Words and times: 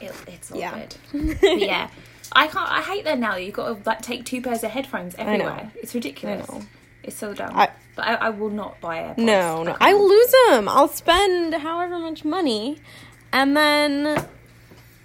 it, 0.00 0.12
it's 0.26 0.50
all 0.52 0.58
Yeah. 0.58 0.86
good. 1.12 1.38
But 1.40 1.58
yeah, 1.60 1.88
I 2.32 2.48
can't. 2.48 2.70
I 2.70 2.82
hate 2.82 3.04
that 3.04 3.18
now. 3.18 3.36
You've 3.36 3.54
got 3.54 3.66
to 3.82 3.88
like 3.88 4.02
take 4.02 4.24
two 4.24 4.40
pairs 4.42 4.62
of 4.64 4.70
headphones 4.70 5.14
everywhere. 5.16 5.70
It's 5.76 5.94
ridiculous. 5.94 6.48
know. 6.48 6.62
It's 7.02 7.16
so 7.16 7.34
dumb. 7.34 7.56
I- 7.56 7.70
but 7.94 8.06
I, 8.06 8.14
I 8.14 8.28
will 8.30 8.50
not 8.50 8.78
buy 8.82 8.98
AirPods. 8.98 9.18
No, 9.18 9.62
no. 9.62 9.74
I 9.80 9.94
will 9.94 10.06
lose 10.08 10.34
them. 10.48 10.68
I'll 10.68 10.88
spend 10.88 11.54
however 11.54 11.98
much 11.98 12.24
money, 12.26 12.78
and 13.32 13.56
then 13.56 14.22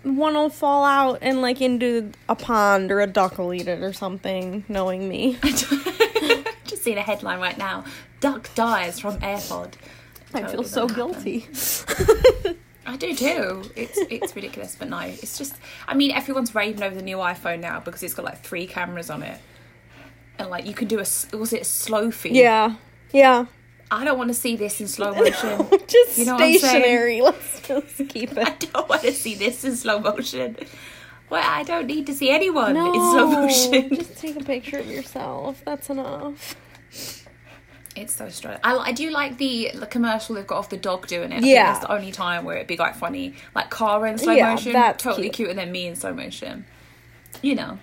one 0.03 0.33
will 0.33 0.49
fall 0.49 0.83
out 0.83 1.19
and 1.21 1.41
like 1.41 1.61
into 1.61 2.11
a 2.27 2.35
pond 2.35 2.91
or 2.91 2.99
a 2.99 3.07
duck 3.07 3.37
will 3.37 3.53
eat 3.53 3.67
it 3.69 3.81
or 3.81 3.93
something. 3.93 4.65
Knowing 4.67 5.07
me, 5.07 5.37
Just 6.65 6.83
seen 6.83 6.97
a 6.97 7.01
headline 7.01 7.39
right 7.39 7.57
now. 7.57 7.85
Duck 8.19 8.49
dies 8.55 8.99
from 8.99 9.17
AirPod. 9.19 9.73
I 10.33 10.41
Totally 10.41 10.57
feel 10.57 10.63
so 10.65 10.87
happen. 10.89 10.95
guilty. 11.13 11.47
I 12.85 12.97
do 12.97 13.15
too. 13.15 13.63
It's 13.75 13.97
it's 14.09 14.35
ridiculous, 14.35 14.75
but 14.77 14.89
no, 14.89 14.99
it's 14.99 15.37
just. 15.37 15.55
I 15.87 15.93
mean, 15.93 16.11
everyone's 16.11 16.55
raving 16.55 16.81
over 16.83 16.95
the 16.95 17.03
new 17.03 17.17
iPhone 17.17 17.59
now 17.59 17.79
because 17.79 18.01
it's 18.01 18.13
got 18.13 18.25
like 18.25 18.41
three 18.41 18.65
cameras 18.65 19.09
on 19.09 19.21
it, 19.23 19.39
and 20.39 20.49
like 20.49 20.65
you 20.65 20.73
can 20.73 20.87
do 20.87 20.95
a 20.97 21.05
was 21.37 21.53
it 21.53 21.61
a 21.61 21.65
slow 21.65 22.09
feed? 22.11 22.35
yeah, 22.35 22.75
yeah. 23.13 23.45
I 23.91 24.05
don't 24.05 24.17
want 24.17 24.29
to 24.29 24.33
see 24.33 24.55
this 24.55 24.79
in 24.79 24.87
slow 24.87 25.13
motion. 25.13 25.67
just 25.87 26.17
You 26.17 26.25
know 26.25 26.37
stationary. 26.37 27.21
Let's 27.21 27.59
just 27.61 27.97
keep 28.09 28.31
it. 28.37 28.37
I 28.37 28.55
don't 28.55 28.89
want 28.89 29.01
to 29.01 29.11
see 29.13 29.35
this 29.35 29.63
in 29.65 29.75
slow 29.75 29.99
motion. 29.99 30.55
Well, 31.29 31.43
I 31.45 31.63
don't 31.63 31.87
need 31.87 32.07
to 32.07 32.13
see 32.13 32.29
anyone 32.29 32.75
in 32.75 32.93
slow 32.93 33.27
motion. 33.27 33.95
just 33.95 34.17
take 34.17 34.37
a 34.39 34.43
picture 34.43 34.79
of 34.79 34.87
yourself. 34.87 35.61
That's 35.65 35.89
enough. 35.89 36.55
It's 37.95 38.13
so 38.15 38.29
strange. 38.29 38.59
I, 38.63 38.75
I 38.77 38.91
do 38.93 39.09
like 39.09 39.37
the, 39.37 39.71
the 39.73 39.85
commercial 39.85 40.35
they've 40.35 40.47
got 40.47 40.57
off 40.59 40.69
the 40.69 40.77
dog 40.77 41.07
doing 41.07 41.31
it. 41.31 41.43
I 41.43 41.47
Yeah. 41.47 41.65
that's 41.73 41.79
the 41.85 41.91
only 41.91 42.11
time 42.11 42.45
where 42.45 42.55
it'd 42.55 42.67
be 42.67 42.77
like 42.77 42.95
funny. 42.95 43.33
Like 43.53 43.69
Cara 43.69 44.09
in 44.09 44.17
slow 44.17 44.33
Yeah, 44.33 44.51
motion, 44.51 44.73
that's 44.73 45.03
totally 45.03 45.23
cute. 45.29 45.47
cuter 45.47 45.53
than 45.55 45.71
me 45.71 45.87
in 45.87 45.95
slow 45.95 46.13
motion. 46.13 46.65
You 47.41 47.55
know, 47.55 47.79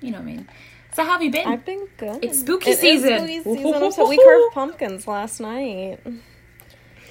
you 0.00 0.10
know 0.12 0.18
what 0.18 0.22
I 0.22 0.26
mean. 0.26 0.48
So 0.94 1.04
how 1.04 1.12
have 1.12 1.22
you 1.22 1.30
been? 1.30 1.46
I've 1.46 1.64
been 1.64 1.86
good. 1.96 2.24
It's 2.24 2.40
spooky 2.40 2.70
It 2.70 2.78
season. 2.78 3.18
spooky 3.18 3.42
season. 3.42 3.92
So 3.92 4.08
we 4.08 4.16
carved 4.18 4.44
pumpkins 4.54 5.06
last 5.06 5.40
night. 5.40 5.98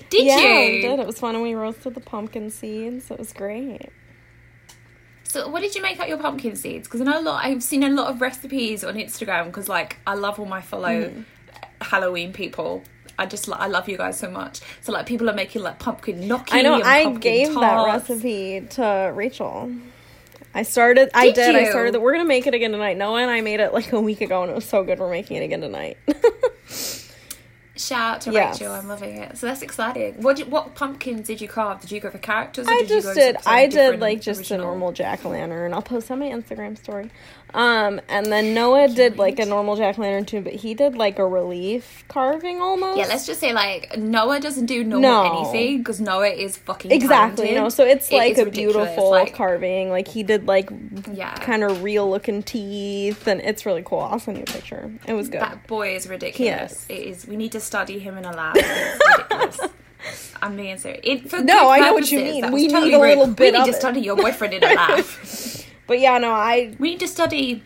Did 0.10 0.26
yeah, 0.26 0.38
you? 0.40 0.72
we 0.76 0.82
did. 0.82 1.00
It 1.00 1.06
was 1.08 1.20
fun, 1.20 1.36
and 1.36 1.44
we 1.44 1.54
roasted 1.54 1.94
the 1.96 2.00
pumpkin 2.00 2.50
seeds. 2.50 3.12
It 3.12 3.20
was 3.20 3.34
great. 3.34 3.90
So 5.24 5.50
what 5.50 5.62
did 5.62 5.76
you 5.76 5.82
make 5.82 6.00
out 6.00 6.08
your 6.08 6.18
pumpkin 6.18 6.56
seeds? 6.56 6.88
Because 6.88 7.02
I 7.02 7.04
know 7.04 7.20
a 7.20 7.22
lot. 7.22 7.44
I've 7.46 7.62
seen 7.62 7.84
a 7.84 7.90
lot 7.90 8.08
of 8.10 8.22
recipes 8.22 8.84
on 8.86 8.96
Instagram. 8.96 9.48
Because 9.48 9.68
like 9.68 9.98
I 10.08 10.14
love 10.16 10.40
all 10.40 10.46
my 10.46 10.62
follow 10.62 10.88
Mm. 11.10 11.26
Halloween 11.82 12.34
people. 12.34 12.84
I 13.20 13.26
just 13.26 13.50
I 13.52 13.68
love 13.68 13.90
you 13.90 13.98
guys 13.98 14.20
so 14.20 14.30
much. 14.30 14.62
So 14.82 14.92
like 14.92 15.06
people 15.06 15.30
are 15.30 15.34
making 15.34 15.64
like 15.64 15.80
pumpkin 15.80 16.28
gnocchi. 16.28 16.54
I 16.54 16.62
know. 16.62 16.82
I 16.84 17.12
gave 17.14 17.54
that 17.56 17.86
recipe 17.86 18.62
to 18.72 19.12
Rachel. 19.16 19.72
I 20.54 20.64
started. 20.64 21.10
I 21.14 21.28
Did 21.28 21.36
did. 21.36 21.56
I 21.56 21.70
started. 21.70 21.94
that 21.94 22.00
We're 22.00 22.14
gonna 22.14 22.26
make 22.26 22.48
it 22.48 22.54
again 22.54 22.72
tonight. 22.72 22.98
Noah 22.98 23.22
and 23.22 23.32
I 23.32 23.42
made 23.42 23.60
it 23.60 23.74
like 23.74 23.92
a 23.92 24.00
week 24.00 24.22
ago, 24.22 24.42
and 24.44 24.52
it 24.52 24.56
was 24.56 24.66
so 24.66 24.84
good. 24.84 25.00
We're 25.00 25.10
making 25.10 25.38
it 25.38 25.44
again 25.46 25.62
tonight. 25.62 25.98
Shout 27.76 28.16
out 28.16 28.22
to 28.22 28.32
Yes. 28.32 28.60
Rachel, 28.60 28.74
I'm 28.74 28.88
loving 28.88 29.18
it. 29.18 29.38
So 29.38 29.46
that's 29.46 29.62
exciting. 29.62 30.16
What 30.22 30.38
did, 30.38 30.52
what 30.52 30.74
pumpkins 30.74 31.28
did 31.28 31.40
you 31.42 31.48
carve? 31.48 31.80
Did 31.80 31.92
you 31.92 32.00
go 32.00 32.10
for 32.10 32.18
characters? 32.18 32.68
Or 32.68 32.72
I 32.72 32.78
did 32.80 32.90
you 32.90 33.02
just 33.02 33.14
did. 33.14 33.38
I 33.46 33.68
did 33.68 34.00
like 34.00 34.20
just 34.20 34.40
original? 34.40 34.62
a 34.62 34.70
normal 34.70 34.92
jack 34.94 35.24
o' 35.26 35.30
lantern. 35.30 35.74
I'll 35.74 35.84
post 35.84 36.10
on 36.10 36.20
my 36.20 36.26
Instagram 36.26 36.76
story. 36.78 37.12
Um, 37.54 38.02
and 38.10 38.26
then 38.26 38.54
Noah 38.54 38.90
did 38.90 39.18
like 39.18 39.40
a 39.40 39.46
normal 39.46 39.78
jack 39.78 39.98
o' 39.98 40.02
lantern 40.02 40.26
too, 40.26 40.42
but 40.42 40.54
he 40.54 40.74
did 40.74 40.96
like 40.96 41.18
a 41.18 41.26
relief 41.26 42.04
carving 42.10 42.62
almost. 42.62 42.98
Yeah, 42.98 43.06
let's 43.08 43.26
just 43.26 43.40
say 43.40 43.54
like 43.54 43.98
Noah 43.98 44.40
doesn't 44.42 44.66
do 44.66 44.84
normal 44.84 45.02
No. 45.24 45.42
anything 45.52 45.78
because 45.80 46.02
Noah 46.02 46.28
is 46.28 46.58
fucking 46.58 46.92
exactly. 46.92 47.16
talented. 47.16 47.50
You 47.50 47.56
know, 47.56 47.70
so 47.70 47.86
it's 47.86 48.12
like 48.12 48.34
is 48.34 48.40
a 48.40 48.46
ridiculous, 48.46 48.74
beautiful 48.90 49.10
like- 49.12 49.34
carving. 49.34 49.90
Like 49.90 50.08
he 50.10 50.24
did 50.24 50.46
like 50.46 50.70
Yeah. 51.14 51.34
kind 51.36 51.64
of 51.64 51.84
real 51.84 52.10
looking 52.10 52.44
teeth, 52.44 53.26
and 53.28 53.40
it's 53.42 53.66
really 53.66 53.82
cool. 53.84 54.02
I'll 54.02 54.20
send 54.20 54.38
you 54.38 54.44
a 54.44 54.46
picture. 54.46 54.92
It 55.08 55.14
was 55.14 55.30
good. 55.30 55.42
That 55.42 55.66
boy 55.68 55.96
is 55.96 56.08
ridiculous. 56.10 56.40
Yes. 56.46 56.86
It 56.90 56.94
is. 57.08 57.26
We 57.28 57.38
need 57.38 57.54
to 57.54 57.60
study 57.62 57.98
him 57.98 58.18
in 58.18 58.26
a 58.26 58.32
lab. 58.34 58.58
I'm 60.42 60.56
being 60.56 60.78
serious. 60.78 61.02
It, 61.04 61.30
for 61.30 61.40
No, 61.42 61.70
I 61.70 61.80
know 61.80 61.94
what 61.94 62.12
you 62.12 62.20
mean. 62.20 62.46
We 62.52 62.52
was 62.52 62.62
need 62.64 62.72
totally 62.72 62.94
a 62.94 63.00
rude. 63.02 63.10
little 63.18 63.34
bit 63.34 63.54
We 63.54 63.60
need 63.60 63.66
to 63.66 63.72
it. 63.72 63.76
study 63.80 64.02
your 64.02 64.16
boyfriend 64.16 64.54
in 64.54 64.64
a 64.64 64.74
lab. 64.74 65.06
But 65.88 66.00
yeah, 66.00 66.18
no, 66.18 66.32
I 66.32 66.76
we 66.80 66.92
need 66.92 67.00
to 67.00 67.08
study. 67.08 67.64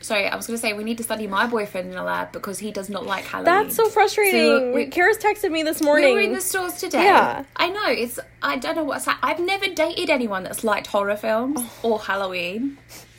Sorry, 0.00 0.26
I 0.26 0.36
was 0.36 0.46
going 0.46 0.58
to 0.58 0.60
say 0.60 0.74
we 0.74 0.84
need 0.84 0.98
to 0.98 1.02
study 1.02 1.26
my 1.26 1.46
boyfriend 1.46 1.90
in 1.90 1.96
a 1.96 2.04
lab 2.04 2.30
because 2.30 2.58
he 2.58 2.70
does 2.70 2.90
not 2.90 3.06
like 3.06 3.24
Halloween. 3.24 3.46
That's 3.64 3.74
so 3.74 3.88
frustrating. 3.88 4.38
So 4.42 4.72
we- 4.72 4.86
Kara's 4.88 5.16
texted 5.16 5.50
me 5.50 5.62
this 5.62 5.80
morning. 5.80 6.08
We 6.10 6.12
were 6.12 6.20
in 6.20 6.34
the 6.34 6.42
stores 6.42 6.74
today. 6.74 7.04
Yeah. 7.04 7.44
I 7.56 7.70
know. 7.70 7.86
It's 7.88 8.20
I 8.42 8.56
don't 8.58 8.76
know 8.76 8.84
what's. 8.84 9.06
Ha- 9.06 9.18
I've 9.22 9.40
never 9.40 9.66
dated 9.66 10.10
anyone 10.10 10.42
that's 10.44 10.62
liked 10.62 10.88
horror 10.88 11.16
films 11.16 11.58
Oh. 11.58 11.70
or 11.92 11.98
Halloween. 12.00 12.76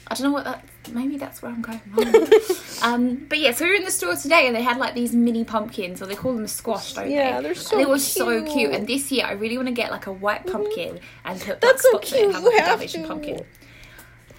I 0.08 0.14
don't 0.14 0.28
know 0.28 0.32
what 0.34 0.44
that. 0.46 0.64
Maybe 0.92 1.18
that's 1.18 1.42
where 1.42 1.52
I'm 1.52 1.62
going 1.64 1.82
wrong. 1.94 2.28
um, 2.84 3.26
but 3.28 3.40
yeah, 3.40 3.52
so 3.52 3.66
we 3.66 3.72
were 3.72 3.76
in 3.78 3.86
the 3.86 3.92
store 3.92 4.16
today 4.16 4.46
and 4.46 4.56
they 4.56 4.62
had 4.62 4.78
like 4.78 4.94
these 4.94 5.14
mini 5.16 5.44
pumpkins, 5.44 6.02
or 6.02 6.06
they 6.06 6.16
call 6.16 6.34
them 6.36 6.46
squash, 6.48 6.94
don't 6.94 7.10
Yeah, 7.10 7.38
they? 7.38 7.44
they're 7.48 7.56
so 7.56 7.76
And 7.78 7.86
they 7.86 7.90
were 7.90 7.98
so 7.98 8.26
cute. 8.26 8.46
Mm-hmm. 8.46 8.54
cute. 8.58 8.72
And 8.74 8.88
this 8.88 9.12
year, 9.12 9.26
I 9.26 9.32
really 9.32 9.58
want 9.58 9.68
to 9.68 9.74
get 9.74 9.90
like 9.92 10.06
a 10.06 10.12
white 10.14 10.46
pumpkin 10.46 11.00
and 11.26 11.42
put 11.42 11.60
That's 11.60 11.88
black 11.90 12.06
so 12.06 12.18
cute. 12.18 12.34
You 12.36 12.58
a 12.58 12.62
have 12.62 12.86
to. 12.86 13.08
pumpkin. 13.08 13.42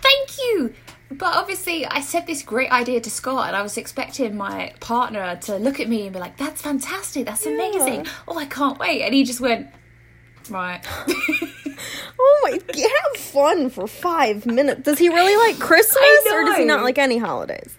Thank 0.00 0.38
you. 0.38 0.74
But 1.10 1.36
obviously, 1.36 1.86
I 1.86 2.00
said 2.00 2.26
this 2.26 2.42
great 2.42 2.70
idea 2.70 3.00
to 3.00 3.10
Scott, 3.10 3.48
and 3.48 3.56
I 3.56 3.62
was 3.62 3.76
expecting 3.76 4.36
my 4.36 4.72
partner 4.80 5.36
to 5.42 5.56
look 5.56 5.78
at 5.80 5.88
me 5.88 6.02
and 6.04 6.12
be 6.12 6.18
like, 6.18 6.36
"That's 6.36 6.62
fantastic. 6.62 7.26
That's 7.26 7.46
amazing. 7.46 8.06
Oh, 8.26 8.36
I 8.38 8.44
can't 8.44 8.78
wait." 8.78 9.02
And 9.02 9.14
he 9.14 9.22
just 9.24 9.40
went, 9.40 9.68
"Right." 10.50 10.80
Oh 12.18 12.40
my! 12.44 12.52
Have 12.52 13.20
fun 13.20 13.68
for 13.68 13.86
five 13.86 14.46
minutes. 14.46 14.82
Does 14.82 14.98
he 14.98 15.08
really 15.10 15.36
like 15.36 15.60
Christmas, 15.60 16.26
or 16.32 16.44
does 16.44 16.56
he 16.56 16.64
not 16.64 16.82
like 16.82 16.96
any 16.98 17.18
holidays? 17.18 17.74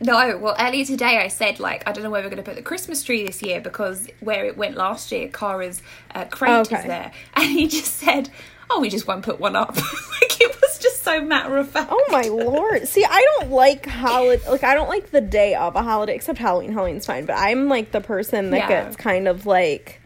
no, 0.00 0.38
well, 0.38 0.54
earlier 0.58 0.84
today 0.84 1.18
I 1.18 1.28
said 1.28 1.60
like 1.60 1.86
I 1.86 1.92
don't 1.92 2.02
know 2.04 2.10
where 2.10 2.22
we're 2.22 2.30
going 2.30 2.42
to 2.42 2.48
put 2.48 2.56
the 2.56 2.62
Christmas 2.62 3.02
tree 3.02 3.26
this 3.26 3.42
year 3.42 3.60
because 3.60 4.08
where 4.20 4.46
it 4.46 4.56
went 4.56 4.76
last 4.76 5.12
year, 5.12 5.28
Cara's 5.28 5.82
uh, 6.14 6.24
crate 6.26 6.62
is 6.62 6.84
there, 6.84 7.12
and 7.34 7.50
he 7.50 7.66
just 7.68 7.94
said, 7.96 8.30
"Oh, 8.70 8.80
we 8.80 8.88
just 8.88 9.06
won't 9.06 9.24
put 9.24 9.38
one 9.38 9.54
up." 9.56 9.76
like 9.76 10.40
it 10.40 10.58
was 10.60 10.78
just 10.78 11.02
so 11.02 11.20
matter 11.20 11.58
of 11.58 11.68
fact. 11.68 11.90
Oh 11.92 12.04
my 12.10 12.22
lord! 12.22 12.88
See, 12.88 13.04
I 13.04 13.26
don't 13.38 13.50
like 13.50 13.86
holiday. 13.86 14.48
Like, 14.50 14.64
I 14.64 14.74
don't 14.74 14.88
like 14.88 15.10
the 15.10 15.20
day 15.20 15.54
of 15.54 15.76
a 15.76 15.82
holiday, 15.82 16.14
except 16.14 16.38
Halloween. 16.38 16.72
Halloween's 16.72 17.04
fine, 17.06 17.26
but 17.26 17.36
I'm 17.36 17.68
like 17.68 17.92
the 17.92 18.00
person 18.00 18.50
that 18.50 18.56
Yeah. 18.56 18.68
gets 18.84 18.96
kind 18.96 19.28
of 19.28 19.44
like. 19.46 20.00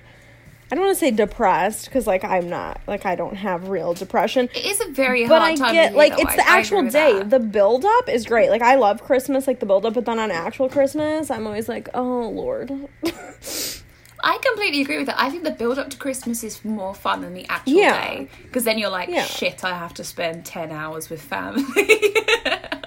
I 0.72 0.75
don't 0.75 0.84
want 0.87 0.97
to 0.97 1.00
say 1.00 1.10
depressed 1.10 1.84
because 1.84 2.06
like 2.06 2.25
I'm 2.25 2.49
not 2.49 2.81
like 2.87 3.05
I 3.05 3.15
don't 3.15 3.34
have 3.37 3.69
real 3.69 3.93
depression. 3.93 4.49
It 4.55 4.65
is 4.65 4.81
a 4.81 4.88
very 4.91 5.28
But 5.28 5.43
hard 5.43 5.60
I 5.60 5.72
get 5.75 5.94
like 5.94 6.15
it's 6.19 6.34
the 6.34 6.49
actual 6.49 6.83
day. 6.88 7.12
that. 7.19 7.28
The 7.28 7.41
build 7.41 7.84
up 7.84 8.09
is 8.09 8.25
great. 8.25 8.49
Like 8.49 8.62
I 8.62 8.77
love 8.77 9.03
Christmas, 9.03 9.47
like 9.47 9.61
the 9.61 9.66
build 9.66 9.84
up, 9.84 9.93
but 9.93 10.06
then 10.06 10.19
on 10.19 10.31
actual 10.31 10.71
Christmas, 10.71 11.31
I'm 11.31 11.47
always 11.47 11.69
like, 11.69 11.91
oh 11.93 12.27
lord. 12.31 12.71
I 14.25 14.38
completely 14.38 14.81
agree 14.81 14.97
with 14.97 15.09
that. 15.09 15.21
I 15.21 15.28
think 15.28 15.44
the 15.44 15.50
build 15.50 15.78
up 15.78 15.91
to 15.91 15.97
Christmas 15.99 16.43
is 16.43 16.65
more 16.65 16.94
fun 16.94 17.21
than 17.21 17.34
the 17.34 17.44
actual 17.50 17.75
Yeah. 17.75 17.93
day 18.09 18.28
because 18.44 18.65
then 18.65 18.78
you're 18.78 18.88
like, 18.88 19.11
Yeah. 19.11 19.25
shit, 19.25 19.62
I 19.65 19.77
have 19.77 19.93
to 19.94 20.05
spend 20.05 20.47
ten 20.47 20.72
hours 20.72 21.11
with 21.11 21.21
family. 21.21 21.65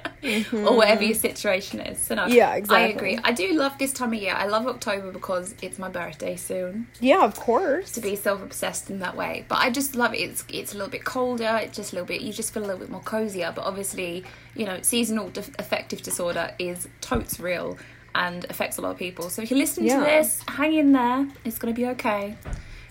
Or 0.53 0.75
whatever 0.77 1.03
your 1.03 1.15
situation 1.15 1.79
is. 1.79 1.99
So 1.99 2.15
no, 2.15 2.23
Mm-hmm. 2.25 2.33
Yeah, 2.33 2.75
I 2.75 2.87
agree. 2.87 3.19
I 3.23 3.31
do 3.31 3.53
love 3.53 3.77
this 3.77 3.93
time 3.93 4.13
of 4.13 4.19
year. 4.21 4.33
I 4.33 4.47
love 4.47 4.67
October 4.67 5.11
because 5.11 5.55
it's 5.61 5.77
my 5.79 5.89
birthday 5.89 6.35
soon. 6.35 6.87
yeah, 6.99 7.23
of 7.23 7.35
course. 7.35 7.91
To 7.91 8.01
be 8.01 8.15
self 8.15 8.41
obsessed 8.41 8.89
in 8.89 8.99
that 8.99 9.15
way, 9.15 9.45
but 9.47 9.59
I 9.59 9.69
just 9.69 9.95
love 9.95 10.13
it. 10.13 10.17
It's 10.21 10.43
it's 10.49 10.73
a 10.73 10.77
little 10.77 10.91
bit 10.91 11.03
colder. 11.05 11.59
It's 11.61 11.75
just 11.77 11.91
a 11.93 11.95
little 11.95 12.07
bit. 12.07 12.21
You 12.21 12.33
just 12.33 12.53
feel 12.53 12.63
a 12.63 12.67
little 12.67 12.79
bit 12.79 12.89
more 12.89 13.01
cozier. 13.01 13.51
But 13.55 13.63
obviously, 13.65 14.23
you 14.55 14.65
know, 14.65 14.79
seasonal 14.81 15.29
def- 15.29 15.51
affective 15.59 16.01
disorder 16.01 16.53
is 16.59 16.87
totes 17.01 17.39
real 17.39 17.77
and 18.15 18.45
affects 18.49 18.77
a 18.77 18.81
lot 18.81 18.91
of 18.91 18.97
people. 18.97 19.29
So 19.29 19.41
if 19.41 19.51
you're 19.51 19.59
listening 19.59 19.87
Yeah. 19.89 19.99
to 19.99 20.05
this, 20.05 20.41
hang 20.47 20.73
in 20.73 20.91
there. 20.93 21.27
It's 21.43 21.57
gonna 21.59 21.73
be 21.73 21.85
okay. 21.87 22.35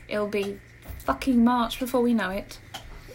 It'll 0.08 0.28
be 0.28 0.58
fucking 0.98 1.42
March 1.42 1.78
before 1.80 2.02
we 2.02 2.12
know 2.14 2.30
it. 2.30 2.58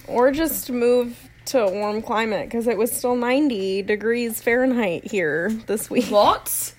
Or 0.07 0.31
just 0.31 0.71
move 0.71 1.28
to 1.49 1.63
a 1.63 1.71
warm 1.71 2.01
climate 2.01 2.47
because 2.47 2.67
it 2.67 2.77
was 2.77 2.91
still 2.91 3.15
90 3.15 3.83
degrees 3.83 4.41
Fahrenheit 4.41 5.05
here 5.05 5.49
this 5.67 5.89
week. 5.89 6.05
What? 6.05 6.73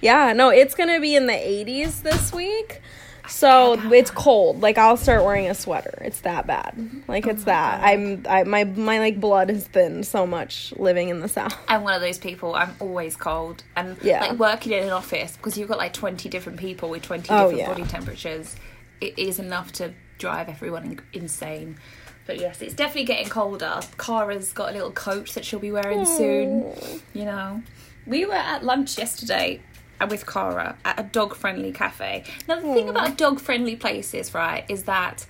Yeah, 0.00 0.32
no, 0.32 0.50
it's 0.50 0.74
gonna 0.74 1.00
be 1.00 1.14
in 1.16 1.26
the 1.26 1.32
80s 1.32 2.02
this 2.02 2.32
week. 2.32 2.80
So 3.26 3.80
it's 3.90 4.10
cold. 4.10 4.60
Like 4.60 4.76
I'll 4.76 4.98
start 4.98 5.24
wearing 5.24 5.48
a 5.48 5.54
sweater. 5.54 5.96
It's 6.02 6.20
that 6.20 6.46
bad. 6.46 6.74
Like 7.08 7.26
it's 7.26 7.42
oh 7.42 7.46
that. 7.46 7.82
I'm 7.82 8.22
I 8.28 8.44
my 8.44 8.64
my 8.64 8.98
like 8.98 9.18
blood 9.18 9.48
has 9.48 9.66
thinned 9.66 10.06
so 10.06 10.26
much 10.26 10.74
living 10.76 11.08
in 11.08 11.20
the 11.20 11.28
south. 11.28 11.56
I'm 11.66 11.82
one 11.84 11.94
of 11.94 12.02
those 12.02 12.18
people. 12.18 12.54
I'm 12.54 12.76
always 12.80 13.16
cold, 13.16 13.64
and 13.76 13.96
Yeah. 14.02 14.20
like 14.20 14.38
working 14.38 14.72
in 14.72 14.84
an 14.84 14.90
office 14.90 15.38
because 15.38 15.56
you've 15.56 15.68
got 15.68 15.78
like 15.78 15.94
20 15.94 16.28
different 16.28 16.58
people 16.58 16.90
with 16.90 17.02
20 17.02 17.28
Oh, 17.30 17.50
different 17.50 17.58
yeah. 17.58 17.68
body 17.68 17.84
temperatures. 17.84 18.56
It 19.00 19.18
is 19.18 19.38
enough 19.38 19.72
to 19.72 19.94
drive 20.18 20.50
everyone 20.50 21.00
insane. 21.14 21.78
But 22.26 22.40
yes, 22.40 22.62
it's 22.62 22.74
definitely 22.74 23.04
getting 23.04 23.28
colder. 23.28 23.80
Cara's 23.98 24.52
got 24.52 24.70
a 24.70 24.72
little 24.72 24.92
coat 24.92 25.30
that 25.34 25.44
she'll 25.44 25.58
be 25.58 25.70
wearing 25.70 26.04
soon. 26.04 26.72
You 27.12 27.24
know, 27.24 27.62
we 28.06 28.24
were 28.24 28.34
at 28.34 28.64
lunch 28.64 28.96
yesterday 28.98 29.60
with 30.08 30.26
Cara 30.26 30.76
at 30.84 30.98
a 30.98 31.02
dog 31.02 31.34
friendly 31.34 31.72
cafe. 31.72 32.24
Now, 32.48 32.56
the 32.56 32.62
thing 32.74 32.88
about 32.88 33.16
dog 33.16 33.40
friendly 33.40 33.76
places, 33.76 34.34
right, 34.34 34.64
is 34.68 34.84
that 34.84 35.26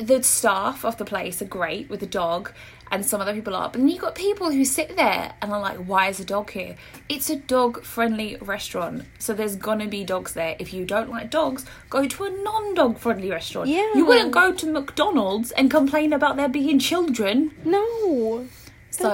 the 0.00 0.22
staff 0.22 0.84
of 0.84 0.96
the 0.96 1.04
place 1.04 1.42
are 1.42 1.46
great 1.46 1.88
with 1.90 2.00
the 2.00 2.06
dog, 2.06 2.52
and 2.90 3.04
some 3.04 3.20
other 3.20 3.34
people 3.34 3.56
are. 3.56 3.70
But 3.70 3.80
then 3.80 3.88
you've 3.88 4.00
got 4.00 4.14
people 4.14 4.50
who 4.50 4.64
sit 4.64 4.96
there 4.96 5.34
and 5.40 5.52
are 5.52 5.60
like, 5.60 5.78
"Why 5.78 6.08
is 6.08 6.20
a 6.20 6.24
dog 6.24 6.50
here?" 6.50 6.76
It's 7.08 7.30
a 7.30 7.36
dog-friendly 7.36 8.36
restaurant, 8.40 9.04
so 9.18 9.34
there's 9.34 9.56
gonna 9.56 9.88
be 9.88 10.04
dogs 10.04 10.34
there. 10.34 10.56
If 10.58 10.72
you 10.72 10.84
don't 10.84 11.10
like 11.10 11.30
dogs, 11.30 11.64
go 11.90 12.06
to 12.06 12.24
a 12.24 12.30
non-dog 12.30 12.98
friendly 12.98 13.30
restaurant. 13.30 13.68
Yeah. 13.68 13.94
you 13.94 14.04
wouldn't 14.04 14.32
go 14.32 14.52
to 14.52 14.66
McDonald's 14.66 15.50
and 15.52 15.70
complain 15.70 16.12
about 16.12 16.36
there 16.36 16.48
being 16.48 16.78
children. 16.78 17.52
No. 17.64 18.46
So. 18.92 19.10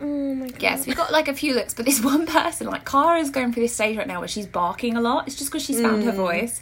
Oh 0.00 0.34
my 0.34 0.48
god. 0.48 0.62
Yes, 0.62 0.86
we've 0.86 0.96
got 0.96 1.12
like 1.12 1.28
a 1.28 1.34
few 1.34 1.54
looks, 1.54 1.74
but 1.74 1.84
this 1.84 2.02
one 2.12 2.26
person, 2.26 2.66
like 2.66 2.84
Kara's 2.84 3.30
going 3.30 3.52
through 3.52 3.64
this 3.64 3.74
stage 3.74 3.96
right 3.96 4.06
now 4.06 4.20
where 4.20 4.28
she's 4.28 4.46
barking 4.46 4.96
a 4.96 5.00
lot. 5.00 5.26
It's 5.26 5.36
just 5.36 5.50
because 5.50 5.64
she's 5.64 5.80
found 5.80 6.02
her 6.04 6.12
mm. 6.12 6.16
voice. 6.16 6.60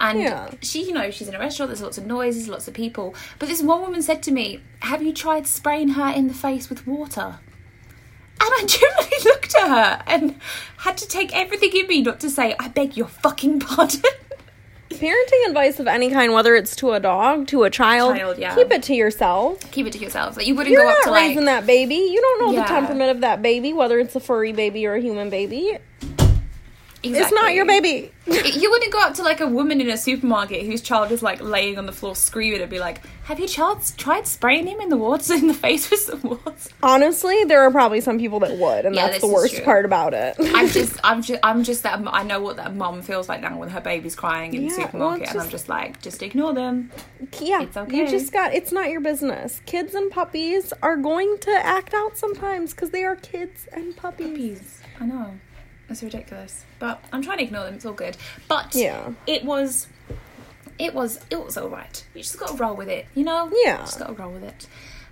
And 0.00 0.20
Yeah. 0.20 0.50
she, 0.62 0.82
you 0.84 0.92
know, 0.92 1.10
she's 1.10 1.28
in 1.28 1.34
a 1.34 1.38
restaurant, 1.38 1.70
there's 1.70 1.82
lots 1.82 1.98
of 1.98 2.06
noises, 2.06 2.48
lots 2.48 2.68
of 2.68 2.74
people. 2.74 3.14
But 3.38 3.48
this 3.48 3.62
one 3.62 3.80
woman 3.80 4.02
said 4.02 4.22
to 4.24 4.30
me, 4.32 4.60
Have 4.80 5.02
you 5.02 5.12
tried 5.12 5.46
spraying 5.46 5.90
her 5.90 6.08
in 6.10 6.28
the 6.28 6.34
face 6.34 6.68
with 6.68 6.86
water? 6.86 7.38
And 8.38 8.50
I 8.54 8.64
genuinely 8.66 9.18
looked 9.24 9.54
at 9.54 9.68
her 9.68 10.02
and 10.06 10.38
had 10.78 10.96
to 10.98 11.08
take 11.08 11.34
everything 11.34 11.70
in 11.74 11.86
me 11.86 12.02
not 12.02 12.20
to 12.20 12.28
say, 12.30 12.54
I 12.60 12.68
beg 12.68 12.96
your 12.96 13.08
fucking 13.08 13.60
pardon. 13.60 14.02
Parenting 14.90 15.48
advice 15.48 15.78
of 15.80 15.88
any 15.88 16.10
kind, 16.10 16.32
whether 16.32 16.54
it's 16.54 16.74
to 16.76 16.92
a 16.92 17.00
dog, 17.00 17.48
to 17.48 17.64
a 17.64 17.70
child, 17.70 18.16
Child, 18.16 18.38
yeah. 18.38 18.54
keep 18.54 18.70
it 18.70 18.82
to 18.84 18.94
yourself. 18.94 19.60
Keep 19.72 19.88
it 19.88 19.92
to 19.94 19.98
yourself. 19.98 20.36
Like, 20.36 20.46
you 20.46 20.54
wouldn't 20.54 20.72
You're 20.72 20.84
go 20.84 20.88
up 20.88 20.96
not 21.00 21.04
to 21.04 21.10
like. 21.10 21.28
raising 21.28 21.44
that 21.46 21.66
baby. 21.66 21.96
You 21.96 22.20
don't 22.20 22.40
know 22.46 22.52
Yeah. 22.52 22.62
the 22.62 22.68
temperament 22.68 23.10
of 23.10 23.20
that 23.22 23.42
baby, 23.42 23.72
whether 23.72 23.98
it's 23.98 24.14
a 24.16 24.20
furry 24.20 24.52
baby 24.52 24.86
or 24.86 24.94
a 24.94 25.00
human 25.00 25.28
baby. 25.28 25.76
It's 27.14 27.32
not 27.32 27.54
your 27.54 27.66
baby. 27.66 28.10
you 28.26 28.70
wouldn't 28.70 28.92
go 28.92 29.00
up 29.00 29.14
to 29.14 29.22
like 29.22 29.40
a 29.40 29.46
woman 29.46 29.80
in 29.80 29.88
a 29.88 29.96
supermarket 29.96 30.66
whose 30.66 30.80
child 30.80 31.12
is 31.12 31.22
like 31.22 31.40
laying 31.40 31.78
on 31.78 31.86
the 31.86 31.92
floor 31.92 32.16
screaming 32.16 32.60
and 32.60 32.68
be 32.70 32.80
like, 32.80 33.00
"Have 33.24 33.38
your 33.38 33.46
child 33.48 33.80
tried 33.96 34.26
spraying 34.26 34.66
him 34.66 34.80
in 34.80 34.88
the 34.88 34.96
water 34.96 35.34
in 35.40 35.46
the 35.46 35.54
face 35.54 35.88
with 35.90 36.00
some 36.00 36.20
water?" 36.22 36.52
Honestly, 36.82 37.44
there 37.44 37.62
are 37.62 37.70
probably 37.70 38.00
some 38.00 38.18
people 38.18 38.40
that 38.40 38.58
would, 38.58 38.84
and 38.84 38.94
Yeah, 38.94 39.08
that's 39.08 39.20
the 39.20 39.28
worst 39.28 39.62
part 39.64 39.84
about 39.84 40.12
it. 40.14 40.34
I'm 40.40 40.68
just, 40.78 40.98
I'm 41.04 41.22
just, 41.22 41.40
I'm 41.44 41.62
just 41.62 41.82
that. 41.84 42.00
I 42.06 42.22
know 42.24 42.40
what 42.40 42.56
that 42.56 42.74
mum 42.74 43.02
feels 43.02 43.28
like 43.28 43.40
now 43.40 43.56
when 43.58 43.68
her 43.68 43.80
baby's 43.80 44.16
crying 44.16 44.54
in 44.54 44.66
the 44.66 44.72
Yeah, 44.72 44.76
well, 44.78 44.86
supermarket, 44.86 45.28
and 45.28 45.38
I'm 45.38 45.44
just- 45.44 45.50
just 45.52 45.68
like, 45.68 46.02
just 46.02 46.22
ignore 46.22 46.52
them. 46.52 46.90
yeah, 47.40 47.62
It's 47.62 47.76
okay. 47.76 47.96
you 47.96 48.08
just 48.08 48.32
got. 48.32 48.54
It's 48.54 48.72
not 48.72 48.90
your 48.90 49.00
business. 49.00 49.60
Kids 49.66 49.94
and 49.94 50.10
puppies 50.10 50.72
are 50.82 50.96
going 50.96 51.38
to 51.42 51.50
act 51.52 51.94
out 51.94 52.16
sometimes 52.18 52.72
because 52.74 52.90
they 52.90 53.04
are 53.04 53.16
kids 53.16 53.68
and 53.72 53.96
puppies. 53.96 54.26
Puppies. 54.26 54.80
I 55.00 55.04
know. 55.06 55.34
It's 55.88 56.02
ridiculous, 56.02 56.64
but 56.78 57.02
I'm 57.12 57.22
trying 57.22 57.38
to 57.38 57.44
ignore 57.44 57.64
them. 57.64 57.74
It's 57.74 57.86
all 57.86 57.92
good. 57.92 58.16
But 58.48 58.74
Yeah. 58.74 59.12
it 59.26 59.44
was, 59.44 59.86
it 60.78 60.94
was, 60.94 61.20
it 61.30 61.44
was 61.44 61.56
all 61.56 61.68
right. 61.68 62.04
You 62.14 62.22
just 62.22 62.38
got 62.38 62.48
to 62.48 62.54
roll 62.54 62.74
with 62.74 62.88
it, 62.88 63.06
you 63.14 63.24
know. 63.24 63.50
Yeah. 63.64 63.78
just 63.78 63.98
got 63.98 64.08
to 64.08 64.12
roll 64.14 64.32
with 64.32 64.42
it. 64.44 64.66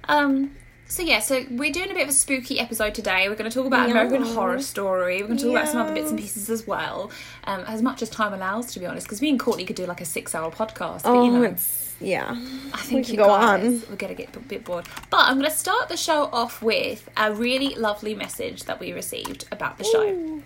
Um. 0.08 0.52
So 0.86 1.02
yeah, 1.02 1.20
so 1.20 1.42
we're 1.50 1.72
doing 1.72 1.90
a 1.90 1.94
bit 1.94 2.02
of 2.02 2.10
a 2.10 2.12
spooky 2.12 2.60
episode 2.60 2.94
today. 2.94 3.26
We're 3.30 3.36
going 3.36 3.50
to 3.50 3.54
talk 3.54 3.66
about 3.66 3.88
American 3.90 4.22
Horror 4.22 4.60
Story. 4.60 5.22
We're 5.22 5.28
going 5.28 5.38
to 5.38 5.44
talk 5.44 5.52
about 5.52 5.68
some 5.68 5.80
other 5.80 5.94
bits 5.94 6.10
and 6.10 6.18
pieces 6.18 6.50
as 6.50 6.66
well, 6.66 7.10
um, 7.44 7.60
as 7.66 7.80
much 7.80 8.02
as 8.02 8.10
time 8.10 8.34
allows, 8.34 8.70
to 8.74 8.80
be 8.80 8.84
honest. 8.86 9.06
Because 9.06 9.22
me 9.22 9.30
and 9.30 9.40
Courtney 9.40 9.64
could 9.64 9.76
do 9.76 9.86
like 9.86 10.02
a 10.02 10.04
six-hour 10.04 10.50
podcast. 10.50 11.04
But, 11.04 11.06
Oh, 11.06 11.24
you 11.24 11.30
know, 11.32 11.42
it's 11.42 11.94
yeah. 12.00 12.36
I 12.74 12.76
think 12.82 13.06
could 13.06 13.12
you 13.12 13.16
go 13.16 13.28
guys, 13.28 13.64
on. 13.64 13.82
We're 13.88 13.96
gonna 13.96 14.14
get 14.14 14.36
a 14.36 14.40
bit 14.40 14.64
bored, 14.64 14.84
but 15.08 15.20
I'm 15.20 15.36
gonna 15.38 15.50
start 15.50 15.88
the 15.88 15.96
show 15.96 16.24
off 16.26 16.60
with 16.62 17.08
a 17.16 17.32
really 17.32 17.74
lovely 17.76 18.14
message 18.14 18.64
that 18.64 18.78
we 18.78 18.92
received 18.92 19.46
about 19.50 19.78
the 19.78 19.84
show. 19.84 20.42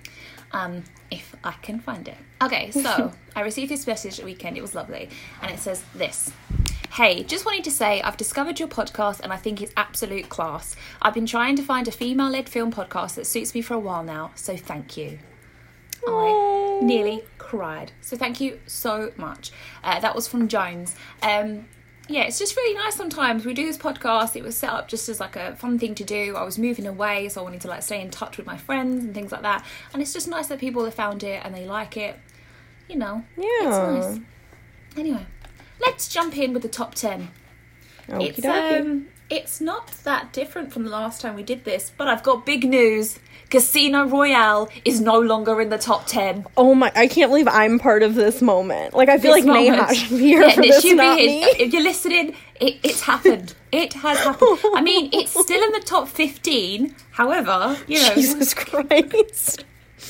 Um, 0.53 0.85
if 1.11 1.35
I 1.45 1.53
can 1.53 1.81
find 1.81 2.09
it. 2.09 2.17
Okay, 2.43 2.71
so 2.71 3.13
I 3.37 3.41
received 3.43 3.71
this 3.71 3.87
message 3.87 4.15
at 4.15 4.19
the 4.21 4.25
weekend. 4.25 4.57
It 4.57 4.63
was 4.63 4.75
lovely, 4.75 5.09
and 5.43 5.51
it 5.51 5.59
says 5.59 5.83
this. 5.95 6.33
Hey, 6.93 7.23
just 7.23 7.45
wanted 7.45 7.65
to 7.65 7.71
say 7.71 8.01
I've 8.03 8.17
discovered 8.17 8.59
your 8.59 8.69
podcast 8.69 9.21
and 9.21 9.33
I 9.33 9.37
think 9.37 9.61
it's 9.61 9.73
absolute 9.77 10.29
class. 10.31 10.75
I've 11.03 11.15
been 11.15 11.27
trying 11.27 11.55
to 11.57 11.63
find 11.63 11.87
a 11.87 11.93
female 11.93 12.31
led 12.31 12.49
film 12.49 12.73
podcast 12.73 13.15
that 13.17 13.27
suits 13.27 13.55
me 13.55 13.61
for 13.61 13.75
a 13.75 13.79
while 13.79 14.03
now, 14.03 14.33
so 14.35 14.57
thank 14.57 14.97
you. 14.97 15.19
I 16.07 16.81
nearly 16.83 17.25
cried. 17.37 17.93
So 18.01 18.17
thank 18.17 18.41
you 18.41 18.59
so 18.67 19.13
much. 19.17 19.53
Uh, 19.85 20.01
that 20.01 20.15
was 20.15 20.27
from 20.27 20.49
Jones. 20.49 20.95
Um, 21.23 21.67
yeah, 22.09 22.23
it's 22.23 22.39
just 22.39 22.57
really 22.57 22.75
nice 22.75 22.95
sometimes. 22.95 23.45
We 23.45 23.55
do 23.55 23.67
this 23.67 23.79
podcast. 23.79 24.35
It 24.37 24.43
was 24.43 24.57
set 24.57 24.71
up 24.71 24.89
just 24.89 25.09
as 25.09 25.21
like 25.21 25.37
a 25.37 25.55
fun 25.57 25.79
thing 25.79 25.95
to 25.97 26.05
do. 26.05 26.35
I 26.37 26.43
was 26.43 26.59
moving 26.59 26.87
away, 26.87 27.29
so 27.29 27.41
I 27.41 27.45
wanted 27.45 27.61
to 27.63 27.69
like 27.69 27.83
stay 27.83 28.01
in 28.01 28.11
touch 28.11 28.37
with 28.37 28.47
my 28.47 28.57
friends 28.57 29.05
and 29.05 29.15
things 29.15 29.31
like 29.33 29.43
that. 29.43 29.65
And 29.93 30.01
it's 30.03 30.13
just 30.13 30.27
nice 30.29 30.47
that 30.49 30.59
people 30.59 30.85
have 30.85 30.95
found 30.95 31.23
it 31.23 31.43
and 31.45 31.55
they 31.55 31.67
like 31.67 31.97
it. 31.97 32.19
You 32.89 32.97
know, 32.97 33.25
Yeah. 33.37 33.45
it's 33.99 34.07
nice. 34.17 34.21
Anyway, 34.97 35.27
let's 35.81 36.09
jump 36.09 36.37
in 36.39 36.53
with 36.55 36.63
the 36.63 36.69
top 36.69 36.95
ten. 36.95 37.29
It's 38.09 38.39
Okey-dokey. 38.39 38.81
um, 38.81 39.09
it's 39.29 39.61
not 39.61 39.89
that 40.05 40.33
different 40.33 40.73
from 40.73 40.85
the 40.85 40.91
last 40.91 41.21
time 41.21 41.35
we 41.37 41.43
did 41.43 41.65
this, 41.65 41.93
but 41.97 42.09
I've 42.09 42.23
got 42.23 42.47
big 42.47 42.65
news. 42.65 43.19
Casino 43.51 44.07
Royale 44.07 44.69
is 44.85 45.01
no 45.01 45.19
longer 45.19 45.61
in 45.61 45.71
the 45.71 45.79
top 45.79 46.07
ten. 46.07 46.45
Oh 46.57 46.75
my! 46.75 46.93
I 46.95 47.07
can't 47.07 47.31
believe 47.31 47.49
I'm 47.49 47.79
part 47.79 48.03
of 48.03 48.15
this 48.15 48.43
moment. 48.43 48.95
Like 48.95 49.09
I 49.09 49.19
feel 49.19 49.35
This 49.35 49.45
like 49.47 49.55
Neha 49.55 49.95
should 49.95 50.11
be 50.11 50.19
here 50.19 50.43
Yeah, 50.43 50.55
for 50.55 50.63
this, 50.63 50.83
should 50.83 50.91
be 50.91 50.97
not 50.97 51.17
me. 51.17 51.45
If 51.45 51.73
you're 51.73 51.83
listening, 51.83 52.35
it, 52.61 52.77
it's 52.83 53.03
happened. 53.03 53.55
It 53.73 53.95
has 53.95 54.19
happened. 54.19 54.59
I 54.75 54.83
mean, 54.83 55.09
it's 55.13 55.31
still 55.31 55.63
in 55.63 55.73
the 55.73 55.81
top 55.81 56.09
fifteen. 56.09 56.95
However, 57.13 57.77
you 57.87 58.03
know, 58.03 58.15
Jesus 58.15 58.53
Christ! 58.55 59.65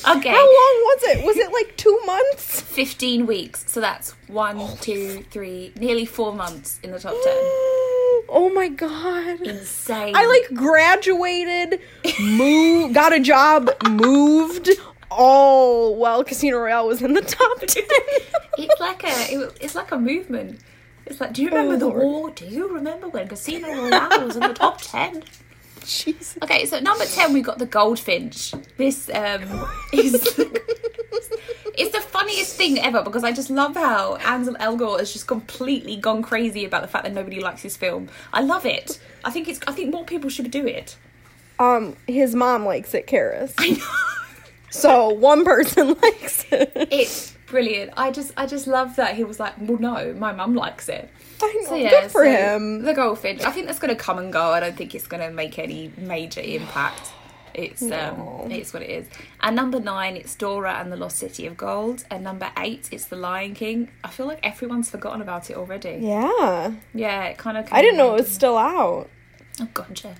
okay, 0.07 0.29
How 0.29 0.45
long 0.45 0.75
was 0.89 1.03
it? 1.03 1.25
Was 1.25 1.37
it 1.37 1.51
like 1.53 1.77
two 1.77 1.97
months? 2.05 2.59
fifteen 2.61 3.25
weeks. 3.25 3.71
So 3.71 3.79
that's 3.79 4.11
one, 4.27 4.75
two, 4.77 5.23
three, 5.31 5.71
nearly 5.79 6.05
four 6.05 6.33
months 6.33 6.79
in 6.83 6.91
the 6.91 6.99
top 6.99 7.15
ten. 7.23 7.37
Oh 8.31 8.49
my 8.53 8.67
god! 8.69 9.41
Insane. 9.41 10.15
I 10.15 10.25
like 10.25 10.57
graduated, 10.57 11.79
moved, 12.21 12.93
got 13.01 13.13
a 13.13 13.19
job, 13.19 13.69
moved. 13.89 14.69
All 15.11 15.95
while 15.95 16.23
Casino 16.23 16.59
Royale 16.59 16.85
was 16.87 17.01
in 17.01 17.13
the 17.13 17.21
top 17.21 17.59
ten. 17.61 17.83
It's 18.59 18.79
like 18.79 19.03
a. 19.03 19.33
It, 19.33 19.57
it's 19.59 19.73
like 19.75 19.91
a 19.91 19.97
movement. 19.97 20.59
It's 21.07 21.19
like, 21.19 21.33
do 21.33 21.41
you 21.41 21.49
remember 21.49 21.73
Oh, 21.73 21.77
the 21.77 21.87
Lord. 21.87 22.03
war? 22.03 22.29
Do 22.31 22.45
you 22.45 22.67
remember 22.71 23.09
when 23.09 23.27
Casino 23.27 23.67
Royale 23.69 24.25
was 24.25 24.35
in 24.35 24.41
the 24.43 24.53
top 24.53 24.79
ten? 24.83 25.23
Jesus. 25.83 26.37
Okay, 26.43 26.65
so 26.67 26.79
number 26.79 27.05
ten, 27.05 27.33
we 27.33 27.41
got 27.41 27.57
the 27.57 27.65
goldfinch. 27.65 28.53
This 28.77 29.09
um 29.13 29.41
is 29.91 30.13
it's 31.79 31.95
the 31.95 32.01
funniest 32.01 32.55
thing 32.55 32.77
ever 32.79 33.01
because 33.01 33.23
I 33.23 33.31
just 33.31 33.49
love 33.49 33.75
how 33.75 34.15
Ansel 34.17 34.55
Elgort 34.55 34.99
has 34.99 35.13
just 35.13 35.27
completely 35.27 35.95
gone 35.95 36.21
crazy 36.21 36.65
about 36.65 36.81
the 36.81 36.87
fact 36.87 37.05
that 37.05 37.13
nobody 37.13 37.39
likes 37.39 37.61
his 37.61 37.77
film. 37.77 38.09
I 38.33 38.41
love 38.41 38.65
it. 38.65 38.99
I 39.23 39.31
think 39.31 39.47
it's. 39.47 39.59
I 39.65 39.71
think 39.71 39.91
more 39.91 40.05
people 40.05 40.29
should 40.29 40.51
do 40.51 40.67
it. 40.67 40.97
Um, 41.57 41.95
his 42.07 42.35
mom 42.35 42.65
likes 42.65 42.93
it, 42.93 43.07
Caris. 43.07 43.53
I 43.57 43.69
know. 43.71 43.85
So 44.71 45.09
one 45.09 45.45
person 45.45 45.95
likes 46.01 46.45
it. 46.51 46.71
It's 46.75 47.31
brilliant. 47.47 47.91
I 47.97 48.11
just, 48.11 48.31
I 48.37 48.45
just 48.45 48.67
love 48.67 48.95
that 48.97 49.15
he 49.15 49.23
was 49.23 49.39
like, 49.39 49.55
well, 49.59 49.79
no, 49.79 50.13
my 50.13 50.31
mum 50.31 50.55
likes 50.55 50.89
it. 50.89 51.09
So 51.65 51.75
yeah, 51.75 51.89
Good 51.89 52.11
for 52.11 52.23
so 52.23 52.29
him. 52.29 52.83
The 52.83 52.93
goldfinch. 52.93 53.41
I 53.41 53.51
think 53.51 53.67
that's 53.67 53.79
going 53.79 53.95
to 53.95 53.99
come 53.99 54.19
and 54.19 54.31
go. 54.31 54.51
I 54.51 54.59
don't 54.59 54.75
think 54.75 54.93
it's 54.93 55.07
going 55.07 55.23
to 55.27 55.33
make 55.33 55.57
any 55.57 55.91
major 55.97 56.41
impact. 56.41 57.13
It's 57.65 57.81
No. 57.81 58.41
um, 58.45 58.51
it's 58.51 58.73
what 58.73 58.81
it 58.83 58.89
is. 58.89 59.07
And 59.41 59.55
number 59.55 59.79
nine, 59.79 60.15
it's 60.15 60.35
Dora 60.35 60.73
and 60.79 60.91
the 60.91 60.97
Lost 60.97 61.17
City 61.17 61.45
of 61.45 61.57
Gold. 61.57 62.05
And 62.09 62.23
number 62.23 62.51
eight, 62.57 62.89
it's 62.91 63.05
The 63.05 63.15
Lion 63.15 63.53
King. 63.53 63.89
I 64.03 64.09
feel 64.09 64.25
like 64.27 64.39
everyone's 64.43 64.89
forgotten 64.89 65.21
about 65.21 65.49
it 65.49 65.57
already. 65.57 65.99
Yeah. 66.01 66.73
Yeah, 66.93 67.23
it 67.25 67.37
kind 67.37 67.57
of. 67.57 67.67
I 67.71 67.81
didn't 67.81 67.97
know 67.97 68.15
it 68.15 68.21
was 68.21 68.31
still 68.31 68.57
out. 68.57 69.09
Oh 69.61 69.67
god, 69.73 69.99
yeah. 70.03 70.15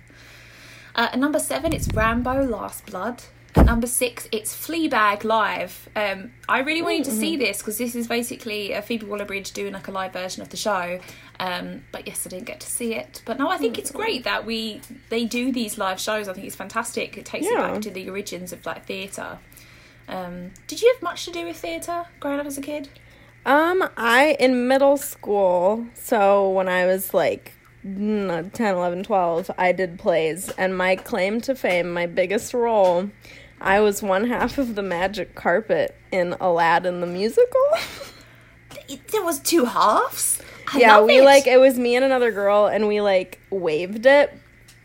Uh, 0.96 1.08
and 1.12 1.22
number 1.22 1.39
seven, 1.39 1.72
it's 1.74 1.88
Rambo: 1.93 2.43
Last 2.46 2.86
Blood. 2.86 3.24
At 3.55 3.65
number 3.65 3.88
six, 3.88 4.27
it's 4.31 4.53
Fleabag 4.53 5.24
live. 5.24 5.89
Um, 5.96 6.31
I 6.48 6.60
really 6.60 6.84
wanted 6.84 7.05
to 7.05 7.12
see 7.12 7.36
this 7.36 7.58
because 7.58 7.79
this 7.79 7.96
is 7.96 8.08
basically 8.08 8.74
a 8.74 8.81
Phoebe 8.81 9.08
Waller-Bridge 9.08 9.53
doing 9.53 9.74
like 9.74 9.88
a 9.88 9.91
live 9.91 10.13
version 10.13 10.43
of 10.43 10.50
the 10.50 10.58
show. 10.58 11.00
Um, 11.39 11.84
but 11.93 12.05
yes, 12.05 12.25
I 12.27 12.29
didn't 12.29 12.46
get 12.48 12.60
to 12.60 12.67
see 12.67 12.93
it. 12.96 13.22
But 13.25 13.39
no, 13.39 13.50
I 13.50 13.58
think 13.58 13.77
it's 13.79 13.91
great 13.91 14.24
that 14.25 14.46
we 14.46 14.81
they 15.10 15.25
do 15.25 15.51
these 15.51 15.77
live 15.77 16.00
shows. 16.00 16.27
I 16.27 16.34
think 16.34 16.46
it's 16.46 16.55
fantastic. 16.55 17.17
It 17.17 17.25
takes 17.25 17.46
Yeah. 17.46 17.69
it 17.69 17.74
back 17.74 17.81
to 17.84 17.91
the 17.91 18.10
origins 18.10 18.51
of 18.51 18.65
like 18.65 18.86
theatre. 18.86 19.39
Um, 20.08 20.51
did 20.67 20.81
you 20.81 20.91
have 20.93 21.01
much 21.01 21.25
to 21.25 21.31
do 21.31 21.46
with 21.46 21.58
theatre 21.58 22.05
growing 22.19 22.39
up 22.39 22.46
as 22.46 22.58
a 22.58 22.62
kid? 22.62 22.89
Um, 23.46 23.88
I 23.96 24.36
in 24.39 24.67
middle 24.67 24.98
school, 24.98 25.86
so 25.93 26.50
when 26.50 26.67
I 26.67 26.86
was 26.86 27.13
like 27.13 27.53
mm, 27.88 28.51
10, 28.51 28.75
11, 28.75 29.03
12, 29.03 29.51
I 29.58 29.72
did 29.72 29.98
plays, 29.98 30.50
and 30.58 30.77
my 30.77 30.98
claim 30.98 31.39
to 31.41 31.55
fame, 31.55 31.93
my 31.93 32.05
biggest 32.05 32.53
role, 32.53 33.10
I 33.62 33.79
was 33.79 34.03
one 34.03 34.27
half 34.27 34.58
of 34.58 34.75
the 34.75 34.81
magic 34.84 35.36
carpet 35.36 35.96
in 36.12 36.34
Aladdin 36.41 37.00
the 37.00 37.08
musical. 37.08 37.62
There 39.12 39.24
was 39.24 39.39
two 39.39 39.65
halves. 39.65 40.41
I 40.73 40.79
yeah, 40.79 41.01
we 41.01 41.19
it. 41.19 41.23
like 41.23 41.47
it 41.47 41.59
was 41.59 41.77
me 41.79 41.95
and 41.95 42.05
another 42.05 42.31
girl, 42.31 42.67
and 42.67 42.88
we 42.88 43.01
like 43.01 43.39
waved 43.49 44.05
it. 44.05 44.33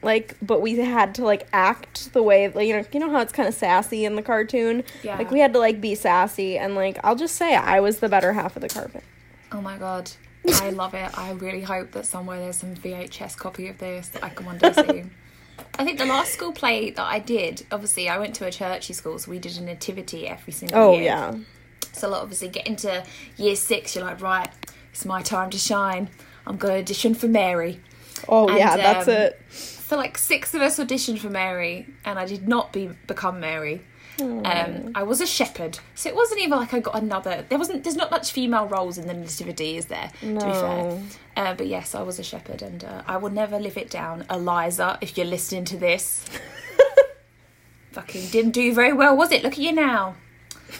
Like, 0.02 0.36
but 0.42 0.60
we 0.60 0.76
had 0.76 1.14
to 1.16 1.24
like 1.24 1.48
act 1.52 2.12
the 2.12 2.22
way, 2.22 2.48
like, 2.48 2.66
you 2.68 2.74
know, 2.76 2.84
you 2.92 3.00
know 3.00 3.10
how 3.10 3.20
it's 3.20 3.32
kind 3.32 3.48
of 3.48 3.54
sassy 3.54 4.04
in 4.04 4.16
the 4.16 4.22
cartoon. 4.22 4.84
Yeah. 5.02 5.16
Like 5.16 5.30
we 5.30 5.40
had 5.40 5.52
to 5.54 5.58
like 5.58 5.80
be 5.80 5.94
sassy, 5.94 6.58
and 6.58 6.74
like 6.74 6.98
I'll 7.04 7.16
just 7.16 7.36
say, 7.36 7.54
I 7.54 7.80
was 7.80 8.00
the 8.00 8.08
better 8.08 8.32
half 8.34 8.56
of 8.56 8.62
the 8.62 8.68
carpet. 8.68 9.04
Oh 9.52 9.60
my 9.60 9.78
god. 9.78 10.10
I 10.52 10.70
love 10.70 10.94
it. 10.94 11.16
I 11.16 11.30
really 11.32 11.62
hope 11.62 11.92
that 11.92 12.06
somewhere 12.06 12.38
there's 12.38 12.56
some 12.56 12.74
VHS 12.74 13.36
copy 13.36 13.68
of 13.68 13.78
this 13.78 14.08
that 14.10 14.22
I 14.22 14.28
can 14.28 14.44
one 14.46 14.58
day 14.58 14.72
see. 14.72 15.04
I 15.78 15.84
think 15.84 15.98
the 15.98 16.06
last 16.06 16.32
school 16.32 16.52
play 16.52 16.90
that 16.90 17.02
I 17.04 17.18
did, 17.18 17.66
obviously, 17.70 18.08
I 18.08 18.18
went 18.18 18.34
to 18.36 18.46
a 18.46 18.50
churchy 18.50 18.92
school, 18.92 19.18
so 19.18 19.30
we 19.30 19.38
did 19.38 19.56
a 19.56 19.62
nativity 19.62 20.26
every 20.28 20.52
single 20.52 20.78
Oh 20.78 20.92
year. 20.92 21.02
yeah. 21.04 21.34
So, 21.92 22.08
like, 22.08 22.22
obviously, 22.22 22.48
get 22.48 22.66
into 22.66 23.04
year 23.36 23.56
six, 23.56 23.94
you're 23.94 24.04
like, 24.04 24.20
right, 24.20 24.50
it's 24.94 25.04
my 25.04 25.22
time 25.22 25.50
to 25.50 25.58
shine. 25.58 26.08
I'm 26.46 26.56
going 26.56 26.74
to 26.74 26.78
audition 26.80 27.14
for 27.14 27.26
Mary. 27.26 27.80
Oh 28.28 28.48
And, 28.48 28.58
yeah, 28.58 28.76
that's 28.76 29.08
um, 29.08 29.14
it. 29.14 29.40
So, 29.50 29.96
like, 29.96 30.16
six 30.16 30.54
of 30.54 30.62
us 30.62 30.78
auditioned 30.78 31.18
for 31.18 31.30
Mary, 31.30 31.88
and 32.04 32.16
I 32.16 32.26
did 32.26 32.46
not 32.46 32.72
be 32.72 32.90
become 33.08 33.40
Mary. 33.40 33.82
Um, 34.20 34.92
I 34.94 35.02
was 35.02 35.20
a 35.20 35.26
shepherd, 35.26 35.80
so 35.96 36.08
it 36.08 36.14
wasn't 36.14 36.40
even 36.42 36.56
like 36.56 36.72
I 36.72 36.78
got 36.78 36.94
another. 36.94 37.44
There 37.48 37.58
wasn't. 37.58 37.82
There's 37.82 37.96
not 37.96 38.12
much 38.12 38.30
female 38.30 38.66
roles 38.68 38.96
in 38.96 39.08
the 39.08 39.14
nativity, 39.14 39.76
is 39.76 39.86
there? 39.86 40.08
To 40.20 40.26
be 40.26 40.38
fair, 40.38 40.84
No. 40.84 41.02
uh, 41.36 41.54
but 41.54 41.66
yes, 41.66 41.96
I 41.96 42.02
was 42.02 42.20
a 42.20 42.22
shepherd, 42.22 42.62
and 42.62 42.84
uh, 42.84 43.02
I 43.08 43.16
will 43.16 43.30
never 43.30 43.58
live 43.58 43.76
it 43.76 43.90
down, 43.90 44.24
Eliza. 44.30 44.98
If 45.00 45.18
you're 45.18 45.26
listening 45.26 45.64
to 45.64 45.76
this, 45.76 46.24
fucking 47.92 48.28
didn't 48.28 48.52
do 48.52 48.72
very 48.72 48.92
well, 48.92 49.16
was 49.16 49.32
it? 49.32 49.42
Look 49.42 49.54
at 49.54 49.58
you 49.58 49.72
now. 49.72 50.14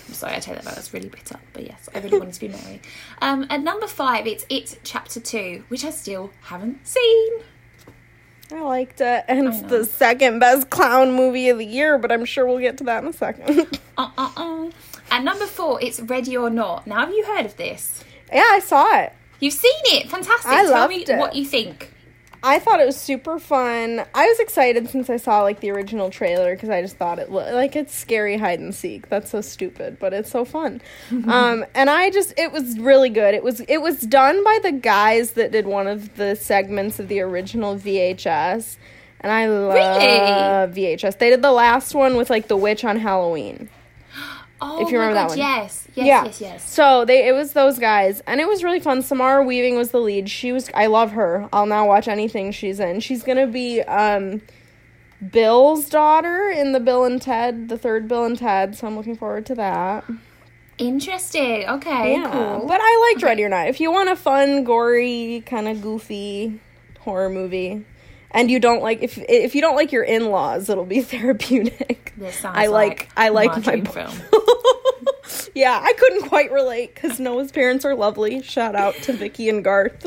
I'm 0.09 0.15
sorry, 0.15 0.35
I 0.35 0.41
take 0.41 0.57
that 0.57 0.65
back. 0.65 0.75
That's 0.75 0.93
really 0.93 1.09
bitter. 1.09 1.39
But 1.53 1.67
yes, 1.67 1.89
I 1.95 2.01
really 2.01 2.19
wanted 2.19 2.35
to 2.35 2.41
be 2.41 2.49
Mary. 2.49 2.81
Um, 3.21 3.47
at 3.51 3.61
number 3.63 3.87
five, 3.87 4.27
it's 4.27 4.45
It 4.49 4.79
Chapter 4.85 5.21
Two, 5.21 5.65
which 5.69 5.85
I 5.85 5.91
still 5.91 6.31
haven't 6.43 6.87
seen. 6.87 7.33
I 8.53 8.61
liked 8.61 9.01
it, 9.01 9.25
and 9.29 9.49
it's 9.55 9.63
the 9.63 9.85
second 9.85 10.39
best 10.39 10.71
clown 10.71 11.13
movie 11.13 11.49
of 11.49 11.59
the 11.59 11.65
year. 11.67 11.99
But 11.99 12.13
I'm 12.13 12.25
sure 12.25 12.47
we'll 12.47 12.59
get 12.59 12.79
to 12.79 12.85
that 12.85 13.03
in 13.03 13.09
a 13.11 13.13
second. 13.13 13.79
Uh 13.97 14.11
uh 14.19 14.31
uh. 14.37 14.71
At 15.11 15.23
number 15.23 15.47
four, 15.47 15.81
it's 15.83 16.01
Ready 16.01 16.37
or 16.37 16.51
Not. 16.51 16.87
Now, 16.87 17.01
have 17.01 17.11
you 17.11 17.25
heard 17.25 17.47
of 17.47 17.57
this? 17.57 18.03
yeah, 18.33 18.43
I 18.51 18.59
saw 18.59 18.99
it. 19.01 19.13
You've 19.39 19.55
seen 19.55 19.73
it. 19.87 20.11
Fantastic. 20.11 20.51
I 20.51 20.63
Tell 20.63 20.71
loved 20.73 20.91
me 20.91 21.05
it. 21.05 21.19
what 21.19 21.37
you 21.37 21.45
think. 21.45 21.94
I 22.47 22.59
thought 22.59 22.79
it 22.79 22.85
was 22.85 22.99
super 22.99 23.39
fun. 23.39 24.05
I 24.15 24.27
was 24.27 24.39
excited 24.39 24.91
since 24.91 25.09
I 25.09 25.17
saw 25.17 25.41
like 25.41 25.61
the 25.61 25.71
original 25.71 26.11
trailer 26.11 26.55
because 26.55 26.69
I 26.69 26.83
just 26.83 26.97
thought 26.97 27.19
it 27.19 27.31
looked 27.31 27.53
like 27.53 27.75
it's 27.75 27.95
scary 27.95 28.37
hide 28.37 28.61
and 28.61 28.75
seek. 28.75 29.09
That's 29.09 29.31
so 29.31 29.41
stupid, 29.41 29.99
but 29.99 30.13
it's 30.13 30.31
so 30.31 30.45
fun. 30.45 30.83
um, 31.11 31.65
and 31.75 31.89
I 31.89 32.11
just 32.11 32.35
it 32.39 32.53
was 32.53 32.79
really 32.79 33.09
good. 33.09 33.35
It 33.35 33.43
was 33.43 33.61
it 33.61 33.81
was 33.81 34.03
done 34.03 34.45
by 34.45 34.59
the 34.63 34.73
guys 34.73 35.33
that 35.33 35.53
did 35.53 35.65
one 35.67 35.87
of 35.87 36.17
the 36.17 36.37
segments 36.37 36.99
of 36.99 37.09
the 37.09 37.21
original 37.21 37.77
VHS. 37.77 38.77
And 39.21 39.33
I 39.33 39.47
love 39.47 40.75
VHS. 40.75 41.19
They 41.19 41.31
did 41.31 41.41
the 41.41 41.51
last 41.51 41.95
one 41.95 42.15
with 42.15 42.29
like 42.29 42.49
the 42.49 42.59
witch 42.59 42.85
on 42.85 42.99
Halloween. 42.99 43.71
Oh, 44.61 44.81
If 44.81 44.91
you 44.91 44.99
remember 44.99 45.15
that 45.15 45.23
God, 45.29 45.31
one. 45.31 45.39
Yes. 45.39 45.87
Yes, 45.95 46.07
yeah. 46.07 46.25
yes, 46.25 46.41
yes. 46.41 46.71
So 46.71 47.05
they 47.05 47.27
it 47.29 47.33
was 47.33 47.53
those 47.53 47.79
guys, 47.79 48.21
and 48.27 48.41
it 48.41 48.49
was 48.49 48.65
really 48.65 48.81
fun. 48.81 49.03
Samara 49.03 49.45
Weaving 49.45 49.77
was 49.77 49.91
the 49.91 50.01
lead. 50.01 50.29
She 50.31 50.53
was 50.53 50.71
I 50.75 50.87
love 50.87 51.13
her. 51.13 51.49
I'll 51.53 51.67
now 51.67 51.87
watch 51.87 52.09
anything 52.09 52.51
she's 52.53 52.81
in. 52.81 53.01
She's 53.01 53.23
gonna 53.23 53.47
be 53.47 53.83
um 53.83 54.41
Bill's 55.31 55.89
daughter 55.89 56.49
in 56.51 56.73
the 56.73 56.81
Bill 56.81 57.05
and 57.05 57.21
Ted, 57.21 57.69
the 57.69 57.79
third 57.79 58.09
Bill 58.09 58.25
and 58.25 58.39
Ted. 58.39 58.77
So 58.77 58.87
I'm 58.87 58.97
looking 58.97 59.17
forward 59.17 59.47
to 59.47 59.55
that. 59.57 60.05
Interesting. 60.79 61.69
Okay, 61.69 62.15
Yeah, 62.15 62.31
cool. 62.33 62.67
but 62.67 62.81
I 62.83 63.11
liked 63.13 63.23
Ready 63.23 63.45
or 63.45 63.49
Not. 63.49 63.69
If 63.69 63.81
you 63.81 63.93
want 63.93 64.09
a 64.09 64.17
fun, 64.17 64.65
gory, 64.65 65.43
kind 65.47 65.69
of 65.69 65.81
goofy 65.81 66.61
horror 67.01 67.31
movie, 67.31 67.85
and 68.35 68.51
you 68.51 68.61
don't 68.61 68.83
like 68.83 69.03
if 69.03 69.17
if 69.29 69.55
you 69.55 69.63
don't 69.63 69.77
like 69.77 69.93
your 69.93 70.03
in 70.03 70.31
laws, 70.31 70.69
it'll 70.69 70.85
be 70.85 71.01
therapeutic. 71.15 72.13
This 72.17 72.37
sounds 72.37 72.59
I 72.59 72.67
like, 72.67 73.09
I 73.17 73.31
like 73.31 73.65
my 73.65 73.81
film. 73.81 74.13
yeah, 75.55 75.81
I 75.83 75.93
couldn't 75.95 76.29
quite 76.29 76.53
relate 76.53 76.95
because 76.95 77.19
Noah's 77.19 77.51
parents 77.51 77.85
are 77.85 77.95
lovely. 77.95 78.43
Shout 78.43 78.75
out 78.75 78.95
to 79.03 79.13
Vicky 79.13 79.49
and 79.49 79.65
Garth. 79.65 80.05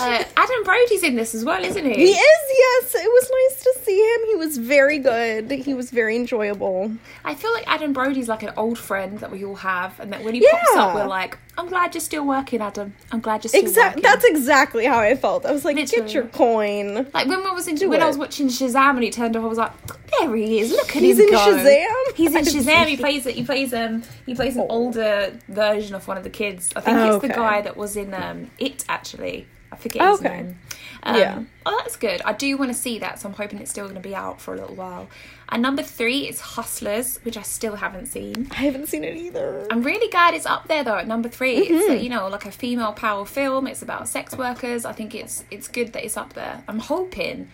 Uh, 0.00 0.24
Adam 0.36 0.64
Brody's 0.64 1.02
in 1.02 1.16
this 1.16 1.34
as 1.34 1.44
well, 1.44 1.62
isn't 1.62 1.84
he? 1.84 1.94
He 1.94 2.10
is, 2.10 2.16
yes. 2.58 2.94
It 2.94 3.08
was 3.08 3.30
nice 3.30 3.62
to 3.64 3.84
see 3.84 3.98
him. 3.98 4.20
He 4.28 4.34
was 4.36 4.58
very 4.58 4.98
good. 4.98 5.50
He 5.50 5.74
was 5.74 5.90
very 5.90 6.16
enjoyable. 6.16 6.92
I 7.24 7.34
feel 7.34 7.52
like 7.52 7.64
Adam 7.66 7.92
Brody's 7.92 8.28
like 8.28 8.42
an 8.42 8.52
old 8.56 8.78
friend 8.78 9.18
that 9.20 9.30
we 9.30 9.44
all 9.44 9.56
have, 9.56 9.98
and 10.00 10.12
that 10.12 10.24
when 10.24 10.34
he 10.34 10.46
pops 10.48 10.76
up, 10.76 10.94
we're 10.94 11.06
like, 11.06 11.38
"I'm 11.60 11.68
glad 11.68 11.94
you're 11.94 12.00
still 12.00 12.26
working, 12.26 12.60
Adam. 12.60 12.94
I'm 13.12 13.20
glad 13.20 13.44
you're 13.44 13.48
still 13.50 13.60
Exactly. 13.62 14.00
working." 14.02 14.10
That's 14.10 14.24
exactly 14.24 14.84
how 14.86 14.98
I 14.98 15.14
felt. 15.14 15.46
I 15.46 15.52
was 15.52 15.64
like, 15.64 15.76
Literally. 15.76 16.04
get 16.06 16.14
your 16.14 16.26
coin. 16.26 17.06
Like 17.14 17.28
when 17.28 17.40
I 17.46 17.52
was 17.52 17.68
in, 17.68 17.88
when 17.88 18.02
I 18.02 18.06
was 18.06 18.18
watching 18.18 18.48
Shazam 18.48 18.90
and 18.90 19.02
he 19.02 19.10
turned 19.10 19.36
up, 19.36 19.44
I 19.44 19.46
was 19.46 19.58
like, 19.58 19.72
"There 20.18 20.34
he 20.34 20.60
is! 20.60 20.72
Look 20.72 20.88
at 20.90 20.96
him. 20.96 21.02
He's 21.04 21.18
him 21.18 21.26
in 21.26 21.30
go." 21.32 21.38
Shazam? 21.38 22.16
He's 22.16 22.34
in 22.34 22.44
Shazam. 22.64 22.86
He 22.86 22.96
plays 22.96 23.26
it. 23.26 23.34
He 23.34 23.44
plays 23.44 23.72
um. 23.74 24.02
He 24.26 24.34
plays 24.34 24.56
an 24.56 24.66
older 24.68 25.32
version 25.48 25.94
of 25.94 26.06
one 26.08 26.16
of 26.16 26.24
the 26.24 26.30
kids. 26.30 26.70
I 26.76 26.80
think 26.80 26.96
Oh, 26.96 27.16
it's 27.16 27.22
the 27.22 27.28
guy 27.28 27.60
that 27.62 27.76
was 27.76 27.96
in 27.96 28.14
um 28.14 28.50
It 28.58 28.84
actually. 28.88 29.46
I 29.72 29.76
forget 29.76 30.02
his 30.08 30.20
Okay. 30.20 30.36
name. 30.36 30.58
Um, 31.02 31.16
Yeah. 31.16 31.42
Oh, 31.64 31.78
that's 31.82 31.96
good. 31.96 32.20
I 32.24 32.32
do 32.32 32.56
want 32.56 32.70
to 32.70 32.76
see 32.76 32.98
that, 32.98 33.20
so 33.20 33.28
I'm 33.28 33.34
hoping 33.34 33.58
it's 33.60 33.70
still 33.70 33.84
going 33.84 33.94
to 33.94 34.00
be 34.06 34.14
out 34.14 34.40
for 34.40 34.54
a 34.54 34.58
little 34.60 34.74
while. 34.74 35.08
And 35.48 35.62
number 35.62 35.82
three 35.82 36.28
is 36.28 36.40
Hustlers, 36.40 37.18
which 37.22 37.36
I 37.36 37.42
still 37.42 37.76
haven't 37.76 38.06
seen. 38.06 38.48
I 38.50 38.56
haven't 38.56 38.88
seen 38.88 39.04
it 39.04 39.16
either. 39.16 39.66
I'm 39.70 39.82
really 39.82 40.10
glad 40.10 40.34
it's 40.34 40.46
up 40.46 40.68
there 40.68 40.84
though 40.84 40.96
at 40.98 41.06
number 41.08 41.28
3 41.28 41.56
It's 41.56 41.70
Mm-hmm. 41.70 41.90
uh, 41.92 41.94
you 41.94 42.08
know 42.10 42.28
like 42.28 42.44
a 42.46 42.50
female 42.52 42.92
power 42.92 43.24
film. 43.24 43.66
It's 43.66 43.82
about 43.82 44.08
sex 44.08 44.36
workers. 44.36 44.84
I 44.84 44.92
think 44.92 45.14
it's 45.14 45.44
it's 45.50 45.66
good 45.68 45.92
that 45.94 46.04
it's 46.04 46.16
up 46.16 46.34
there. 46.34 46.62
I'm 46.68 46.78
hoping 46.80 47.48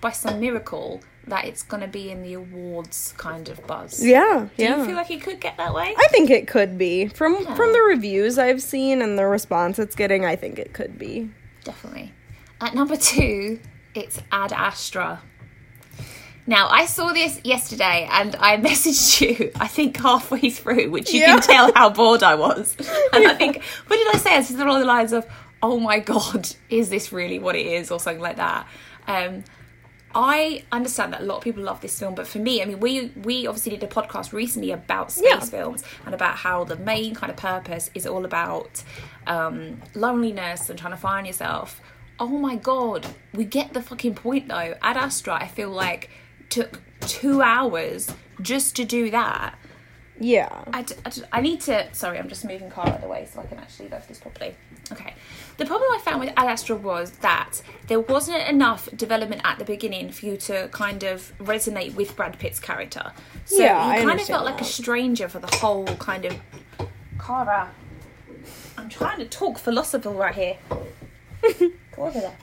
by 0.00 0.10
some 0.12 0.38
miracle 0.40 1.00
that 1.26 1.44
it's 1.44 1.62
gonna 1.62 1.88
be 1.88 2.10
in 2.10 2.22
the 2.22 2.34
awards 2.34 3.14
kind 3.16 3.48
of 3.48 3.66
buzz. 3.66 4.04
Yeah, 4.04 4.48
Do 4.56 4.62
yeah. 4.64 4.78
you 4.78 4.84
feel 4.86 4.96
like 4.96 5.10
it 5.10 5.22
could 5.22 5.40
get 5.40 5.56
that 5.56 5.74
way? 5.74 5.94
I 5.96 6.08
think 6.10 6.30
it 6.30 6.46
could 6.46 6.78
be 6.78 7.06
from 7.08 7.36
Yeah. 7.40 7.54
from 7.54 7.72
the 7.72 7.80
reviews 7.80 8.38
I've 8.38 8.62
seen 8.62 9.02
and 9.02 9.18
the 9.18 9.26
response 9.26 9.78
it's 9.78 9.94
getting. 9.96 10.24
I 10.24 10.36
think 10.36 10.58
it 10.58 10.72
could 10.72 10.98
be. 10.98 11.30
Definitely. 11.70 12.12
At 12.60 12.74
number 12.74 12.96
two, 12.96 13.60
it's 13.94 14.20
Ad 14.32 14.52
Astra. 14.52 15.22
Now, 16.46 16.68
I 16.68 16.86
saw 16.86 17.12
this 17.12 17.40
yesterday 17.44 18.08
and 18.10 18.34
I 18.40 18.56
messaged 18.68 19.20
you, 19.20 19.52
I 19.60 19.68
think 19.68 19.96
halfway 19.98 20.50
through, 20.50 20.90
which 20.90 21.12
you 21.12 21.20
Yeah. 21.20 21.26
can 21.38 21.40
tell 21.42 21.72
how 21.74 21.90
bored 21.90 22.22
I 22.22 22.34
was. 22.34 22.76
And 23.12 23.26
I 23.26 23.34
think, 23.34 23.62
what 23.86 23.96
did 23.96 24.14
I 24.14 24.18
say? 24.18 24.36
I 24.36 24.42
said 24.42 24.58
along 24.60 24.80
the 24.80 24.86
lines 24.86 25.12
of, 25.12 25.26
oh 25.62 25.78
my 25.78 26.00
God, 26.00 26.48
is 26.68 26.88
this 26.90 27.12
really 27.12 27.38
what 27.38 27.54
it 27.54 27.66
is? 27.66 27.90
Or 27.92 28.00
something 28.00 28.20
like 28.22 28.36
that. 28.36 28.66
Um, 29.06 29.44
I 30.12 30.64
understand 30.72 31.12
that 31.12 31.20
a 31.20 31.24
lot 31.24 31.36
of 31.36 31.44
people 31.44 31.62
love 31.62 31.80
this 31.80 31.96
film, 31.96 32.16
but 32.16 32.26
for 32.26 32.38
me, 32.38 32.60
I 32.60 32.64
mean, 32.64 32.80
we 32.80 33.12
we 33.22 33.46
obviously 33.46 33.70
did 33.76 33.84
a 33.84 33.86
podcast 33.86 34.32
recently 34.32 34.72
about 34.72 35.12
space 35.12 35.28
Yeah. 35.30 35.38
films 35.38 35.84
and 36.04 36.14
about 36.16 36.34
how 36.34 36.64
the 36.64 36.74
main 36.74 37.14
kind 37.14 37.30
of 37.30 37.36
purpose 37.36 37.90
is 37.94 38.06
all 38.08 38.24
about 38.24 38.82
um, 39.26 39.80
loneliness 39.94 40.68
and 40.70 40.78
trying 40.78 40.92
to 40.92 40.98
find 40.98 41.26
yourself. 41.26 41.80
Oh 42.18 42.28
my 42.28 42.56
god, 42.56 43.06
we 43.32 43.44
get 43.44 43.72
the 43.72 43.82
fucking 43.82 44.14
point 44.14 44.48
though. 44.48 44.74
Ad 44.82 44.96
Astra, 44.96 45.34
I 45.34 45.46
feel 45.46 45.70
like 45.70 46.10
took 46.48 46.80
two 47.00 47.40
hours 47.42 48.12
just 48.42 48.76
to 48.76 48.84
do 48.84 49.10
that. 49.10 49.54
Yeah. 50.18 50.64
I, 50.72 50.82
d- 50.82 50.94
I 51.06 51.10
d- 51.10 51.22
I 51.32 51.40
need 51.40 51.60
to. 51.62 51.88
Sorry, 51.94 52.18
I'm 52.18 52.28
just 52.28 52.44
moving 52.44 52.70
car 52.70 52.86
out 52.86 52.96
of 52.96 53.00
the 53.00 53.08
way 53.08 53.26
so 53.32 53.40
I 53.40 53.46
can 53.46 53.56
actually 53.58 53.88
for 53.88 54.02
this 54.06 54.18
properly. 54.18 54.54
Okay. 54.92 55.14
The 55.56 55.64
problem 55.64 55.90
I 55.94 55.98
found 55.98 56.20
with 56.20 56.30
Ad 56.36 56.46
Astra 56.46 56.76
was 56.76 57.10
that 57.22 57.62
there 57.86 58.00
wasn't 58.00 58.46
enough 58.48 58.88
development 58.94 59.40
at 59.44 59.58
the 59.58 59.64
beginning 59.64 60.10
for 60.10 60.26
you 60.26 60.36
to 60.38 60.68
kind 60.72 61.02
of 61.04 61.32
resonate 61.38 61.94
with 61.94 62.16
Brad 62.16 62.38
Pitt's 62.38 62.60
character. 62.60 63.12
So 63.46 63.62
Yeah, 63.62 63.78
I 63.78 64.00
you 64.00 64.06
kind 64.06 64.20
of 64.20 64.26
felt 64.26 64.44
like 64.44 64.60
a 64.60 64.64
stranger 64.64 65.28
for 65.28 65.38
the 65.38 65.54
whole 65.56 65.86
kind 65.96 66.26
of. 66.26 66.36
Cara, 67.18 67.70
I'm 68.80 68.88
trying 68.88 69.18
to 69.18 69.26
talk 69.26 69.58
philosophical 69.58 70.14
right 70.14 70.34
here. 70.34 70.56
Go 71.94 72.06
over 72.06 72.18
there. 72.18 72.36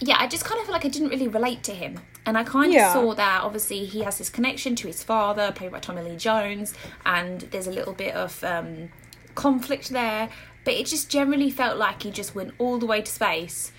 Yeah, 0.00 0.16
I 0.18 0.26
just 0.26 0.44
kind 0.44 0.60
of 0.60 0.66
feel 0.66 0.72
like 0.72 0.84
I 0.84 0.88
didn't 0.88 1.08
really 1.08 1.28
relate 1.28 1.62
to 1.64 1.74
him. 1.74 2.00
And 2.26 2.36
I 2.36 2.44
kind 2.44 2.74
of 2.74 2.92
saw 2.92 3.14
that 3.14 3.42
obviously 3.42 3.84
he 3.84 4.02
has 4.02 4.18
this 4.18 4.30
connection 4.30 4.74
to 4.76 4.86
his 4.86 5.02
father, 5.02 5.52
played 5.52 5.72
by 5.72 5.78
Tommy 5.80 6.02
Lee 6.02 6.16
Jones, 6.16 6.74
and 7.06 7.40
there's 7.40 7.66
a 7.66 7.72
little 7.72 7.94
bit 7.94 8.14
of 8.14 8.42
um, 8.44 8.90
conflict 9.34 9.90
there. 9.90 10.28
But 10.64 10.74
it 10.74 10.86
just 10.86 11.08
generally 11.08 11.50
felt 11.50 11.78
like 11.78 12.02
he 12.02 12.10
just 12.10 12.34
went 12.34 12.52
all 12.58 12.78
the 12.78 12.86
way 12.86 13.00
to 13.00 13.10
space 13.10 13.72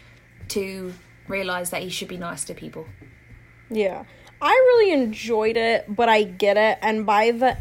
to 0.50 0.94
realise 1.28 1.70
that 1.70 1.84
he 1.84 1.90
should 1.90 2.08
be 2.08 2.18
nice 2.18 2.44
to 2.46 2.54
people. 2.54 2.88
Yeah. 3.70 4.06
I 4.42 4.50
really 4.50 4.94
enjoyed 4.94 5.58
it, 5.58 5.86
but 5.88 6.10
I 6.10 6.24
get 6.24 6.58
it. 6.58 6.80
And 6.82 7.06
by 7.06 7.32
the 7.32 7.58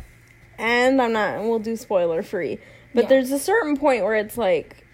end, 0.59 1.03
I'm 1.03 1.13
not, 1.13 1.43
we'll 1.43 1.59
do 1.59 1.77
spoiler 1.77 2.23
free. 2.23 2.61
But 2.95 3.05
Yeah. 3.05 3.09
there's 3.09 3.33
a 3.33 3.39
certain 3.39 3.77
point 3.77 4.05
where 4.05 4.15
it's 4.17 4.37
like, 4.39 4.85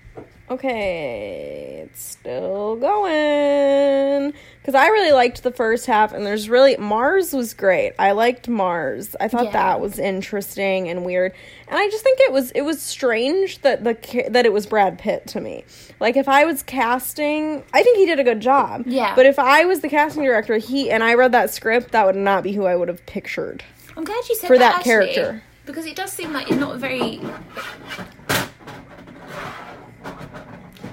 okay, 0.51 1.81
it's 1.85 2.03
still 2.03 2.77
going. 2.77 4.33
Because 4.61 4.75
I 4.75 4.89
really 4.89 5.13
liked 5.13 5.43
the 5.43 5.51
first 5.51 5.87
half, 5.87 6.13
and 6.13 6.27
there's 6.27 6.49
really, 6.49 6.77
Mars 6.77 7.33
was 7.33 7.55
great. 7.55 7.93
I 7.99 8.13
liked 8.13 8.49
Mars. 8.49 9.15
I 9.21 9.29
thought 9.29 9.47
Yeah. 9.47 9.51
that 9.53 9.81
was 9.81 9.99
interesting 9.99 10.89
and 10.89 11.05
weird. 11.05 11.33
And 11.69 11.79
I 11.79 11.89
just 11.89 12.03
think 12.05 12.19
it 12.21 12.33
was, 12.33 12.51
it 12.53 12.63
was 12.63 12.81
strange 12.83 13.61
that 13.63 13.85
the, 13.85 13.97
that 14.31 14.47
it 14.47 14.53
was 14.53 14.67
Brad 14.67 14.99
Pitt 14.99 15.27
to 15.29 15.41
me. 15.41 15.65
Like, 16.01 16.17
if 16.17 16.29
I 16.29 16.45
was 16.45 16.63
casting, 16.63 17.63
I 17.73 17.83
think 17.83 17.99
he 17.99 18.07
did 18.07 18.19
a 18.21 18.25
good 18.25 18.41
job. 18.41 18.85
Yeah. 18.87 19.15
But 19.15 19.27
if 19.27 19.39
I 19.39 19.65
was 19.65 19.81
the 19.81 19.89
casting 19.89 20.25
director, 20.25 20.57
he 20.59 20.91
and 20.91 21.03
I 21.05 21.15
read 21.15 21.33
that 21.33 21.51
script, 21.53 21.93
that 21.93 22.05
would 22.07 22.17
not 22.17 22.43
be 22.43 22.53
who 22.53 22.65
I 22.67 22.77
would 22.77 22.89
have 22.89 23.05
pictured. 23.07 23.63
I'm 23.97 24.05
glad 24.05 24.23
you 24.29 24.35
said 24.37 24.47
For 24.49 24.59
that, 24.59 24.77
that 24.77 24.85
character. 24.85 25.43
Because 25.67 25.87
it 25.87 25.97
does 25.97 26.13
seem 26.13 26.33
like 26.33 26.49
you're 26.51 26.59
not 26.59 26.79
very. 26.79 27.21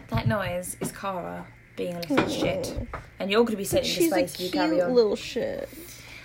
that 0.09 0.27
noise 0.27 0.77
is 0.81 0.91
Cara 0.91 1.45
being 1.75 1.95
a 1.95 1.99
little 2.01 2.27
shit, 2.29 2.77
and 3.19 3.31
you're 3.31 3.41
going 3.41 3.51
to 3.51 3.57
be 3.57 3.63
sitting 3.65 3.89
in 3.89 3.95
She's 3.95 4.11
a 4.11 4.27
space 4.27 4.39
you 4.39 4.51
carry 4.51 4.75
cute 4.77 4.89
little 4.89 5.15
shit. 5.15 5.69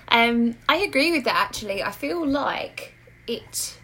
Um, 0.08 0.56
I 0.68 0.76
agree 0.76 1.12
with 1.12 1.24
that. 1.24 1.34
Actually, 1.36 1.82
I 1.82 1.90
feel 1.90 2.26
like 2.26 2.94
it. 3.26 3.78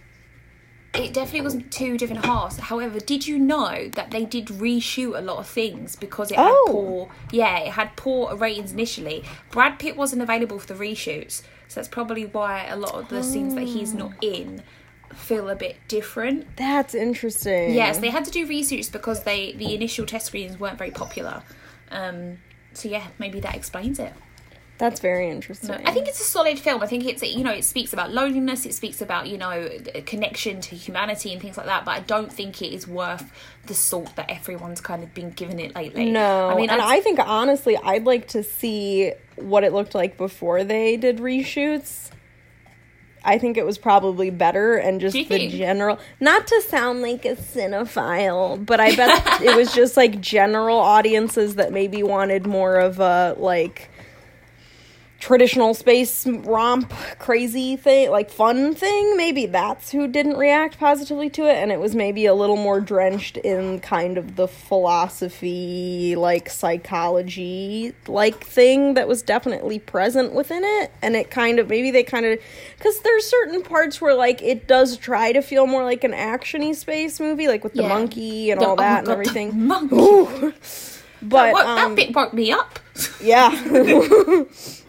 It 0.95 1.15
definitely 1.15 1.41
wasn't 1.41 1.73
two 1.73 1.97
different 1.97 2.27
halves. 2.27 2.59
However, 2.59 3.01
did 3.01 3.27
you 3.27 3.39
know 3.39 3.89
that 3.95 4.11
they 4.11 4.27
did 4.27 4.49
reshoot 4.49 5.17
a 5.17 5.23
lot 5.23 5.39
of 5.39 5.47
things 5.49 5.97
because 5.97 6.31
it 6.31 6.37
Oh. 6.39 6.45
had 6.67 6.71
poor, 6.71 7.09
yeah, 7.31 7.59
it 7.61 7.73
had 7.73 7.97
poor 7.97 8.37
ratings 8.37 8.73
initially. 8.73 9.25
Brad 9.51 9.79
Pitt 9.79 9.97
wasn't 9.97 10.21
available 10.21 10.59
for 10.59 10.67
the 10.67 10.75
reshoots, 10.75 11.41
so 11.73 11.81
that's 11.81 11.89
probably 11.89 12.27
why 12.27 12.67
a 12.67 12.77
lot 12.77 12.95
of 12.95 13.09
the 13.09 13.23
scenes 13.23 13.55
that 13.55 13.65
he's 13.65 13.95
not 13.95 14.13
in 14.21 14.63
feel 15.15 15.49
a 15.49 15.57
bit 15.57 15.77
different. 15.89 16.57
That's 16.57 16.95
interesting. 16.95 17.73
Yes, 17.73 17.99
they 17.99 18.11
had 18.11 18.25
to 18.27 18.31
do 18.31 18.47
reshoots 18.47 18.93
because 18.93 19.23
they 19.23 19.53
the 19.53 19.75
initial 19.75 20.05
test 20.05 20.27
screens 20.27 20.61
weren't 20.61 20.77
very 20.77 20.91
popular. 20.91 21.43
Um, 21.91 22.39
so 22.75 22.89
yeah, 22.89 23.07
maybe 23.19 23.41
that 23.41 23.55
explains 23.55 23.99
it. 23.99 24.13
That's 24.79 25.01
very 25.01 25.31
interesting. 25.31 25.71
No, 25.71 25.81
I 25.85 25.93
think 25.93 26.09
it's 26.09 26.21
a 26.21 26.25
solid 26.25 26.59
film. 26.59 26.83
I 26.83 26.87
think 26.87 27.07
it's 27.07 27.23
you 27.23 27.45
know 27.45 27.53
it 27.53 27.65
speaks 27.65 27.93
about 27.93 28.13
loneliness. 28.13 28.67
It 28.67 28.75
speaks 28.75 29.01
about 29.01 29.29
you 29.29 29.39
know 29.39 29.69
connection 30.07 30.61
to 30.63 30.75
humanity 30.75 31.33
and 31.33 31.41
things 31.41 31.57
like 31.57 31.67
that. 31.67 31.85
But 31.85 31.93
I 31.93 32.01
don't 32.01 32.33
think 32.33 32.61
it 32.63 32.73
is 32.73 32.89
worth 32.89 33.31
the 33.67 33.75
salt 33.75 34.17
that 34.17 34.29
everyone's 34.29 34.81
kind 34.81 35.05
of 35.05 35.15
been 35.15 35.31
giving 35.31 35.61
it 35.61 35.75
lately. 35.75 36.11
No, 36.11 36.49
I 36.49 36.57
mean 36.57 36.71
and 36.71 36.83
I 36.83 37.01
think 37.01 37.21
honestly, 37.21 37.77
I'd 37.77 38.05
like 38.05 38.29
to 38.29 38.43
see 38.43 39.13
what 39.37 39.63
it 39.63 39.73
looked 39.73 39.95
like 39.95 40.17
before 40.17 40.65
they 40.65 40.97
did 40.97 41.19
reshoots. 41.19 42.11
I 43.25 43.39
think 43.39 43.57
it 43.57 43.65
was 43.65 43.79
probably 43.79 44.31
better 44.31 44.75
and 44.75 45.01
just 45.01 45.15
the 45.15 45.25
think? 45.25 45.53
general. 45.53 45.99
Not 46.19 46.47
to 46.49 46.61
sound 46.63 47.03
like 47.03 47.25
a 47.25 47.37
cinephile, 47.37 48.65
but 48.65 48.81
I 48.81 48.97
bet 48.97 49.43
it 49.43 49.57
was 49.57 49.73
just 49.73 49.97
like 49.97 50.21
general 50.21 50.79
audiences 50.79 51.55
that 51.55 51.73
maybe 51.73 52.03
wanted 52.03 52.47
more 52.47 52.77
of 52.79 52.99
a 52.99 53.37
like 53.39 53.91
traditional 55.23 55.73
space 55.73 56.27
romp 56.27 56.93
crazy 57.21 57.77
thing 57.77 58.11
like 58.11 58.29
fun 58.29 58.75
thing 58.75 59.17
maybe 59.17 59.47
that's 59.47 59.93
who 59.93 60.09
didn't 60.09 60.37
react 60.37 60.81
positively 60.81 61.31
to 61.31 61.45
it 61.47 61.55
and 61.55 61.71
it 61.71 61.79
was 61.79 61.95
maybe 61.95 62.27
a 62.27 62.35
little 62.35 62.57
more 62.57 62.81
drenched 62.81 63.37
in 63.37 63.79
kind 63.79 64.19
of 64.19 64.35
the 64.35 64.49
philosophy 64.49 66.17
like 66.17 66.51
psychology 66.51 67.95
like 68.09 68.45
thing 68.45 68.95
that 68.95 69.07
was 69.07 69.23
definitely 69.23 69.79
present 69.79 70.33
within 70.33 70.65
it 70.65 70.91
and 71.03 71.15
it 71.15 71.31
kind 71.31 71.61
of 71.61 71.69
maybe 71.69 71.93
they 71.93 72.03
kind 72.03 72.27
of 72.27 72.37
because 72.77 72.99
there's 73.03 73.25
certain 73.25 73.63
parts 73.63 74.01
where 74.01 74.15
like 74.17 74.43
it 74.43 74.67
does 74.67 74.97
try 74.97 75.31
to 75.31 75.41
feel 75.41 75.69
more 75.69 75.85
like 75.85 76.03
an 76.03 76.11
actiony 76.11 76.75
space 76.75 77.21
movie 77.21 77.47
like 77.47 77.63
with 77.63 77.75
the 77.75 77.85
monkey 77.85 78.51
and 78.51 78.61
The- 78.61 78.67
all 78.67 78.73
oh 78.73 78.77
that 78.77 78.99
and 78.99 79.07
God, 79.07 79.13
everything 79.13 79.67
monkey. 79.69 79.95
Ooh. 79.95 80.53
but 81.23 81.53
What- 81.53 81.65
um, 81.65 81.91
that 81.91 81.95
bit 81.97 82.13
broke 82.13 82.35
me 82.35 82.51
up. 82.51 82.81
yeah 83.23 83.51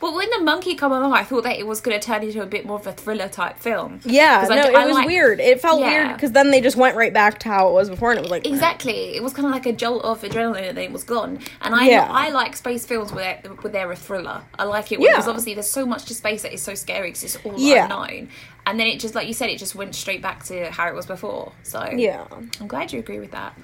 Well, 0.00 0.14
when 0.14 0.30
the 0.30 0.40
monkey 0.40 0.74
come 0.74 0.92
along, 0.92 1.12
I 1.12 1.24
thought 1.24 1.44
that 1.44 1.58
it 1.58 1.66
was 1.66 1.80
going 1.80 1.98
to 1.98 2.04
turn 2.06 2.22
into 2.22 2.40
a 2.42 2.46
bit 2.46 2.64
more 2.66 2.78
of 2.78 2.86
a 2.86 2.92
thriller 2.92 3.28
type 3.28 3.58
film. 3.58 4.00
Yeah, 4.04 4.46
no, 4.48 4.54
d- 4.54 4.68
it 4.68 4.74
I 4.74 4.86
was 4.86 4.94
like- 4.94 5.06
weird. 5.06 5.40
It 5.40 5.60
felt 5.60 5.80
weird 5.80 6.12
because 6.14 6.32
then 6.32 6.50
they 6.50 6.60
just 6.60 6.76
went 6.76 6.96
right 6.96 7.12
back 7.12 7.38
to 7.40 7.48
how 7.48 7.68
it 7.68 7.72
was 7.72 7.90
before, 7.90 8.10
and 8.10 8.18
it 8.18 8.22
was 8.22 8.30
like 8.30 8.46
Exactly, 8.46 9.16
it 9.16 9.22
was 9.22 9.32
kind 9.32 9.46
of 9.46 9.52
like 9.52 9.66
a 9.66 9.72
jolt 9.72 10.04
of 10.04 10.22
adrenaline, 10.22 10.68
and 10.68 10.76
then 10.78 10.84
it 10.84 10.92
was 10.92 11.04
gone. 11.04 11.40
And 11.60 11.74
I, 11.74 11.86
Yeah. 11.88 12.08
I 12.10 12.30
like 12.30 12.54
space 12.56 12.86
films 12.86 13.12
where 13.12 13.36
where 13.60 13.72
they're 13.72 13.90
a 13.90 13.96
thriller. 13.96 14.42
I 14.58 14.64
like 14.64 14.92
it 14.92 14.98
because 15.00 15.24
Yeah. 15.24 15.28
obviously 15.30 15.54
there's 15.54 15.70
so 15.70 15.84
much 15.84 16.04
to 16.06 16.14
space 16.14 16.42
that 16.42 16.52
is 16.52 16.62
so 16.62 16.74
scary 16.74 17.08
because 17.08 17.24
it's 17.24 17.36
all 17.44 17.54
Yeah. 17.56 17.84
unknown. 17.84 18.28
And 18.66 18.78
then 18.78 18.86
it 18.86 19.00
just, 19.00 19.14
like 19.14 19.26
you 19.26 19.32
said, 19.34 19.48
it 19.48 19.58
just 19.58 19.74
went 19.74 19.94
straight 19.94 20.20
back 20.20 20.44
to 20.44 20.70
how 20.70 20.88
it 20.88 20.94
was 20.94 21.06
before. 21.06 21.52
So 21.62 21.82
Yeah, 21.96 22.24
I'm 22.60 22.68
glad 22.68 22.92
you 22.92 22.98
agree 22.98 23.18
with 23.18 23.30
that. 23.30 23.54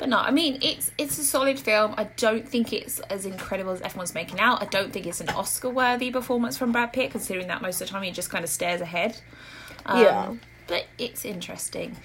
But 0.00 0.08
no, 0.08 0.16
I 0.18 0.30
mean 0.32 0.58
it's 0.62 0.90
it's 0.98 1.18
a 1.18 1.22
solid 1.24 1.58
film. 1.60 1.94
I 1.96 2.04
don't 2.16 2.48
think 2.48 2.72
it's 2.72 2.98
as 3.00 3.24
incredible 3.26 3.70
as 3.70 3.80
everyone's 3.82 4.14
making 4.14 4.40
out. 4.40 4.60
I 4.62 4.64
don't 4.64 4.92
think 4.92 5.06
it's 5.06 5.20
an 5.20 5.28
Oscar 5.28 5.68
worthy 5.68 6.10
performance 6.10 6.56
from 6.56 6.72
Brad 6.72 6.92
Pitt, 6.92 7.12
considering 7.12 7.46
that 7.48 7.60
most 7.62 7.80
of 7.82 7.86
the 7.86 7.92
time 7.92 8.02
he 8.02 8.10
just 8.10 8.30
kind 8.30 8.42
of 8.42 8.50
stares 8.50 8.80
ahead. 8.80 9.20
Um, 9.86 10.02
Yeah. 10.02 10.34
But 10.66 10.86
it's 10.98 11.24
interesting. 11.24 11.96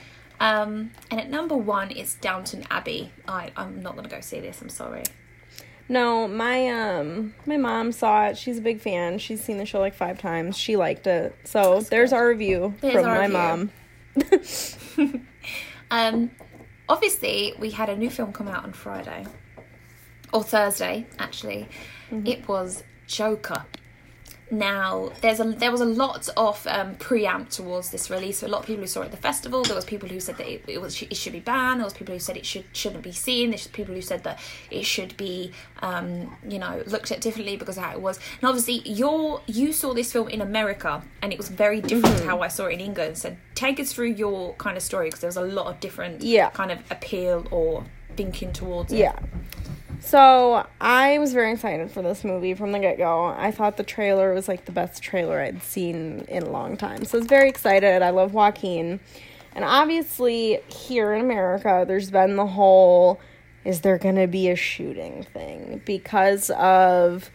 Um, 0.42 0.92
and 1.10 1.22
at 1.22 1.30
number 1.30 1.56
one 1.56 1.90
is 1.90 2.16
Downton 2.16 2.66
Abbey. 2.70 3.12
I 3.28 3.52
I'm 3.56 3.82
not 3.82 3.96
gonna 3.96 4.10
go 4.10 4.20
see 4.20 4.42
this. 4.42 4.62
I'm 4.62 4.68
sorry. 4.68 5.04
no, 5.88 6.28
my 6.28 6.68
um, 6.68 7.34
my 7.46 7.56
mom 7.56 7.94
saw 7.94 8.26
it. 8.28 8.38
She's 8.38 8.58
a 8.58 8.62
big 8.62 8.82
fan. 8.82 9.20
She's 9.20 9.42
seen 9.42 9.58
the 9.58 9.66
show 9.66 9.80
like 9.80 9.94
five 9.94 10.20
times. 10.20 10.58
She 10.58 10.76
liked 10.76 11.08
it. 11.08 11.34
So 11.46 11.80
there's 11.80 12.12
our 12.12 12.28
review 12.28 12.74
There's 12.82 12.96
from 12.96 13.06
our 13.06 13.30
my 13.30 13.70
review. 14.18 14.52
mom. 14.98 15.22
Um, 15.92 16.32
obviously, 16.88 17.54
we 17.60 17.72
had 17.72 17.90
a 17.90 17.96
new 17.96 18.10
film 18.10 18.34
come 18.34 18.48
out 18.48 18.64
on 18.64 18.74
Friday 18.74 19.26
or 20.34 20.44
Thursday. 20.44 21.08
Actually, 21.20 21.68
mm-hmm. 22.10 22.26
it 22.28 22.48
was 22.48 22.84
Joker. 23.08 23.66
Now, 24.52 25.12
there's 25.22 25.40
a 25.40 25.44
there 25.46 25.72
was 25.72 25.82
a 25.82 25.86
lot 25.86 26.30
of 26.38 26.66
um, 26.68 26.96
preamp 26.98 27.50
towards 27.50 27.90
this 27.90 28.10
release. 28.12 28.40
So 28.40 28.48
a 28.48 28.50
lot 28.50 28.60
of 28.60 28.66
people 28.68 28.82
who 28.84 28.88
saw 28.88 29.02
it 29.02 29.06
at 29.06 29.12
the 29.12 29.18
festival. 29.18 29.64
There 29.64 29.76
was 29.76 29.86
people 29.86 30.08
who 30.08 30.20
said 30.20 30.38
that 30.38 30.48
it, 30.48 30.64
it 30.68 30.80
was 30.80 31.02
it 31.02 31.18
should 31.18 31.34
be 31.34 31.40
banned. 31.40 31.80
There 31.80 31.86
was 31.86 31.94
people 31.94 32.14
who 32.14 32.20
said 32.20 32.38
it 32.38 32.46
should 32.46 32.66
shouldn't 32.72 33.04
be 33.04 33.12
seen. 33.12 33.50
There's 33.50 33.68
people 33.68 33.96
who 33.96 34.02
said 34.02 34.24
that 34.24 34.40
it 34.70 34.86
should 34.86 35.18
be 35.18 35.52
um, 35.82 36.36
you 36.48 36.60
know 36.60 36.84
looked 36.86 37.12
at 37.12 37.22
differently 37.22 37.58
because 37.58 37.78
of 37.78 37.84
how 37.84 37.94
it 37.94 38.02
was. 38.02 38.20
And 38.40 38.48
obviously, 38.48 38.88
you 38.88 39.42
you 39.48 39.74
saw 39.74 39.94
this 39.96 40.12
film 40.12 40.28
in 40.30 40.42
America, 40.42 41.02
and 41.24 41.34
it 41.34 41.38
was 41.40 41.50
very 41.50 41.82
different 41.82 42.18
to 42.20 42.26
how 42.26 42.42
I 42.42 42.48
saw 42.48 42.66
it 42.68 42.74
in 42.74 42.80
England. 42.82 43.18
So 43.18 43.36
take 43.56 43.80
us 43.80 43.94
through 43.94 44.12
your 44.12 44.54
kind 44.56 44.78
of 44.78 44.84
story 44.84 45.08
because 45.08 45.22
there 45.22 45.28
was 45.28 45.38
a 45.38 45.42
lot 45.42 45.68
of 45.68 45.80
different 45.80 46.22
Yeah. 46.22 46.50
kind 46.52 46.72
of 46.72 46.80
appeal 46.92 47.48
or 47.50 47.84
thinking 48.16 48.54
towards 48.54 48.92
it. 48.92 48.98
Yeah. 48.98 49.20
So 50.00 50.68
I 50.80 51.18
was 51.18 51.34
very 51.34 51.54
excited 51.54 51.90
for 51.90 52.04
this 52.04 52.24
movie 52.24 52.54
from 52.54 52.72
the 52.72 52.80
get 52.80 52.98
go. 52.98 53.26
I 53.26 53.52
thought 53.52 53.78
the 53.78 53.84
trailer 53.84 54.34
was 54.34 54.48
like 54.48 54.66
the 54.66 54.72
best 54.72 55.02
trailer 55.02 55.42
I'd 55.42 55.64
seen 55.64 56.26
in 56.28 56.44
a 56.44 56.50
long 56.50 56.78
time. 56.78 57.06
So 57.06 57.18
I 57.18 57.20
was 57.20 57.28
very 57.28 57.50
excited. 57.50 58.04
I 58.04 58.12
love 58.12 58.34
Joaquin. 58.34 59.00
And 59.54 59.64
obviously, 59.64 60.60
here 60.68 61.14
in 61.14 61.22
America, 61.22 61.86
there's 61.88 62.12
been 62.12 62.36
the 62.36 62.46
whole 62.46 63.20
is 63.64 63.82
there 63.82 63.98
going 63.98 64.16
to 64.16 64.28
be 64.28 64.50
a 64.50 64.56
shooting 64.56 65.24
thing 65.34 65.82
because 65.86 66.52
of 66.52 67.32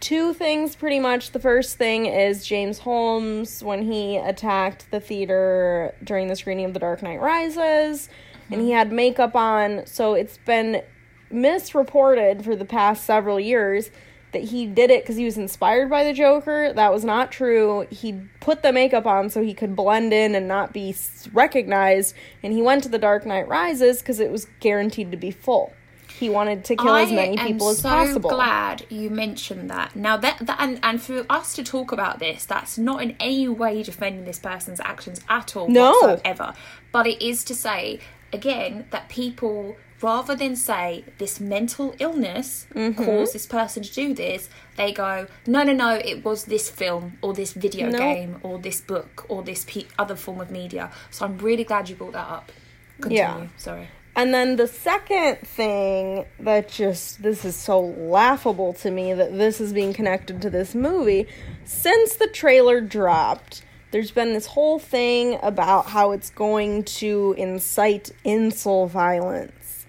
two 0.00 0.32
things 0.32 0.74
pretty 0.74 0.98
much. 0.98 1.32
The 1.32 1.38
first 1.38 1.76
thing 1.76 2.06
is 2.06 2.46
James 2.46 2.78
Holmes 2.78 3.62
when 3.62 3.82
he 3.82 4.16
attacked 4.16 4.90
the 4.90 5.00
theater 5.00 5.94
during 6.02 6.28
the 6.28 6.36
screening 6.36 6.64
of 6.64 6.72
The 6.72 6.80
Dark 6.80 7.02
Knight 7.02 7.20
Rises 7.20 8.08
and 8.50 8.60
he 8.60 8.70
had 8.70 8.92
makeup 8.92 9.34
on. 9.34 9.86
So 9.86 10.14
it's 10.14 10.38
been 10.38 10.82
misreported 11.30 12.44
for 12.44 12.56
the 12.56 12.64
past 12.64 13.04
several 13.04 13.40
years 13.40 13.90
that 14.32 14.44
he 14.44 14.66
did 14.66 14.90
it 14.90 15.02
because 15.02 15.16
he 15.16 15.24
was 15.24 15.38
inspired 15.38 15.88
by 15.88 16.04
the 16.04 16.12
Joker. 16.12 16.72
That 16.72 16.92
was 16.92 17.04
not 17.04 17.32
true. 17.32 17.86
He 17.90 18.20
put 18.40 18.62
the 18.62 18.72
makeup 18.72 19.06
on 19.06 19.30
so 19.30 19.42
he 19.42 19.54
could 19.54 19.74
blend 19.74 20.12
in 20.12 20.34
and 20.34 20.46
not 20.46 20.72
be 20.72 20.94
recognized. 21.32 22.14
And 22.42 22.52
he 22.52 22.60
went 22.60 22.82
to 22.82 22.88
The 22.88 22.98
Dark 22.98 23.24
Knight 23.24 23.48
Rises 23.48 24.00
because 24.00 24.20
it 24.20 24.30
was 24.30 24.46
guaranteed 24.60 25.10
to 25.12 25.16
be 25.16 25.30
full. 25.30 25.72
He 26.18 26.30
wanted 26.30 26.64
to 26.66 26.76
kill 26.76 26.94
as 26.94 27.12
many 27.12 27.36
people 27.36 27.68
as 27.68 27.78
so 27.80 27.88
possible. 27.90 28.30
glad 28.30 28.86
you 28.88 29.10
mentioned 29.10 29.68
that. 29.68 29.94
Now 29.94 30.16
that, 30.16 30.38
that 30.46 30.56
and, 30.58 30.80
and 30.82 31.00
for 31.00 31.26
us 31.28 31.54
to 31.56 31.62
talk 31.62 31.92
about 31.92 32.20
this, 32.20 32.46
that's 32.46 32.78
not 32.78 33.02
in 33.02 33.16
any 33.20 33.48
way 33.48 33.82
defending 33.82 34.24
this 34.24 34.38
person's 34.38 34.80
actions 34.80 35.20
at 35.28 35.54
all 35.54 35.68
No. 35.68 35.92
whatsoever. 35.92 36.54
But 36.90 37.06
it 37.06 37.22
is 37.22 37.44
to 37.44 37.54
say 37.54 38.00
again 38.32 38.86
that 38.90 39.08
people 39.08 39.76
rather 40.02 40.34
than 40.36 40.54
say 40.54 41.04
this 41.18 41.40
mental 41.40 41.94
illness 41.98 42.66
Mm-hmm. 42.74 43.02
caused 43.02 43.32
this 43.34 43.46
person 43.46 43.82
to 43.82 43.92
do 43.92 44.12
this, 44.12 44.48
they 44.76 44.92
go, 44.92 45.26
no, 45.46 45.62
no, 45.62 45.72
no, 45.72 45.94
it 45.94 46.22
was 46.24 46.44
this 46.44 46.68
film 46.68 47.16
or 47.22 47.32
this 47.32 47.54
video 47.54 47.88
No. 47.88 47.98
game 47.98 48.36
or 48.42 48.58
this 48.58 48.80
book 48.82 49.24
or 49.30 49.42
this 49.42 49.64
pe- 49.66 49.86
other 49.98 50.14
form 50.16 50.40
of 50.40 50.50
media. 50.50 50.90
So 51.10 51.24
I'm 51.24 51.38
really 51.38 51.64
glad 51.64 51.88
you 51.88 51.96
brought 51.96 52.12
that 52.12 52.28
up. 52.28 52.52
Continue. 53.00 53.18
Yeah. 53.22 53.46
Sorry. 53.56 53.88
And 54.14 54.32
then 54.32 54.56
the 54.56 54.66
second 54.66 55.36
thing 55.40 56.24
that 56.40 56.68
just 56.70 57.22
this 57.22 57.44
is 57.44 57.54
so 57.56 57.80
laughable 57.80 58.72
to 58.74 58.90
me 58.90 59.12
that 59.12 59.36
this 59.36 59.60
is 59.60 59.72
being 59.74 59.92
connected 59.92 60.40
to 60.42 60.48
this 60.50 60.74
movie 60.74 61.26
since 61.66 62.16
the 62.16 62.26
trailer 62.26 62.80
dropped 62.80 63.62
there's 63.96 64.10
been 64.10 64.34
this 64.34 64.44
whole 64.44 64.78
thing 64.78 65.38
about 65.42 65.86
how 65.86 66.10
it's 66.12 66.28
going 66.28 66.84
to 66.84 67.34
incite 67.38 68.10
incel 68.26 68.86
violence. 68.86 69.86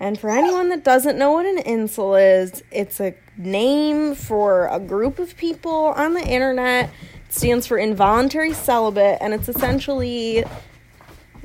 And 0.00 0.18
for 0.18 0.30
anyone 0.30 0.70
that 0.70 0.82
doesn't 0.82 1.18
know 1.18 1.32
what 1.32 1.44
an 1.44 1.58
incel 1.64 2.18
is, 2.42 2.64
it's 2.70 3.00
a 3.00 3.12
name 3.36 4.14
for 4.14 4.66
a 4.68 4.80
group 4.80 5.18
of 5.18 5.36
people 5.36 5.92
on 5.94 6.14
the 6.14 6.22
internet. 6.26 6.88
It 7.28 7.34
stands 7.34 7.66
for 7.66 7.76
involuntary 7.76 8.54
celibate 8.54 9.18
and 9.20 9.34
it's 9.34 9.50
essentially 9.50 10.42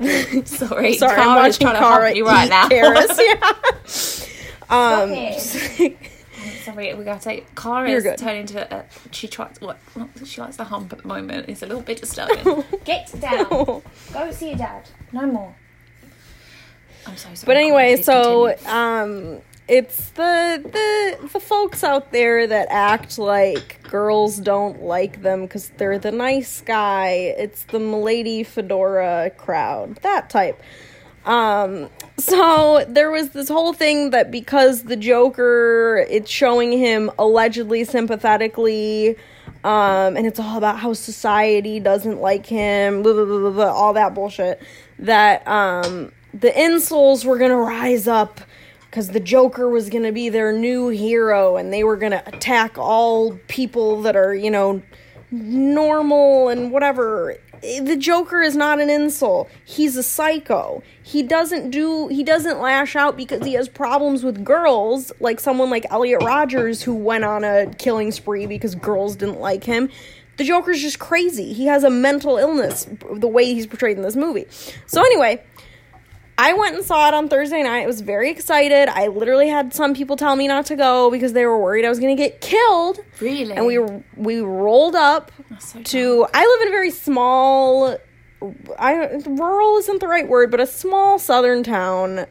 Sorry, 0.00 0.46
Sorry, 0.46 0.94
Cara 0.96 1.20
I'm 1.20 1.36
watching 1.36 1.66
trying 1.66 1.74
to 1.74 1.80
Cara 1.80 2.24
right 2.24 2.48
now. 2.48 2.68
carrots. 2.70 3.20
Yeah. 4.70 5.02
um, 5.02 5.10
it. 5.12 5.96
Sorry, 6.66 6.92
we 6.94 7.04
got 7.04 7.18
to 7.18 7.22
say, 7.22 7.44
Cara 7.54 7.88
You're 7.88 7.98
is 7.98 8.02
good. 8.02 8.18
turning 8.18 8.40
into 8.40 8.74
a. 8.76 8.84
She 9.12 9.28
tries 9.28 9.60
what? 9.60 9.78
She 10.24 10.40
likes 10.40 10.56
the 10.56 10.64
hump 10.64 10.92
at 10.92 11.02
the 11.02 11.06
moment. 11.08 11.48
It's 11.48 11.62
a 11.62 11.66
little 11.66 11.80
bit 11.80 12.00
disturbing. 12.00 12.64
Get 12.84 13.14
down. 13.20 13.48
Go 14.12 14.30
see 14.32 14.48
your 14.48 14.58
dad. 14.58 14.90
No 15.12 15.26
more. 15.26 15.54
I'm 17.06 17.16
so 17.16 17.28
sorry. 17.34 17.46
But 17.46 17.56
anyway, 17.56 18.02
so 18.02 18.48
continue. 18.48 18.72
um 18.72 19.40
it's 19.68 20.10
the 20.10 20.60
the 20.64 21.28
the 21.28 21.40
folks 21.40 21.84
out 21.84 22.10
there 22.10 22.48
that 22.48 22.66
act 22.70 23.16
like 23.16 23.80
girls 23.84 24.38
don't 24.38 24.82
like 24.82 25.22
them 25.22 25.42
because 25.42 25.68
they're 25.76 26.00
the 26.00 26.10
nice 26.10 26.62
guy. 26.62 27.10
It's 27.38 27.62
the 27.64 27.78
M'lady 27.78 28.44
Fedora 28.44 29.30
crowd, 29.36 29.96
that 30.02 30.30
type. 30.30 30.60
Um, 31.24 31.90
so 32.18 32.84
there 32.88 33.10
was 33.10 33.30
this 33.30 33.48
whole 33.48 33.72
thing 33.72 34.10
that 34.10 34.30
because 34.30 34.84
the 34.84 34.96
Joker, 34.96 36.06
it's 36.08 36.30
showing 36.30 36.72
him 36.72 37.10
allegedly 37.18 37.84
sympathetically, 37.84 39.16
um, 39.64 40.16
and 40.16 40.26
it's 40.26 40.40
all 40.40 40.56
about 40.56 40.78
how 40.78 40.92
society 40.92 41.80
doesn't 41.80 42.20
like 42.20 42.46
him, 42.46 43.02
blah, 43.02 43.12
blah, 43.12 43.24
blah, 43.24 43.50
blah, 43.50 43.72
all 43.72 43.92
that 43.94 44.14
bullshit. 44.14 44.62
That 44.98 45.46
um, 45.46 46.12
the 46.32 46.50
incels 46.50 47.24
were 47.24 47.36
gonna 47.36 47.56
rise 47.56 48.08
up 48.08 48.40
because 48.88 49.08
the 49.08 49.20
Joker 49.20 49.68
was 49.68 49.90
gonna 49.90 50.12
be 50.12 50.28
their 50.30 50.52
new 50.52 50.88
hero, 50.88 51.56
and 51.56 51.72
they 51.72 51.84
were 51.84 51.96
gonna 51.96 52.22
attack 52.26 52.78
all 52.78 53.38
people 53.48 54.02
that 54.02 54.16
are, 54.16 54.34
you 54.34 54.50
know, 54.50 54.80
normal 55.30 56.48
and 56.48 56.70
whatever. 56.70 57.36
The 57.62 57.96
Joker 57.96 58.42
is 58.42 58.54
not 58.54 58.80
an 58.80 58.88
incel. 58.88 59.48
He's 59.64 59.96
a 59.96 60.02
psycho. 60.02 60.82
He 61.02 61.22
doesn't 61.22 61.70
do 61.70 62.08
he 62.08 62.22
doesn't 62.22 62.60
lash 62.60 62.96
out 62.96 63.16
because 63.16 63.44
he 63.44 63.54
has 63.54 63.68
problems 63.68 64.22
with 64.22 64.44
girls, 64.44 65.12
like 65.20 65.40
someone 65.40 65.70
like 65.70 65.86
Elliot 65.90 66.22
Rogers 66.22 66.82
who 66.82 66.94
went 66.94 67.24
on 67.24 67.44
a 67.44 67.66
killing 67.78 68.12
spree 68.12 68.46
because 68.46 68.74
girls 68.74 69.16
didn't 69.16 69.40
like 69.40 69.64
him. 69.64 69.88
The 70.36 70.44
Joker's 70.44 70.82
just 70.82 70.98
crazy. 70.98 71.54
He 71.54 71.66
has 71.66 71.82
a 71.82 71.90
mental 71.90 72.36
illness 72.36 72.86
the 73.10 73.28
way 73.28 73.46
he's 73.46 73.66
portrayed 73.66 73.96
in 73.96 74.02
this 74.02 74.16
movie. 74.16 74.46
So 74.86 75.00
anyway, 75.00 75.42
I 76.38 76.52
went 76.52 76.76
and 76.76 76.84
saw 76.84 77.08
it 77.08 77.14
on 77.14 77.28
Thursday 77.28 77.62
night. 77.62 77.82
I 77.82 77.86
was 77.86 78.02
very 78.02 78.30
excited. 78.30 78.88
I 78.88 79.06
literally 79.06 79.48
had 79.48 79.72
some 79.72 79.94
people 79.94 80.16
tell 80.16 80.36
me 80.36 80.46
not 80.46 80.66
to 80.66 80.76
go 80.76 81.10
because 81.10 81.32
they 81.32 81.46
were 81.46 81.58
worried 81.58 81.84
I 81.84 81.88
was 81.88 81.98
going 81.98 82.14
to 82.14 82.22
get 82.22 82.40
killed. 82.40 83.00
really, 83.20 83.54
And 83.54 83.66
we 83.66 83.78
we 84.16 84.40
rolled 84.40 84.94
up 84.94 85.32
so 85.58 85.82
to 85.82 86.26
I 86.34 86.44
live 86.44 86.60
in 86.62 86.68
a 86.68 86.70
very 86.70 86.90
small 86.90 87.96
I 88.78 89.18
rural 89.26 89.78
isn't 89.78 90.00
the 90.00 90.08
right 90.08 90.28
word, 90.28 90.50
but 90.50 90.60
a 90.60 90.66
small 90.66 91.18
southern 91.18 91.62
town. 91.62 92.26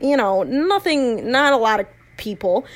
You 0.00 0.16
know, 0.16 0.44
nothing 0.44 1.30
not 1.30 1.52
a 1.52 1.56
lot 1.56 1.80
of 1.80 1.86
people. 2.16 2.66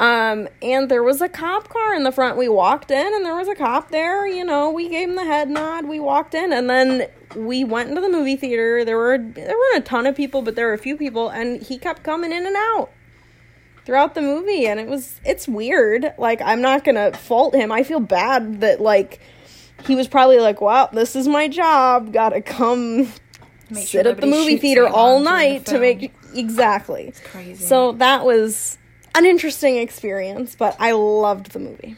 Um, 0.00 0.48
and 0.62 0.90
there 0.90 1.02
was 1.02 1.20
a 1.20 1.28
cop 1.28 1.68
car 1.68 1.94
in 1.94 2.04
the 2.04 2.10
front. 2.10 2.38
We 2.38 2.48
walked 2.48 2.90
in 2.90 3.14
and 3.14 3.22
there 3.22 3.36
was 3.36 3.48
a 3.48 3.54
cop 3.54 3.90
there, 3.90 4.26
you 4.26 4.42
know, 4.42 4.70
we 4.70 4.88
gave 4.88 5.10
him 5.10 5.14
the 5.14 5.26
head 5.26 5.50
nod, 5.50 5.84
we 5.84 6.00
walked 6.00 6.34
in 6.34 6.54
and 6.54 6.70
then 6.70 7.06
we 7.36 7.64
went 7.64 7.90
into 7.90 8.00
the 8.00 8.08
movie 8.08 8.34
theater. 8.34 8.82
There 8.82 8.96
were 8.96 9.18
there 9.18 9.54
weren't 9.54 9.76
a 9.76 9.80
ton 9.82 10.06
of 10.06 10.16
people, 10.16 10.40
but 10.40 10.56
there 10.56 10.68
were 10.68 10.72
a 10.72 10.78
few 10.78 10.96
people 10.96 11.28
and 11.28 11.62
he 11.62 11.76
kept 11.76 12.02
coming 12.02 12.32
in 12.32 12.46
and 12.46 12.56
out 12.56 12.90
throughout 13.84 14.14
the 14.14 14.22
movie 14.22 14.66
and 14.66 14.78
it 14.78 14.86
was 14.86 15.20
it's 15.24 15.48
weird 15.48 16.12
like 16.18 16.40
i'm 16.42 16.60
not 16.60 16.84
gonna 16.84 17.10
fault 17.12 17.54
him 17.54 17.72
i 17.72 17.82
feel 17.82 17.98
bad 17.98 18.60
that 18.60 18.78
like 18.80 19.20
he 19.86 19.96
was 19.96 20.06
probably 20.06 20.38
like 20.38 20.60
wow 20.60 20.88
this 20.92 21.16
is 21.16 21.26
my 21.26 21.48
job 21.48 22.12
gotta 22.12 22.42
come 22.42 23.08
Make 23.70 23.88
sure 23.88 24.02
sit 24.02 24.06
at 24.06 24.20
the 24.20 24.26
movie 24.26 24.58
theater 24.58 24.86
all 24.86 25.22
during 25.22 25.24
the 25.24 25.30
night 25.30 25.66
to 25.66 25.78
make 25.78 26.12
exactly 26.34 27.14
crazy. 27.24 27.64
so 27.64 27.92
that 27.92 28.24
was 28.24 28.76
an 29.14 29.26
interesting 29.26 29.76
experience 29.76 30.54
but 30.54 30.76
i 30.78 30.92
loved 30.92 31.52
the 31.52 31.58
movie 31.58 31.96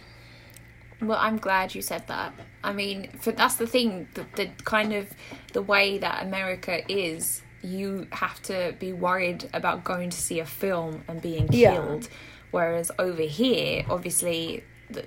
Well, 1.01 1.19
I'm 1.19 1.39
glad 1.39 1.75
you 1.75 1.83
said 1.83 2.07
that. 2.07 2.33
I 2.63 2.73
mean, 2.73 3.09
for 3.19 3.33
that's 3.33 3.57
the 3.57 3.67
thing, 3.67 4.07
the, 4.15 4.25
the 4.37 4.47
kind 4.65 4.93
of 4.93 5.05
the 5.53 5.61
way 5.61 5.99
that 5.99 6.23
America 6.23 6.75
is, 6.89 7.43
you 7.61 8.07
have 8.13 8.41
to 8.43 8.77
be 8.79 8.93
worried 8.93 9.51
about 9.53 9.83
going 9.83 10.11
to 10.11 10.17
see 10.17 10.39
a 10.39 10.47
film 10.47 11.03
and 11.09 11.21
being 11.21 11.49
Yeah. 11.51 11.73
killed. 11.75 12.09
Whereas 12.53 12.93
over 13.01 13.23
here, 13.23 13.85
obviously, 13.91 14.63
the, 14.91 15.05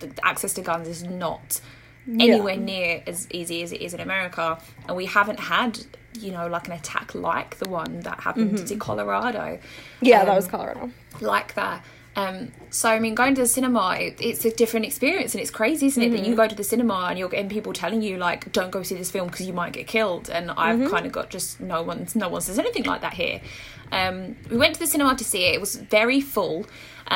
the 0.00 0.10
access 0.22 0.52
to 0.54 0.60
guns 0.60 0.86
is 0.86 1.02
not 1.04 1.62
anywhere 2.20 2.56
near 2.58 3.02
as 3.06 3.26
easy 3.30 3.62
as 3.62 3.72
it 3.72 3.80
is 3.80 3.94
in 3.94 4.00
America, 4.00 4.58
and 4.86 4.94
we 4.98 5.06
haven't 5.06 5.40
had, 5.40 5.78
you 6.18 6.30
know, 6.32 6.46
like 6.48 6.66
an 6.68 6.74
attack 6.74 7.14
like 7.14 7.58
the 7.58 7.68
one 7.68 8.00
that 8.00 8.20
happened 8.20 8.70
in 8.70 8.78
Colorado 8.78 9.58
yeah 10.00 10.24
that 10.24 10.30
Um, 10.30 10.36
was 10.36 10.46
colorado 10.48 10.90
like 11.20 11.54
that. 11.54 11.84
Um, 12.16 12.50
so 12.70 12.88
I 12.90 12.98
mean, 12.98 13.14
going 13.14 13.34
to 13.36 13.42
the 13.42 13.46
cinema, 13.46 13.94
it, 14.06 14.16
it's 14.20 14.44
a 14.44 14.50
different 14.50 14.86
experience, 14.86 15.34
and 15.34 15.40
it's 15.40 15.52
crazy, 15.52 15.86
isn't 15.86 16.02
it? 16.02 16.10
That 16.10 16.26
you 16.26 16.34
go 16.34 16.48
to 16.48 16.54
the 16.62 16.64
cinema 16.64 17.06
and 17.08 17.16
you're 17.18 17.28
getting 17.28 17.48
people 17.48 17.72
telling 17.72 18.02
you 18.02 18.16
like, 18.16 18.50
"Don't 18.50 18.72
go 18.72 18.82
see 18.82 18.96
this 18.96 19.10
film 19.10 19.28
because 19.28 19.46
you 19.46 19.52
might 19.52 19.72
get 19.72 19.86
killed." 19.86 20.28
And 20.28 20.50
I've 20.50 20.90
kind 20.90 21.06
of 21.06 21.12
got 21.12 21.30
just 21.30 21.60
no 21.60 21.82
one, 21.82 22.08
no 22.16 22.28
one 22.28 22.40
says 22.40 22.58
anything 22.58 22.84
like 22.92 23.02
that 23.02 23.14
here. 23.14 23.40
Um, 23.92 24.16
we 24.50 24.56
went 24.56 24.74
to 24.74 24.80
the 24.80 24.86
cinema 24.88 25.14
to 25.14 25.24
see 25.32 25.44
it. 25.44 25.54
It 25.54 25.60
was 25.60 25.76
very 25.76 26.20
full. 26.20 26.66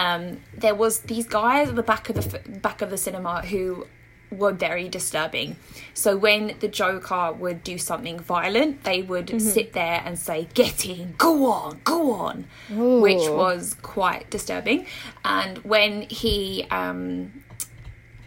Um, 0.03 0.23
there 0.57 0.77
was 0.77 1.01
these 1.01 1.27
guys 1.27 1.69
at 1.69 1.75
the 1.75 1.83
back 1.83 2.09
of 2.11 2.15
the 2.21 2.25
f- 2.39 2.63
back 2.63 2.81
of 2.81 2.91
the 2.91 2.97
cinema 3.07 3.43
who 3.45 3.87
were 4.33 4.53
very 4.53 4.89
disturbing. 4.89 5.57
So 5.95 6.17
when 6.17 6.55
the 6.61 6.69
Joker 6.69 7.33
would 7.33 7.63
do 7.63 7.79
something 7.79 8.19
violent, 8.19 8.85
they 8.85 9.03
would 9.03 9.41
sit 9.41 9.73
there 9.73 10.03
and 10.05 10.19
say, 10.19 10.49
"Get 10.55 10.87
in, 10.87 11.15
go 11.19 11.47
on, 11.51 11.81
go 11.85 12.13
on," 12.13 12.47
which 12.71 13.29
was 13.29 13.75
quite 13.83 14.31
disturbing. 14.31 14.87
And 15.25 15.59
when 15.59 16.03
he 16.03 16.67
um, 16.71 17.45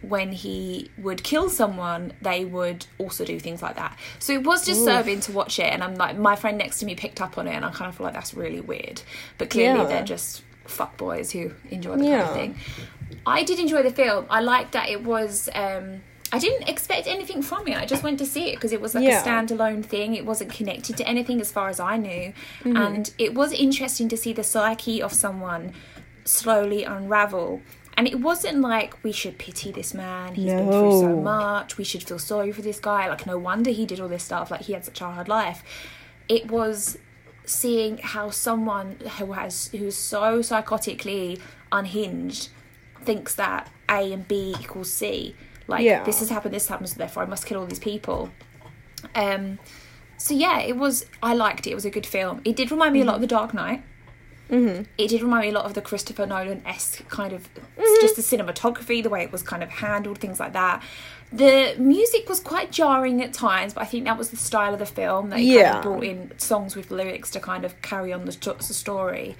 when 0.01 0.31
he 0.31 0.91
would 0.99 1.23
kill 1.23 1.49
someone, 1.49 2.13
they 2.21 2.45
would 2.45 2.85
also 2.99 3.25
do 3.25 3.39
things 3.39 3.63
like 3.63 3.75
that. 3.75 3.97
So 4.19 4.33
it 4.33 4.43
was 4.43 4.63
disturbing 4.63 5.19
to 5.21 5.31
watch 5.31 5.57
it, 5.57 5.65
and 5.73 5.83
I'm 5.83 5.95
like, 5.95 6.15
my 6.17 6.35
friend 6.35 6.59
next 6.59 6.79
to 6.81 6.85
me 6.85 6.93
picked 6.93 7.19
up 7.21 7.39
on 7.39 7.47
it, 7.47 7.55
and 7.55 7.65
I 7.65 7.71
kind 7.71 7.89
of 7.89 7.95
feel 7.97 8.05
like 8.05 8.13
that's 8.13 8.35
really 8.35 8.61
weird. 8.61 9.01
But 9.39 9.49
clearly, 9.49 9.79
Yeah. 9.79 9.85
they're 9.87 10.03
just 10.03 10.43
fuck 10.65 10.97
boys 10.97 11.31
who 11.31 11.51
enjoy 11.69 11.95
the 11.97 12.03
kind 12.03 12.21
of 12.21 12.33
thing. 12.33 12.55
I 13.25 13.43
did 13.43 13.59
enjoy 13.59 13.83
the 13.83 13.91
film. 13.91 14.25
I 14.29 14.41
liked 14.41 14.71
that 14.73 14.89
it 14.89 15.03
was. 15.03 15.49
Um, 15.53 16.01
I 16.33 16.39
didn't 16.39 16.67
expect 16.67 17.07
anything 17.07 17.41
from 17.41 17.67
it. 17.67 17.77
I 17.77 17.85
just 17.85 18.03
went 18.03 18.17
to 18.19 18.25
see 18.25 18.49
it 18.49 18.55
because 18.55 18.73
it 18.73 18.81
was 18.81 18.93
like 18.95 19.05
Yeah. 19.05 19.21
a 19.21 19.25
standalone 19.25 19.85
thing. 19.85 20.15
It 20.15 20.25
wasn't 20.25 20.51
connected 20.51 20.97
to 20.97 21.07
anything 21.07 21.39
as 21.39 21.51
far 21.51 21.69
as 21.69 21.79
I 21.79 21.97
knew, 21.97 22.33
Mm-hmm. 22.63 22.75
and 22.77 23.13
it 23.17 23.33
was 23.33 23.53
interesting 23.53 24.09
to 24.09 24.17
see 24.17 24.33
the 24.33 24.43
psyche 24.43 25.01
of 25.01 25.13
someone 25.13 25.73
slowly 26.25 26.83
unravel. 26.83 27.61
And 27.97 28.07
it 28.07 28.19
wasn't 28.19 28.59
like 28.59 29.01
we 29.03 29.13
should 29.13 29.37
pity 29.37 29.71
this 29.71 29.93
man. 29.93 30.35
He's 30.35 30.51
been 30.51 30.69
through 30.69 30.99
so 30.99 31.15
much. 31.15 31.77
We 31.77 31.85
should 31.85 32.03
feel 32.03 32.19
sorry 32.19 32.51
for 32.51 32.61
this 32.61 32.79
guy. 32.79 33.07
Like 33.07 33.25
no 33.25 33.37
wonder 33.37 33.71
he 33.71 33.85
did 33.85 34.01
all 34.01 34.09
this 34.09 34.23
stuff. 34.23 34.51
Like 34.51 34.61
he 34.61 34.73
had 34.73 34.83
such 34.83 34.99
a 34.99 35.05
hard 35.05 35.29
life. 35.29 35.63
It 36.27 36.51
was 36.51 36.97
seeing 37.45 37.97
how 37.99 38.29
someone 38.29 38.97
who 39.19 39.33
has 39.33 39.67
who's 39.67 39.95
so 39.95 40.39
psychotically 40.39 41.39
unhinged 41.71 42.49
thinks 43.01 43.35
that 43.35 43.69
A 43.89 44.11
and 44.13 44.27
B 44.27 44.55
equals 44.59 44.91
C. 44.91 45.35
Like 45.67 45.83
Yeah. 45.83 46.03
this 46.03 46.19
has 46.19 46.29
happened, 46.29 46.53
this 46.53 46.67
happens, 46.67 46.93
therefore 46.93 47.23
I 47.23 47.25
must 47.25 47.45
kill 47.45 47.59
all 47.59 47.65
these 47.65 47.79
people. 47.79 48.29
Um 49.15 49.59
so 50.17 50.33
yeah, 50.33 50.59
it 50.59 50.77
was 50.77 51.05
I 51.21 51.33
liked 51.33 51.67
it. 51.67 51.71
It 51.71 51.75
was 51.75 51.85
a 51.85 51.89
good 51.89 52.05
film. 52.05 52.41
It 52.45 52.55
did 52.55 52.71
remind 52.71 52.93
me 52.93 53.01
a 53.01 53.05
lot 53.05 53.15
of 53.15 53.21
The 53.21 53.27
Dark 53.27 53.53
Knight. 53.53 53.83
Mm-hmm. 54.49 54.83
It 54.97 55.07
did 55.09 55.21
remind 55.21 55.43
me 55.43 55.49
a 55.49 55.53
lot 55.53 55.65
of 55.65 55.73
the 55.73 55.81
Christopher 55.81 56.25
Nolan 56.25 56.61
esque 56.65 57.07
kind 57.09 57.33
of 57.33 57.49
Mm-hmm. 57.77 58.01
just 58.01 58.15
the 58.15 58.21
cinematography, 58.21 59.03
the 59.03 59.09
way 59.09 59.21
it 59.23 59.31
was 59.31 59.41
kind 59.43 59.61
of 59.61 59.69
handled, 59.69 60.17
things 60.19 60.39
like 60.39 60.53
that. 60.53 60.81
The 61.33 61.75
music 61.77 62.29
was 62.29 62.39
quite 62.39 62.71
jarring 62.71 63.21
at 63.21 63.33
times, 63.33 63.73
but 63.73 63.81
I 63.81 63.85
think 63.85 64.05
that 64.05 64.17
was 64.17 64.29
the 64.29 64.37
style 64.37 64.71
of 64.73 64.79
the 64.79 64.85
film. 64.85 65.29
They 65.29 65.37
kind 65.37 65.47
Yeah. 65.47 65.77
of 65.77 65.83
brought 65.83 66.03
in 66.03 66.31
songs 66.37 66.75
with 66.75 66.89
lyrics 66.91 67.29
to 67.31 67.39
kind 67.41 67.65
of 67.65 67.79
carry 67.81 68.13
on 68.13 68.23
the, 68.25 68.31
the 68.31 68.73
story. 68.73 69.35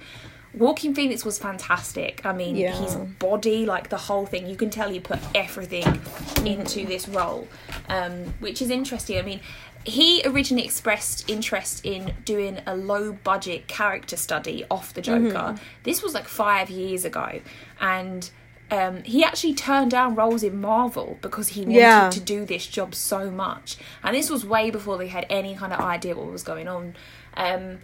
Joaquin 0.52 0.94
Phoenix 0.94 1.24
was 1.24 1.38
fantastic. 1.38 2.20
I 2.24 2.32
mean, 2.32 2.56
Yeah. 2.56 2.72
his 2.76 2.94
body, 2.96 3.64
like 3.66 3.88
the 3.88 3.96
whole 3.98 4.26
thing, 4.26 4.46
you 4.46 4.56
can 4.56 4.68
tell 4.70 4.90
he 4.90 5.00
put 5.00 5.18
everything 5.34 6.00
into 6.44 6.84
this 6.86 7.08
role, 7.08 7.46
um, 7.88 8.34
which 8.40 8.60
is 8.60 8.70
interesting. 8.70 9.18
I 9.18 9.22
mean, 9.22 9.40
he 9.86 10.22
originally 10.24 10.64
expressed 10.64 11.28
interest 11.30 11.84
in 11.84 12.12
doing 12.24 12.58
a 12.66 12.76
low 12.76 13.12
budget 13.12 13.68
character 13.68 14.16
study 14.16 14.64
off 14.70 14.92
the 14.94 15.00
Joker. 15.02 15.54
This 15.84 16.02
was 16.02 16.12
like 16.14 16.26
five 16.28 16.68
years 16.70 17.04
ago, 17.04 17.40
and 17.80 18.28
um, 18.70 19.02
he 19.04 19.22
actually 19.22 19.54
turned 19.54 19.92
down 19.92 20.14
roles 20.16 20.42
in 20.42 20.60
Marvel 20.60 21.18
because 21.22 21.48
he 21.48 21.60
wanted 21.62 21.76
Yeah. 21.76 22.10
to 22.10 22.18
do 22.20 22.44
this 22.44 22.66
job 22.66 22.94
so 22.96 23.30
much. 23.30 23.76
And 24.02 24.16
this 24.16 24.28
was 24.28 24.44
way 24.44 24.70
before 24.70 24.98
they 24.98 25.06
had 25.06 25.24
any 25.30 25.54
kind 25.54 25.72
of 25.72 25.78
idea 25.80 26.16
what 26.16 26.30
was 26.32 26.42
going 26.42 26.66
on. 26.66 26.94
Um, 27.36 27.78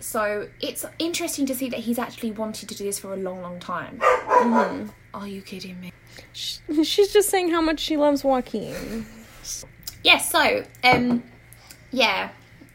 so 0.00 0.48
it's 0.60 0.84
interesting 0.98 1.46
to 1.46 1.54
see 1.54 1.68
that 1.70 1.80
he's 1.80 1.98
actually 2.00 2.32
wanted 2.32 2.68
to 2.68 2.74
do 2.74 2.84
this 2.84 2.98
for 2.98 3.12
a 3.12 3.16
long, 3.16 3.42
long 3.42 3.60
time. 3.60 4.00
Are 5.14 5.26
you 5.28 5.40
kidding 5.42 5.80
me? 5.80 5.92
she's 6.32 7.12
just 7.12 7.30
saying 7.30 7.50
how 7.50 7.60
much 7.60 7.78
she 7.80 7.96
loves 7.96 8.24
joaquin 8.24 9.06
Yes, 10.08 10.30
so 10.30 10.64
um 10.84 11.22
yeah. 11.90 12.30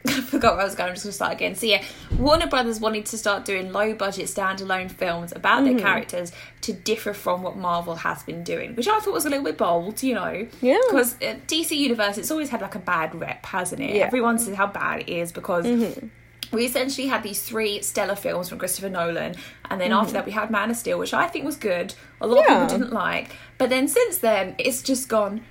I 0.07 0.19
forgot 0.19 0.53
where 0.55 0.61
I 0.61 0.65
was 0.65 0.75
going, 0.75 0.89
I'm 0.89 0.95
just 0.95 1.05
gonna 1.05 1.13
start 1.13 1.33
again. 1.33 1.55
So 1.55 1.65
yeah, 1.65 1.81
Warner 2.19 2.47
Brothers 2.47 2.79
wanted 2.81 3.05
to 3.07 3.17
start 3.17 3.45
doing 3.45 3.71
low 3.71 3.93
budget 3.93 4.25
standalone 4.25 4.91
films 4.91 5.31
about 5.33 5.63
their 5.63 5.79
characters 5.79 6.33
to 6.61 6.73
differ 6.73 7.13
from 7.13 7.41
what 7.41 7.55
Marvel 7.55 7.95
has 7.95 8.21
been 8.23 8.43
doing, 8.43 8.75
which 8.75 8.87
I 8.87 8.99
thought 8.99 9.13
was 9.13 9.25
a 9.25 9.29
little 9.29 9.45
bit 9.45 9.57
bold, 9.57 10.03
you 10.03 10.13
know. 10.15 10.45
Yeah. 10.61 10.77
Because 10.89 11.15
uh, 11.21 11.35
DC 11.47 11.71
Universe, 11.77 12.17
it's 12.17 12.29
always 12.31 12.49
had 12.49 12.59
like 12.61 12.75
a 12.75 12.79
bad 12.79 13.15
rep, 13.15 13.45
hasn't 13.45 13.81
it? 13.81 13.95
Yeah. 13.95 14.05
Everyone 14.07 14.37
says 14.39 14.55
how 14.57 14.67
bad 14.67 15.01
it 15.01 15.09
is 15.09 15.31
because 15.31 15.65
we 16.51 16.65
essentially 16.65 17.07
had 17.07 17.23
these 17.23 17.41
three 17.41 17.81
stellar 17.81 18.15
films 18.17 18.49
from 18.49 18.59
Christopher 18.59 18.89
Nolan, 18.89 19.35
and 19.69 19.79
then 19.79 19.93
after 19.93 20.11
that 20.13 20.25
we 20.25 20.33
had 20.33 20.51
Man 20.51 20.69
of 20.69 20.75
Steel, 20.75 20.99
which 20.99 21.13
I 21.13 21.27
think 21.27 21.45
was 21.45 21.55
good. 21.55 21.95
A 22.19 22.27
lot 22.27 22.43
Yeah. 22.45 22.55
of 22.63 22.67
people 22.67 22.77
didn't 22.79 22.93
like, 22.93 23.31
but 23.57 23.69
then 23.69 23.87
since 23.87 24.17
then 24.17 24.55
it's 24.59 24.81
just 24.83 25.07
gone 25.07 25.41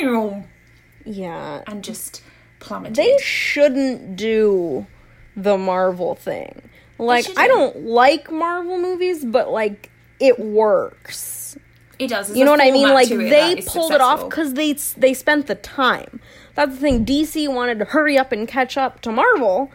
meow, 0.00 0.44
Yeah. 1.04 1.62
and 1.66 1.82
just 1.84 2.22
plummeted. 2.60 2.96
They 2.96 3.16
shouldn't 3.22 4.16
do 4.16 4.86
the 5.36 5.56
Marvel 5.58 6.14
thing. 6.14 6.70
Like, 6.98 7.26
I 7.36 7.48
don't 7.48 7.84
like 7.84 8.30
Marvel 8.30 8.78
movies, 8.78 9.24
but 9.24 9.50
like, 9.50 9.90
it 10.20 10.38
works. 10.38 11.56
it 11.98 12.08
does. 12.08 12.28
There's 12.28 12.38
You 12.38 12.44
know 12.44 12.52
what 12.52 12.60
I 12.60 12.70
mean? 12.70 12.88
Like 12.88 13.08
they 13.08 13.62
pulled 13.66 13.92
it 13.92 14.00
off 14.00 14.24
because 14.28 14.54
they 14.54 14.74
they 14.96 15.12
spent 15.12 15.46
the 15.48 15.56
time. 15.56 16.20
That's 16.54 16.72
the 16.74 16.80
thing. 16.80 17.04
DC 17.04 17.52
wanted 17.52 17.80
to 17.80 17.84
hurry 17.86 18.16
up 18.16 18.30
and 18.30 18.46
catch 18.46 18.76
up 18.76 19.00
to 19.02 19.10
Marvel, 19.10 19.72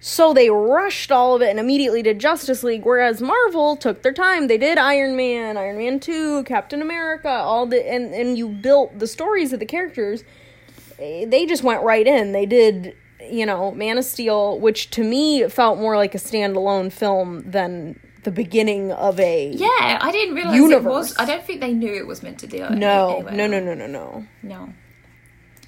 so 0.00 0.32
they 0.32 0.48
rushed 0.48 1.12
all 1.12 1.36
of 1.36 1.42
it 1.42 1.50
and 1.50 1.60
immediately 1.60 2.02
did 2.02 2.18
Justice 2.18 2.62
League. 2.62 2.84
Whereas 2.86 3.20
Marvel 3.20 3.76
took 3.76 4.02
their 4.02 4.12
time. 4.14 4.46
They 4.48 4.56
did 4.58 4.78
Iron 4.78 5.16
Man, 5.16 5.58
Iron 5.58 5.76
Man 5.76 6.00
Two, 6.00 6.44
Captain 6.44 6.80
America, 6.80 7.28
all 7.28 7.66
the 7.66 7.86
and 7.86 8.14
and 8.14 8.38
you 8.38 8.48
built 8.48 8.98
the 8.98 9.06
stories 9.06 9.52
of 9.52 9.60
the 9.60 9.66
characters. 9.66 10.24
They 11.28 11.46
just 11.46 11.62
went 11.62 11.82
right 11.82 12.06
in. 12.06 12.32
They 12.32 12.46
did. 12.46 12.96
You 13.22 13.46
know, 13.46 13.70
Man 13.72 13.96
of 13.96 14.04
Steel, 14.04 14.58
which 14.60 14.90
to 14.90 15.02
me 15.02 15.48
felt 15.48 15.78
more 15.78 15.96
like 15.96 16.14
a 16.14 16.18
standalone 16.18 16.92
film 16.92 17.42
than 17.50 17.98
the 18.22 18.30
beginning 18.30 18.92
of 18.92 19.18
a 19.18 19.48
Yeah, 19.48 19.98
I 20.00 20.10
didn't 20.12 20.34
realize 20.34 20.56
Universe. 20.56 20.84
it 20.84 20.88
was. 20.88 21.16
I 21.18 21.24
don't 21.24 21.42
think 21.42 21.60
they 21.62 21.72
knew 21.72 21.94
it 21.94 22.06
was 22.06 22.22
meant 22.22 22.38
to 22.40 22.46
do 22.46 22.62
it. 22.64 22.72
no, 22.72 23.16
anyway. 23.16 23.36
no, 23.36 23.46
no, 23.46 23.60
no, 23.60 23.74
no, 23.74 23.86
no. 23.86 24.26
No. 24.42 24.68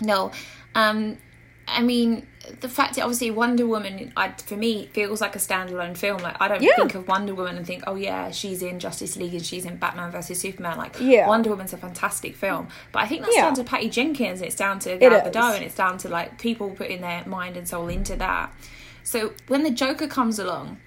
No. 0.03 0.33
Um 0.75 1.16
I 1.68 1.83
mean 1.83 2.26
the 2.61 2.68
fact 2.68 2.94
that 2.94 3.02
obviously 3.02 3.31
Wonder 3.33 3.66
Woman 3.66 4.12
I, 4.16 4.31
for 4.31 4.57
me 4.57 4.87
feels 4.92 5.20
like 5.20 5.35
a 5.35 5.40
standalone 5.40 5.96
film. 5.96 6.18
Like 6.22 6.37
I 6.40 6.46
don't 6.46 6.62
Yeah. 6.62 6.76
think 6.76 6.94
of 6.94 7.09
Wonder 7.09 7.35
Woman 7.35 7.57
and 7.57 7.66
think, 7.66 7.83
oh 7.88 7.96
yeah, 7.96 8.31
she's 8.31 8.62
in 8.62 8.79
Justice 8.79 9.16
League 9.16 9.35
and 9.35 9.44
she's 9.44 9.64
in 9.64 9.76
Batman 9.76 10.12
versus 10.12 10.38
Superman. 10.40 10.79
Like 10.79 10.94
Yeah. 11.00 11.26
Wonder 11.26 11.50
Woman's 11.50 11.72
a 11.72 11.76
fantastic 11.76 12.37
film. 12.37 12.68
But 12.92 13.02
I 13.02 13.07
think 13.09 13.22
that's 13.22 13.35
Yeah. 13.35 13.42
down 13.42 13.55
to 13.57 13.64
Patty 13.64 13.90
Jenkins. 13.90 14.40
It's 14.42 14.55
down 14.55 14.79
to 14.81 14.96
Gal. 14.96 15.20
Gadot 15.22 15.57
and 15.57 15.64
it's 15.64 15.74
down 15.74 15.98
to 15.98 16.09
like 16.09 16.38
people 16.38 16.70
putting 16.70 17.00
their 17.00 17.24
mind 17.26 17.57
and 17.57 17.68
soul 17.68 17.88
into 17.88 18.14
that. 18.16 18.52
So 19.02 19.33
when 19.48 19.64
the 19.64 19.70
Joker 19.70 20.07
comes 20.07 20.38
along, 20.38 20.79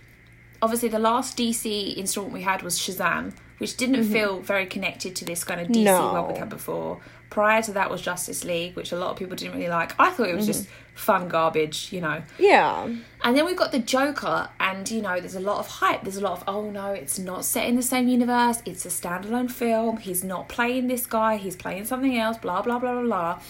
obviously 0.62 0.88
the 0.90 1.00
last 1.00 1.38
DC 1.38 1.96
installment 1.98 2.34
we 2.34 2.42
had 2.44 2.62
was 2.64 2.80
Shazam, 2.80 3.34
which 3.58 3.76
didn't 3.76 4.06
feel 4.06 4.40
very 4.40 4.66
connected 4.66 5.14
to 5.18 5.26
this 5.26 5.44
kind 5.44 5.60
of 5.60 5.68
DC 5.68 5.84
Mm-hmm. 5.84 5.84
No. 5.84 6.14
world 6.14 6.32
we 6.32 6.40
had 6.40 6.48
before. 6.50 7.02
Prior 7.30 7.62
to 7.62 7.72
that 7.74 7.92
was 7.92 8.02
Justice 8.02 8.44
League, 8.44 8.76
which 8.76 8.92
a 8.92 8.98
lot 8.98 9.12
of 9.12 9.18
people 9.18 9.36
didn't 9.36 9.54
really 9.56 9.70
like. 9.70 9.94
I 10.00 10.10
thought 10.10 10.30
it 10.30 10.36
was 10.36 10.48
just 10.48 10.64
Mm-hmm. 10.64 10.96
fun 10.96 11.28
garbage, 11.30 11.94
you 11.94 12.02
know. 12.02 12.24
Yeah. 12.40 12.88
And 13.24 13.38
then 13.38 13.46
we've 13.46 13.56
got 13.56 13.72
the 13.72 13.80
Joker, 13.80 14.50
and 14.60 14.90
you 14.90 15.02
know, 15.02 15.20
there's 15.20 15.36
a 15.36 15.40
lot 15.40 15.60
of 15.60 15.68
hype. 15.68 16.02
There's 16.04 16.18
a 16.18 16.22
lot 16.22 16.34
of, 16.34 16.44
oh 16.48 16.70
no, 16.72 16.88
it's 16.92 17.20
not 17.20 17.46
set 17.46 17.68
in 17.68 17.76
the 17.76 17.84
same 17.84 18.08
universe. 18.08 18.62
It's 18.66 18.84
a 18.86 18.90
standalone 18.90 19.52
film. 19.52 19.98
He's 19.98 20.24
not 20.24 20.50
playing 20.50 20.88
this 20.88 21.06
guy. 21.06 21.38
He's 21.38 21.56
playing 21.56 21.86
something 21.86 22.18
else. 22.18 22.38
Blah 22.38 22.64
blah 22.64 22.80
blah 22.80 22.94
blah 22.94 23.04
blah. 23.04 23.42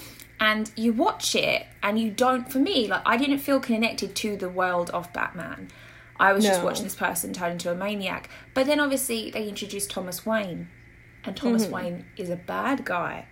And 0.41 0.71
you 0.75 0.93
watch 0.93 1.33
it, 1.35 1.65
and 1.81 1.97
you 1.99 2.11
don't. 2.11 2.51
For 2.51 2.59
me, 2.59 2.87
like 2.87 3.01
I 3.05 3.15
didn't 3.17 3.39
feel 3.39 3.59
connected 3.61 4.13
to 4.15 4.35
the 4.37 4.49
world 4.49 4.89
of 4.91 5.11
Batman. 5.13 5.69
I 6.19 6.33
was 6.33 6.43
just 6.43 6.63
watching 6.63 6.83
this 6.83 6.95
person 6.95 7.31
turn 7.31 7.53
into 7.53 7.71
a 7.71 7.75
maniac. 7.75 8.29
But 8.53 8.67
then 8.67 8.81
obviously 8.81 9.31
they 9.31 9.47
introduced 9.47 9.89
Thomas 9.89 10.25
Wayne, 10.25 10.67
and 11.23 11.35
Thomas 11.35 11.63
Mm-hmm. 11.63 11.73
Wayne 11.73 12.05
is 12.17 12.29
a 12.29 12.35
bad 12.35 12.83
guy. 12.83 13.25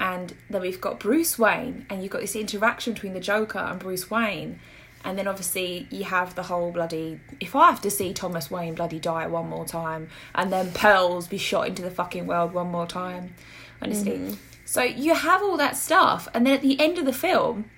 And 0.00 0.34
then 0.48 0.62
we've 0.62 0.80
got 0.80 0.98
Bruce 0.98 1.38
Wayne, 1.38 1.86
and 1.88 2.02
you've 2.02 2.10
got 2.10 2.22
this 2.22 2.34
interaction 2.34 2.94
between 2.94 3.12
the 3.12 3.20
Joker 3.20 3.58
and 3.58 3.78
Bruce 3.78 4.10
Wayne. 4.10 4.58
And 5.04 5.18
then 5.18 5.28
obviously 5.28 5.86
you 5.90 6.04
have 6.04 6.34
the 6.34 6.42
whole 6.44 6.72
bloody. 6.72 7.20
If 7.38 7.54
I 7.54 7.70
have 7.70 7.80
to 7.82 7.90
see 7.90 8.12
Thomas 8.12 8.50
Wayne 8.50 8.74
bloody 8.74 8.98
die 8.98 9.26
one 9.26 9.48
more 9.48 9.66
time, 9.66 10.08
and 10.34 10.52
then 10.52 10.72
Pearls 10.72 11.28
be 11.28 11.38
shot 11.38 11.68
into 11.68 11.82
the 11.82 11.90
fucking 11.90 12.26
world 12.26 12.52
one 12.52 12.70
more 12.70 12.86
time, 12.86 13.34
honestly. 13.80 14.12
Mm-hmm. 14.12 14.34
So 14.64 14.82
you 14.82 15.14
have 15.14 15.42
all 15.42 15.56
that 15.58 15.76
stuff, 15.76 16.28
and 16.32 16.46
then 16.46 16.54
at 16.54 16.62
the 16.62 16.80
end 16.80 16.98
of 16.98 17.04
the 17.04 17.12
film, 17.12 17.70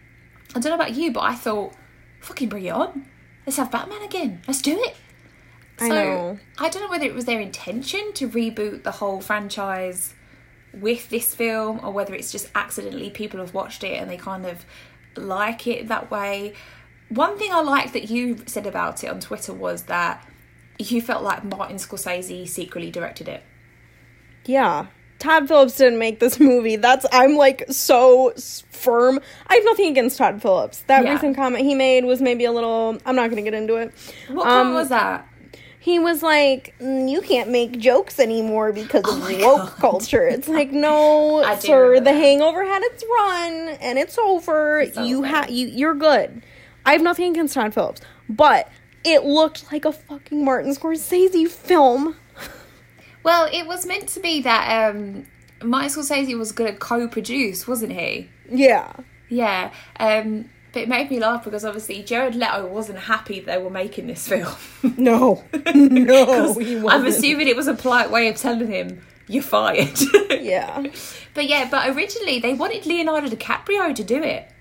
I 0.51 0.61
don't 0.61 0.67
know 0.67 0.75
about 0.75 0.95
you, 0.95 1.13
but 1.13 1.21
I 1.21 1.35
thought, 1.35 1.75
fucking 2.21 2.49
bring 2.49 2.65
it 2.65 2.71
on. 2.71 3.07
Let's 3.47 3.57
have 3.57 3.71
Batman 3.71 4.03
again. 4.03 4.43
Let's 4.47 4.63
do 4.63 4.81
it. 4.81 4.97
I 5.81 5.89
So 5.89 5.95
know. 5.95 6.39
I 6.59 6.69
don't 6.69 6.83
know 6.83 6.91
whether 6.91 7.07
it 7.07 7.15
was 7.15 7.25
their 7.25 7.41
intention 7.41 8.13
to 8.15 8.29
reboot 8.29 8.85
the 8.85 8.93
whole 8.93 9.21
franchise 9.21 10.15
with 10.75 11.09
this 11.11 11.35
film 11.35 11.81
or 11.83 11.93
whether 11.93 12.15
it's 12.15 12.33
just 12.33 12.49
accidentally 12.55 13.11
people 13.11 13.41
have 13.41 13.53
watched 13.55 13.85
it 13.85 13.95
and 14.01 14.11
they 14.11 14.17
kind 14.17 14.47
of 14.47 14.65
like 15.17 15.67
it 15.67 15.89
that 15.89 16.11
way. 16.11 16.55
One 17.09 17.37
thing 17.39 17.53
I 17.53 17.61
liked 17.61 17.93
that 17.93 18.09
you 18.11 18.39
said 18.47 18.67
about 18.67 19.05
it 19.05 19.09
on 19.09 19.21
Twitter 19.21 19.53
was 19.53 19.83
that 19.85 20.27
you 20.79 21.03
felt 21.03 21.23
like 21.23 21.45
Martin 21.45 21.77
Scorsese 21.77 22.49
secretly 22.49 22.91
directed 22.91 23.29
it. 23.29 23.43
Yeah. 24.47 24.87
Todd 25.19 25.47
Phillips 25.47 25.77
didn't 25.77 25.99
make 25.99 26.19
this 26.19 26.41
movie. 26.51 26.77
That's 26.77 27.07
I'm 27.13 27.37
like 27.37 27.65
so 27.69 28.33
firm. 28.71 29.21
I 29.47 29.55
have 29.55 29.65
nothing 29.65 29.87
against 29.89 30.19
Todd 30.19 30.43
Phillips. 30.43 30.81
That 30.89 31.05
Yeah. 31.05 31.13
recent 31.13 31.37
comment 31.37 31.65
he 31.65 31.75
made 31.75 32.05
was 32.05 32.21
maybe 32.21 32.45
a 32.45 32.51
little. 32.53 32.99
I'm 33.07 33.15
not 33.15 33.31
going 33.31 33.37
to 33.45 33.49
get 33.49 33.55
into 33.55 33.77
it. 33.77 33.93
What 34.29 34.47
Um, 34.47 34.53
comment 34.53 34.75
was 34.75 34.89
that? 34.89 35.29
He 35.83 35.99
was 35.99 36.23
like, 36.23 36.75
"Mm, 36.81 37.11
"You 37.11 37.21
can't 37.21 37.51
make 37.51 37.77
jokes 37.81 38.21
anymore 38.21 38.73
because 38.73 39.03
of 39.05 39.41
woke 39.41 39.77
culture." 39.79 40.25
It's 40.29 40.47
like, 40.57 40.71
no, 40.71 41.43
sir. 41.59 41.97
The 41.97 42.05
that. 42.05 42.15
Hangover 42.15 42.65
had 42.65 42.83
its 42.85 43.03
run, 43.19 43.69
and 43.81 43.99
it's 43.99 44.17
over. 44.17 44.83
you 45.03 45.19
over. 45.19 45.27
have 45.27 45.51
you. 45.51 45.67
You're 45.67 45.95
good. 45.95 46.45
I 46.87 46.93
have 46.93 47.03
nothing 47.03 47.33
against 47.33 47.55
Todd 47.55 47.75
Phillips, 47.75 48.01
but 48.29 48.69
it 49.05 49.25
looked 49.25 49.73
like 49.73 49.85
a 49.85 49.91
fucking 49.91 50.45
Martin 50.45 50.73
Scorsese 50.73 51.49
film. 51.49 52.15
Well, 53.25 53.49
it 53.53 53.67
was 53.67 53.85
meant 53.85 54.09
to 54.11 54.21
be 54.21 54.41
that 54.43 54.95
um, 54.95 55.27
Martin 55.65 55.91
Scorsese 55.91 56.39
was 56.39 56.53
going 56.53 56.73
to 56.73 56.79
co-produce, 56.79 57.67
wasn't 57.67 57.93
he? 57.93 58.31
Yeah. 58.49 58.93
Yeah, 59.29 59.73
um, 59.99 60.49
but 60.73 60.83
it 60.83 60.89
made 60.89 61.11
me 61.11 61.19
laugh 61.21 61.45
because 61.45 61.65
obviously 61.65 62.03
Jared 62.03 62.35
Leto 62.35 62.67
wasn't 62.67 62.99
happy 62.99 63.41
they 63.41 63.59
were 63.59 63.71
making 63.71 64.07
this 64.07 64.27
film. 64.27 64.55
No. 64.97 65.43
no. 65.75 66.55
He 66.55 66.79
I'm 66.87 67.07
assuming 67.07 67.49
it 67.49 67.57
was 67.57 67.69
a 67.69 67.75
polite 67.75 68.11
way 68.11 68.29
of 68.29 68.37
telling 68.37 68.69
him 68.69 69.03
you're 69.29 69.43
fired. 69.43 69.99
Yeah. 70.43 70.83
But 71.35 71.47
yeah, 71.47 71.69
but 71.71 71.95
originally 71.97 72.41
they 72.41 72.53
wanted 72.53 72.85
Leonardo 72.85 73.29
DiCaprio 73.29 73.95
to 73.95 74.03
do 74.03 74.23
it 74.23 74.52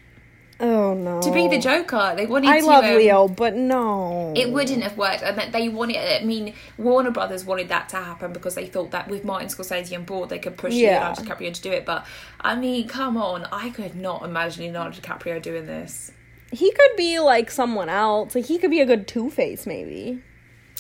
Oh 0.62 0.94
no. 0.94 1.22
to 1.22 1.32
be 1.32 1.48
the 1.48 1.58
Joker. 1.58 2.14
They 2.16 2.26
wanted. 2.26 2.50
I 2.50 2.60
to, 2.60 2.66
love 2.66 2.84
um, 2.84 2.96
Leo, 2.96 3.28
but 3.28 3.56
no. 3.56 4.34
It 4.36 4.52
wouldn't 4.52 4.84
have 4.84 4.98
worked, 4.98 5.24
and 5.24 5.38
that 5.38 5.52
they 5.52 5.70
wanted. 5.70 5.98
I 5.98 6.24
mean, 6.24 6.54
Warner 6.78 7.12
Brothers 7.12 7.44
wanted 7.44 7.70
that 7.70 7.90
to 7.90 7.98
happen 7.98 8.32
because 8.34 8.56
they 8.56 8.68
thought 8.68 8.92
that 8.92 9.08
with 9.08 9.24
Martin 9.26 9.50
Scorsese 9.50 9.96
on 9.98 10.06
board, 10.06 10.30
they 10.30 10.40
could 10.40 10.58
push 10.58 10.74
Yeah. 10.74 11.10
Leonardo 11.10 11.24
DiCaprio 11.24 11.54
to 11.54 11.62
do 11.62 11.72
it. 11.72 11.86
But 11.86 12.06
I 12.40 12.56
mean, 12.56 12.88
come 12.88 13.18
on, 13.18 13.48
I 13.52 13.70
could 13.72 13.96
not 13.96 14.24
imagine 14.24 14.64
Leonardo 14.66 14.98
DiCaprio 14.98 15.42
doing 15.42 15.66
this. 15.66 16.12
He 16.52 16.72
could 16.72 16.96
be 16.98 17.20
like 17.20 17.50
someone 17.50 17.90
else. 17.90 18.36
Like 18.36 18.46
he 18.46 18.58
could 18.58 18.72
be 18.72 18.82
a 18.82 18.86
good 18.86 19.08
Two 19.08 19.30
Face, 19.30 19.66
maybe. 19.66 20.22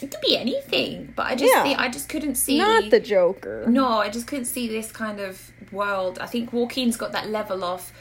It 0.01 0.09
could 0.09 0.21
be 0.21 0.35
anything, 0.35 1.13
but 1.15 1.27
I 1.27 1.35
just, 1.35 1.53
Yeah. 1.53 1.75
I 1.77 1.87
just 1.87 2.09
couldn't 2.09 2.33
see. 2.35 2.57
Not 2.57 2.89
the 2.89 2.99
Joker. 2.99 3.65
No, 3.67 3.87
I 3.87 4.09
just 4.09 4.25
couldn't 4.25 4.45
see 4.45 4.67
this 4.67 4.91
kind 4.91 5.19
of 5.19 5.51
world. 5.71 6.17
I 6.19 6.25
think 6.25 6.51
Joaquin's 6.51 6.97
got 6.97 7.11
that 7.11 7.29
level 7.29 7.63
of, 7.63 7.91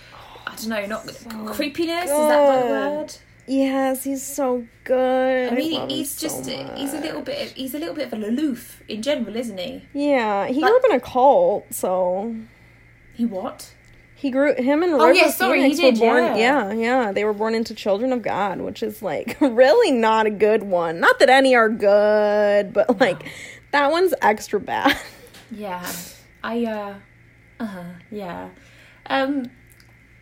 I 0.46 0.54
don't 0.56 0.68
know, 0.68 0.86
not 0.86 1.06
creepiness. 1.54 2.04
Is 2.04 2.10
that 2.10 2.56
the 2.56 2.62
good. 2.62 2.70
word? 2.70 3.16
Yes, 3.46 4.04
he's 4.04 4.22
so 4.22 4.66
good. 4.84 5.52
I 5.52 5.56
mean, 5.56 5.72
love 5.74 5.88
he's 5.90 6.20
just 6.20 6.44
so 6.44 6.74
he's 6.76 6.94
a 6.94 7.00
little 7.00 7.22
bit 7.22 7.50
he's 7.52 7.74
a 7.74 7.78
little 7.78 7.94
bit 7.94 8.06
of 8.06 8.12
an 8.12 8.22
aloof 8.24 8.82
in 8.88 9.02
general, 9.02 9.34
isn't 9.34 9.58
he? 9.58 9.82
Yeah, 9.92 10.46
he 10.46 10.60
grew 10.60 10.76
up 10.76 10.84
in 10.88 10.92
a 10.96 11.00
cult, 11.00 11.66
so 11.74 12.36
He 13.14 13.26
what? 13.26 13.72
he 14.14 14.30
grew 14.30 14.54
him 14.54 14.82
and 14.82 14.92
Oh, 14.94 15.08
yeah, 15.10 15.30
sorry, 15.30 15.62
he 15.62 15.74
Phoenix 15.74 15.98
did, 15.98 16.06
were 16.06 16.20
born. 16.20 16.36
yeah. 16.36 16.70
yeah, 16.70 16.72
yeah, 16.74 17.12
they 17.12 17.24
were 17.24 17.32
born 17.32 17.54
into 17.54 17.74
children 17.74 18.12
of 18.12 18.20
God, 18.22 18.60
which 18.60 18.82
is 18.82 19.02
like 19.02 19.36
really 19.40 19.90
not 19.90 20.26
a 20.26 20.30
good 20.30 20.62
one. 20.62 21.00
Not 21.00 21.18
that 21.18 21.30
any 21.30 21.54
are 21.56 21.70
good, 21.70 22.72
but 22.72 23.00
like 23.00 23.26
that 23.72 23.90
one's 23.90 24.14
extra 24.22 24.60
bad. 24.60 24.96
Yeah, 25.52 25.84
I 26.44 26.64
uh, 26.66 26.94
uh 27.58 27.66
huh, 27.66 27.82
yeah. 28.12 28.50
Um, 29.06 29.50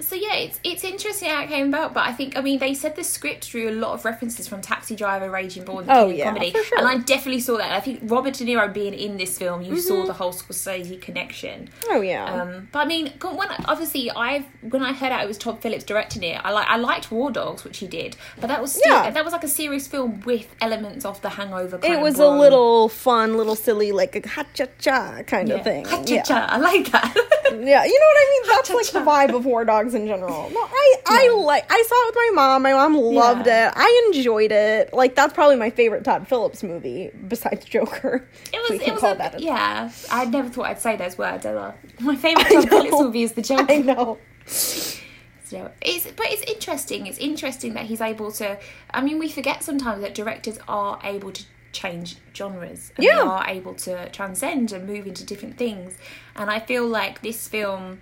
so 0.00 0.14
yeah, 0.14 0.34
it's 0.34 0.60
it's 0.64 0.84
interesting 0.84 1.28
how 1.28 1.42
it 1.42 1.48
came 1.48 1.68
about, 1.68 1.92
but 1.94 2.04
I 2.06 2.12
think 2.12 2.36
I 2.36 2.40
mean 2.40 2.58
they 2.58 2.74
said 2.74 2.94
the 2.96 3.04
script 3.04 3.50
drew 3.50 3.68
a 3.68 3.72
lot 3.72 3.92
of 3.94 4.04
references 4.04 4.46
from 4.46 4.60
Taxi 4.60 4.94
Driver, 4.96 5.30
Raging 5.30 5.64
Bull, 5.64 5.80
and 5.80 5.90
Oh, 5.90 6.08
yeah, 6.08 6.26
Comedy, 6.26 6.52
sure. 6.52 6.78
and 6.78 6.86
I 6.86 6.98
definitely 6.98 7.40
saw 7.40 7.56
that. 7.58 7.72
I 7.72 7.80
think 7.80 8.00
Robert 8.04 8.34
De 8.34 8.44
Niro 8.44 8.72
being 8.72 8.94
in 8.94 9.16
this 9.16 9.36
film, 9.38 9.62
you 9.62 9.78
saw 9.78 9.94
Mm-hmm. 9.94 10.06
the 10.06 10.12
whole 10.12 10.32
Scorsese 10.32 11.00
connection. 11.00 11.68
Oh 11.88 12.00
yeah, 12.00 12.24
Um, 12.42 12.68
but 12.72 12.80
I 12.80 12.84
mean, 12.84 13.12
when 13.20 13.48
obviously 13.66 14.10
I 14.10 14.46
when 14.62 14.82
I 14.82 14.92
heard 14.92 15.10
out 15.12 15.24
it 15.24 15.28
was 15.28 15.38
Todd 15.38 15.60
Phillips 15.60 15.84
directing 15.84 16.22
it, 16.22 16.40
I 16.44 16.50
like 16.52 16.68
I 16.68 16.76
liked 16.76 17.10
War 17.10 17.30
Dogs, 17.30 17.64
which 17.64 17.78
he 17.78 17.86
did, 17.88 18.16
but 18.40 18.46
that 18.48 18.60
was 18.62 18.72
still, 18.72 18.92
Yeah. 18.92 19.10
that 19.10 19.24
was 19.24 19.32
like 19.32 19.44
a 19.44 19.48
serious 19.48 19.86
film 19.88 20.20
with 20.24 20.46
elements 20.60 21.04
of 21.04 21.20
the 21.22 21.30
Hangover. 21.30 21.78
Kind 21.78 21.94
it 21.94 22.00
was 22.00 22.18
a 22.18 22.28
little 22.28 22.88
fun, 22.88 23.36
little 23.36 23.56
silly, 23.56 23.90
like 23.92 24.14
a 24.14 24.28
ha 24.28 24.44
cha 24.54 24.66
cha 24.78 25.22
kind 25.26 25.48
yeah. 25.48 25.54
of 25.56 25.64
thing. 25.64 25.84
Ha-cha-cha, 25.86 26.34
Yeah. 26.34 26.46
I 26.48 26.58
like 26.58 26.90
that. 26.92 27.12
yeah, 27.16 27.84
you 27.84 27.98
know 28.00 28.08
what 28.12 28.18
I 28.18 28.26
mean. 28.30 28.42
That's 28.56 28.70
like 28.70 28.86
the 28.92 29.00
Ha-cha-cha. 29.04 29.26
vibe 29.32 29.36
of 29.36 29.44
War 29.46 29.64
Dogs 29.64 29.87
dogs 29.88 29.94
in 30.00 30.06
general. 30.06 30.50
No, 30.50 30.60
I 30.70 30.94
I 31.06 31.28
like 31.28 31.64
I 31.70 31.82
saw 31.86 31.94
it 32.02 32.06
with 32.06 32.14
my 32.14 32.30
mom. 32.34 32.62
My 32.62 32.72
mom 32.72 32.94
loved 32.96 33.46
Yeah. 33.46 33.68
it. 33.68 33.74
I 33.76 34.04
enjoyed 34.12 34.52
it. 34.52 34.92
Like 34.92 35.14
that's 35.14 35.32
probably 35.34 35.56
my 35.56 35.70
favorite 35.70 36.04
Todd 36.04 36.28
Phillips 36.28 36.62
movie 36.62 37.10
besides 37.26 37.64
Joker. 37.64 38.28
It 38.52 38.70
was, 38.70 38.80
it 38.80 38.92
was 38.92 39.02
a, 39.02 39.14
that 39.18 39.40
yeah. 39.40 39.90
I 40.10 40.24
never 40.26 40.48
thought 40.48 40.66
I'd 40.66 40.80
say 40.80 40.96
those 40.96 41.16
words 41.18 41.44
ever. 41.46 41.74
My 42.00 42.16
favourite 42.26 42.48
Todd 42.52 42.68
Phillips 42.68 42.92
movie 42.92 43.22
is 43.22 43.32
The 43.32 43.42
Joker. 43.42 43.66
I 43.72 43.78
know. 43.78 44.18
So 45.44 45.70
it's 45.80 46.04
but 46.12 46.26
it's 46.28 46.42
interesting. 46.42 47.06
It's 47.06 47.18
interesting 47.18 47.74
that 47.74 47.86
he's 47.86 48.00
able 48.00 48.30
to. 48.32 48.58
I 48.90 49.00
mean, 49.00 49.18
we 49.18 49.30
forget 49.30 49.62
sometimes 49.62 50.02
that 50.02 50.14
directors 50.14 50.58
are 50.68 50.98
able 51.02 51.32
to 51.32 51.42
change 51.72 52.16
genres 52.34 52.92
and 52.96 53.04
Yeah. 53.04 53.16
they 53.16 53.20
are 53.20 53.44
able 53.46 53.74
to 53.74 54.08
transcend 54.10 54.72
and 54.72 54.86
move 54.86 55.06
into 55.06 55.24
different 55.24 55.56
things. 55.58 55.96
And 56.34 56.50
I 56.50 56.60
feel 56.60 56.86
like 56.86 57.20
this 57.22 57.46
film, 57.48 58.00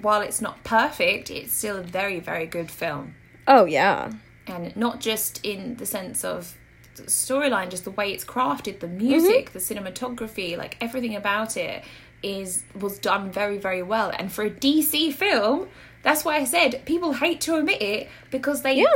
while 0.00 0.20
it's 0.20 0.40
not 0.40 0.62
perfect, 0.64 1.30
it's 1.30 1.52
still 1.52 1.76
a 1.76 1.82
very 1.82 2.20
very 2.20 2.46
good 2.46 2.70
film. 2.70 3.14
Oh 3.46 3.64
yeah. 3.64 4.12
and 4.46 4.74
not 4.76 5.00
just 5.00 5.44
in 5.44 5.76
the 5.76 5.86
sense 5.86 6.24
of 6.24 6.56
storyline, 6.96 7.70
just 7.70 7.84
the 7.84 7.90
way 7.90 8.12
it's 8.12 8.24
crafted, 8.24 8.80
the 8.80 8.88
music, 8.88 9.50
mm-hmm. 9.50 9.58
the 9.58 9.90
cinematography, 9.90 10.56
like 10.56 10.76
everything 10.80 11.16
about 11.16 11.56
it 11.56 11.84
is 12.22 12.62
was 12.78 12.98
done 12.98 13.30
very 13.30 13.58
very 13.58 13.82
well. 13.82 14.12
And 14.18 14.32
for 14.32 14.44
a 14.44 14.50
DC 14.50 15.12
film, 15.14 15.68
that's 16.02 16.24
why 16.24 16.36
I 16.36 16.44
said 16.44 16.84
people 16.84 17.12
hate 17.14 17.40
to 17.42 17.56
admit 17.56 17.80
it 17.80 18.08
because 18.30 18.62
they 18.62 18.74
Yeah. 18.74 18.86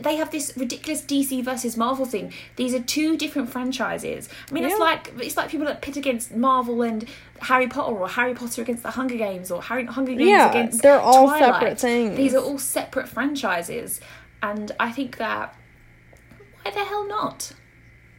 they 0.00 0.16
have 0.16 0.30
this 0.30 0.52
ridiculous 0.56 1.00
DC 1.02 1.42
versus 1.44 1.76
Marvel 1.76 2.04
thing. 2.06 2.32
These 2.56 2.74
are 2.74 2.80
two 2.80 3.16
different 3.16 3.50
franchises. 3.50 4.28
I 4.50 4.52
mean, 4.54 4.64
it's 4.64 4.78
like 4.78 5.12
it's 5.20 5.36
like 5.36 5.48
people 5.50 5.66
that 5.66 5.80
pit 5.82 5.96
against 5.96 6.34
Marvel 6.34 6.82
and 6.82 7.06
Harry 7.40 7.66
Potter 7.68 7.92
or 7.92 8.08
Harry 8.08 8.34
Potter 8.34 8.62
against 8.62 8.82
the 8.82 8.90
Hunger 8.90 9.16
Games 9.16 9.50
or 9.50 9.62
Harry 9.62 9.84
Hunger 9.84 10.12
Games 10.12 10.28
Yeah, 10.28 10.50
against 10.50 10.82
they're 10.82 11.00
all 11.00 11.28
Twilight. 11.28 11.54
separate 11.54 11.80
things. 11.80 12.16
These 12.16 12.34
are 12.34 12.42
all 12.42 12.58
separate 12.58 13.08
franchises, 13.08 14.00
and 14.42 14.72
I 14.80 14.90
think 14.92 15.18
that 15.18 15.54
why 16.62 16.70
the 16.72 16.84
hell 16.84 17.06
not? 17.06 17.52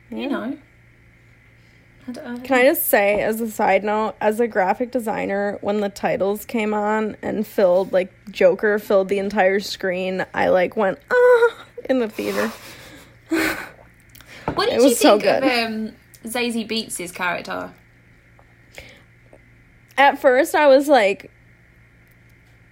You 0.09 0.29
know. 0.29 0.37
I 0.43 0.45
don't, 0.45 0.55
I 0.55 1.96
don't 1.96 1.96
Can 2.13 2.53
I 2.53 2.63
just 2.63 2.87
say, 2.87 3.21
as 3.21 3.41
a 3.41 3.51
side 3.51 3.83
note, 3.83 4.15
as 4.21 4.39
a 4.39 4.47
graphic 4.47 4.91
designer, 4.91 5.57
when 5.59 5.81
the 5.81 5.89
titles 5.89 6.45
came 6.45 6.73
on 6.73 7.17
and 7.21 7.45
filled 7.45 7.91
like 7.91 8.13
Joker 8.31 8.79
filled 8.79 9.09
the 9.09 9.19
entire 9.19 9.59
screen, 9.59 10.25
I 10.33 10.47
like 10.47 10.77
went 10.77 10.99
ah 11.11 11.65
in 11.89 11.99
the 11.99 12.07
theater. 12.07 12.51
What 14.53 14.69
did 14.69 14.79
you 14.79 14.85
was 14.85 14.99
so 14.99 15.19
think 15.19 15.43
of 15.43 15.43
um, 15.43 15.93
Zazie 16.23 16.67
Beetz' 16.67 17.13
character? 17.13 17.73
At 19.97 20.21
first, 20.21 20.55
I 20.55 20.67
was 20.67 20.87
like, 20.87 21.29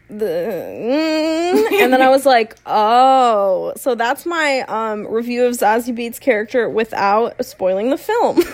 the 0.07 0.25
mm, 0.25 1.71
and 1.81 1.91
then 1.91 2.01
I 2.01 2.09
was 2.09 2.25
like, 2.25 2.55
oh, 2.65 3.73
so 3.75 3.95
that's 3.95 4.25
my 4.25 4.61
um 4.61 5.05
review 5.07 5.43
of 5.45 5.55
Zazie 5.55 5.93
Beetz' 5.93 6.21
character 6.21 6.69
without 6.69 7.43
spoiling 7.45 7.89
the 7.89 7.97
film. 7.97 8.41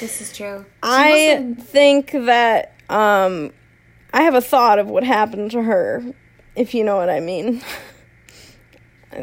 This 0.00 0.20
is 0.20 0.32
true. 0.36 0.64
She 0.66 0.74
I 0.82 1.10
wasn't- 1.36 1.62
think 1.66 2.10
that 2.12 2.74
um 2.88 3.52
I 4.12 4.22
have 4.22 4.34
a 4.34 4.40
thought 4.40 4.78
of 4.78 4.88
what 4.88 5.04
happened 5.04 5.50
to 5.52 5.62
her, 5.62 6.02
if 6.54 6.74
you 6.74 6.84
know 6.84 6.96
what 6.96 7.08
I 7.08 7.20
mean. 7.20 7.62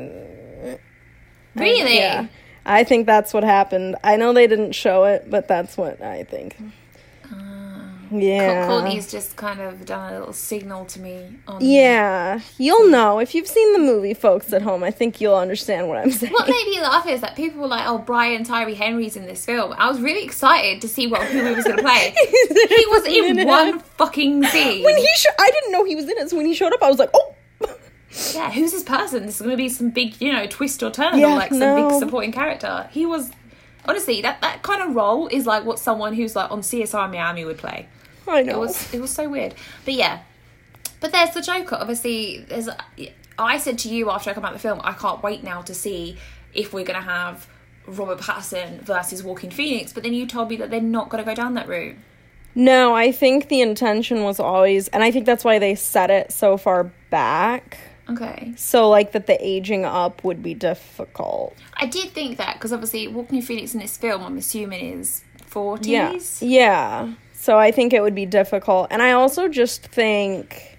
really. 1.56 1.96
Yeah. 1.98 2.28
I 2.66 2.84
think 2.84 3.06
that's 3.06 3.34
what 3.34 3.44
happened. 3.44 3.96
I 4.04 4.16
know 4.18 4.34
they 4.34 4.48
didn't 4.48 4.74
show 4.74 5.06
it, 5.06 5.30
but 5.30 5.48
that's 5.48 5.78
what 5.78 6.02
I 6.02 6.24
think. 6.24 6.56
yeah. 8.20 8.66
Courtney's 8.68 9.12
just 9.12 9.36
kind 9.36 9.60
of 9.60 9.86
done 9.86 10.14
a 10.14 10.20
little 10.20 10.34
signal 10.34 10.86
to 10.86 11.00
me. 11.00 11.38
On 11.48 11.58
Yeah, 11.62 12.40
you'll 12.58 12.90
know 12.90 13.20
if 13.20 13.36
you've 13.36 13.48
seen 13.48 13.74
the 13.74 13.80
movie, 13.80 14.14
folks 14.14 14.52
at 14.54 14.62
home. 14.62 14.84
I 14.84 14.92
think 14.92 15.22
you'll 15.22 15.36
understand 15.36 15.88
what 15.88 15.98
I'm 15.98 16.12
saying. 16.12 16.34
What 16.34 16.48
made 16.48 16.68
me 16.70 16.82
laugh 16.82 17.08
is 17.08 17.22
that 17.22 17.36
people 17.36 17.62
were 17.62 17.68
like, 17.68 17.88
"Oh, 17.88 17.98
Brian 18.00 18.44
Tyree 18.44 18.76
Henry's 18.76 19.16
in 19.16 19.26
this 19.26 19.46
film." 19.46 19.74
I 19.78 19.88
was 19.90 20.02
really 20.02 20.24
excited 20.24 20.82
to 20.82 20.88
see 20.88 21.08
what 21.08 21.24
who 21.28 21.46
he 21.46 21.54
was 21.54 21.66
going 21.66 21.78
to 21.78 21.84
play. 21.84 22.14
he 22.24 22.86
was 22.88 23.06
in 23.06 23.48
one 23.48 23.80
fucking 23.80 24.44
scene. 24.46 24.84
when 24.84 24.98
he, 24.98 25.08
sh- 25.16 25.26
I 25.38 25.52
didn't 25.52 25.72
know 25.72 25.84
he 25.86 25.96
was 25.96 26.06
in 26.06 26.18
it. 26.18 26.30
So 26.30 26.38
when 26.38 26.46
he 26.46 26.54
showed 26.54 26.74
up, 26.74 26.82
I 26.82 26.90
was 26.90 27.00
like, 27.00 27.10
oh. 27.14 27.36
yeah, 28.34 28.52
who's 28.52 28.72
this 28.72 28.84
person? 28.84 29.26
This 29.26 29.36
is 29.36 29.42
going 29.42 29.52
to 29.52 29.58
be 29.58 29.70
some 29.70 29.90
big, 29.92 30.20
you 30.22 30.34
know, 30.34 30.48
twist 30.48 30.82
or 30.82 30.90
turn 30.92 31.20
Yeah, 31.20 31.34
or 31.34 31.36
like 31.36 31.50
some 31.50 31.60
no. 31.60 31.90
big 31.90 32.00
supporting 32.00 32.32
character. 32.32 32.88
He 32.92 33.06
was 33.06 33.32
honestly 33.86 34.22
that 34.22 34.42
that 34.42 34.62
kind 34.64 34.82
of 34.82 34.96
role 34.96 35.28
is 35.28 35.46
like 35.46 35.66
what 35.66 35.80
someone 35.80 36.14
who's 36.14 36.36
like 36.36 36.52
on 36.52 36.62
CSI 36.62 37.12
Miami 37.12 37.46
would 37.46 37.58
play. 37.58 37.88
I 38.28 38.44
know. 38.44 38.56
It 38.56 38.60
was 38.60 38.94
it 38.94 39.02
was 39.02 39.12
so 39.12 39.30
weird. 39.30 39.56
But 39.86 39.94
yeah. 39.94 40.20
But 41.00 41.12
there's 41.12 41.34
the 41.34 41.42
Joker. 41.42 41.78
Obviously, 41.80 42.46
there's. 42.50 42.70
I 43.38 43.58
said 43.58 43.78
to 43.80 43.90
you 43.90 44.10
after 44.10 44.30
I 44.30 44.34
come 44.34 44.44
out 44.44 44.54
of 44.54 44.62
the 44.62 44.68
film, 44.68 44.82
I 44.84 44.92
can't 44.94 45.24
wait 45.24 45.44
now 45.44 45.62
to 45.62 45.74
see 45.74 46.18
if 46.54 46.74
we're 46.74 46.84
gonna 46.84 47.02
have 47.02 47.48
Robert 47.88 48.20
Pattinson 48.20 48.82
versus 48.82 49.24
Joaquin 49.24 49.52
Phoenix. 49.52 49.94
But 49.94 50.04
then 50.04 50.14
you 50.14 50.28
told 50.28 50.50
me 50.50 50.58
that 50.58 50.70
they're 50.70 50.82
not 50.82 51.10
gonna 51.10 51.24
go 51.24 51.34
down 51.34 51.54
that 51.54 51.68
route. 51.68 51.96
No, 52.56 52.96
I 52.96 53.12
think 53.12 53.48
the 53.48 53.62
intention 53.62 54.24
was 54.24 54.40
always, 54.40 54.88
and 54.90 55.04
I 55.04 55.12
think 55.12 55.26
that's 55.26 55.46
why 55.46 55.60
they 55.60 55.76
set 55.76 56.10
it 56.10 56.32
so 56.32 56.58
far 56.58 56.92
back. 57.10 57.78
Okay. 58.12 58.54
So, 58.56 58.90
like, 58.90 59.12
that 59.14 59.28
the 59.28 59.38
aging 59.46 59.86
up 59.86 60.24
would 60.24 60.42
be 60.42 60.54
difficult. 60.54 61.56
I 61.76 61.86
did 61.86 62.12
think 62.12 62.38
that 62.38 62.56
because 62.56 62.74
obviously 62.74 63.08
Joaquin 63.08 63.42
Phoenix 63.42 63.74
in 63.74 63.80
this 63.80 63.98
film, 63.98 64.24
I'm 64.24 64.38
assuming 64.38 65.00
is 65.00 65.24
Yeah. 65.38 65.46
forties. 65.46 66.42
Yeah. 66.42 67.14
So, 67.34 67.58
I 67.58 67.72
think 67.72 67.94
it 67.94 68.02
would 68.02 68.16
be 68.16 68.26
difficult. 68.26 68.88
And 68.92 69.02
I 69.02 69.12
also 69.14 69.48
just 69.48 69.84
think, 69.84 70.78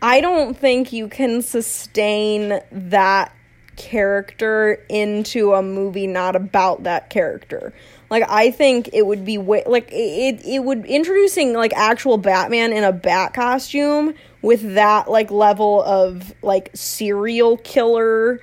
I 0.00 0.20
don't 0.20 0.56
think 0.56 0.92
you 0.92 1.08
can 1.08 1.42
sustain 1.42 2.60
that 2.70 3.32
character 3.76 4.84
into 4.88 5.54
a 5.54 5.62
movie 5.62 6.06
not 6.06 6.36
about 6.36 6.82
that 6.84 7.08
character. 7.10 7.72
Like 8.10 8.24
I 8.28 8.50
think 8.50 8.90
it 8.92 9.06
would 9.06 9.24
be 9.24 9.38
way, 9.38 9.62
like 9.66 9.88
it 9.90 10.44
it 10.44 10.62
would 10.62 10.84
introducing 10.84 11.54
like 11.54 11.72
actual 11.72 12.18
Batman 12.18 12.72
in 12.74 12.84
a 12.84 12.92
bat 12.92 13.32
costume 13.32 14.12
with 14.42 14.74
that 14.74 15.08
like 15.08 15.30
level 15.30 15.82
of 15.82 16.34
like 16.42 16.70
serial 16.74 17.56
killer 17.58 18.40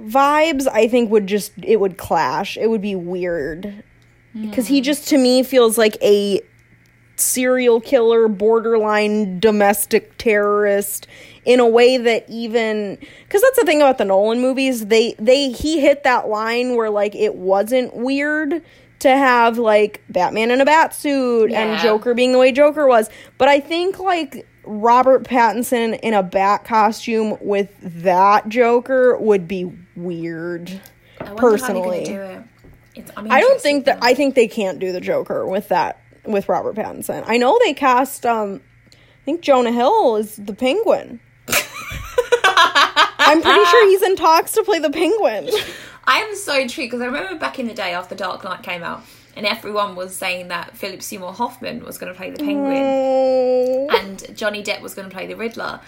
vibes 0.00 0.66
I 0.66 0.88
think 0.88 1.10
would 1.10 1.26
just 1.26 1.52
it 1.62 1.80
would 1.80 1.98
clash. 1.98 2.56
It 2.56 2.70
would 2.70 2.82
be 2.82 2.94
weird. 2.94 3.84
Cuz 4.52 4.66
he 4.68 4.78
hmm. 4.78 4.84
just 4.84 5.08
to 5.08 5.18
me 5.18 5.42
feels 5.42 5.76
like 5.76 5.96
a 6.02 6.40
serial 7.16 7.80
killer, 7.80 8.26
borderline 8.26 9.38
domestic 9.38 10.18
terrorist 10.18 11.06
in 11.44 11.60
a 11.60 11.68
way 11.68 11.96
that 11.96 12.24
even 12.28 12.98
cuz 13.28 13.40
that's 13.42 13.58
the 13.58 13.64
thing 13.64 13.80
about 13.80 13.98
the 13.98 14.04
Nolan 14.04 14.40
movies, 14.40 14.86
they 14.86 15.14
they 15.18 15.50
he 15.50 15.80
hit 15.80 16.02
that 16.04 16.28
line 16.28 16.74
where 16.74 16.90
like 16.90 17.14
it 17.14 17.34
wasn't 17.36 17.94
weird 17.94 18.62
to 19.00 19.10
have 19.10 19.58
like 19.58 20.02
Batman 20.08 20.50
in 20.50 20.60
a 20.60 20.64
bat 20.64 20.94
suit 20.94 21.52
and 21.52 21.78
Joker 21.80 22.14
being 22.14 22.32
the 22.32 22.38
way 22.38 22.50
Joker 22.50 22.86
was, 22.86 23.10
but 23.38 23.48
I 23.48 23.60
think 23.60 23.98
like 23.98 24.46
Robert 24.66 25.24
Pattinson 25.24 25.98
in 26.00 26.14
a 26.14 26.22
bat 26.22 26.64
costume 26.64 27.36
with 27.40 27.70
that 27.80 28.48
Joker 28.48 29.16
would 29.18 29.46
be 29.48 29.72
weird. 29.96 30.80
I 31.20 31.34
Personally. 31.34 32.04
do 32.04 32.20
it. 32.20 32.42
I 33.16 33.40
don't 33.40 33.60
think 33.60 33.86
that. 33.86 33.98
I 34.02 34.14
think 34.14 34.34
they 34.34 34.46
can't 34.48 34.78
do 34.78 34.92
the 34.92 35.00
Joker 35.00 35.46
with 35.46 35.68
that 35.68 36.00
with 36.24 36.48
Robert 36.48 36.76
Pattinson. 36.76 37.24
I 37.26 37.36
know 37.36 37.58
they 37.64 37.74
cast 37.74 38.24
um 38.24 38.60
I 38.92 39.24
think 39.24 39.40
Jonah 39.40 39.72
Hill 39.72 40.16
is 40.16 40.36
the 40.36 40.54
Penguin. 40.54 41.18
I'm 41.48 43.40
pretty 43.40 43.64
sure 43.64 43.88
he's 43.88 44.02
in 44.02 44.16
talks 44.16 44.52
to 44.52 44.62
play 44.64 44.78
the 44.78 44.90
Penguin. 44.90 45.48
I 46.04 46.18
am 46.18 46.36
so 46.36 46.58
intrigued 46.58 46.90
because 46.90 47.00
I 47.00 47.06
remember 47.06 47.38
back 47.38 47.58
in 47.58 47.66
the 47.66 47.72
day 47.72 47.94
after 47.94 48.14
Dark 48.14 48.44
Knight 48.44 48.62
came 48.62 48.82
out, 48.82 49.02
and 49.36 49.46
everyone 49.46 49.96
was 49.96 50.14
saying 50.14 50.48
that 50.48 50.76
Philip 50.76 51.02
Seymour 51.02 51.32
Hoffman 51.32 51.84
was 51.84 51.98
going 51.98 52.12
to 52.12 52.16
play 52.16 52.30
the 52.30 52.38
Penguin. 52.38 53.88
And 53.90 54.36
Johnny 54.36 54.62
Depp 54.62 54.80
was 54.80 54.94
going 54.94 55.08
to 55.08 55.14
play 55.14 55.26
the 55.26 55.36
Riddler. 55.36 55.80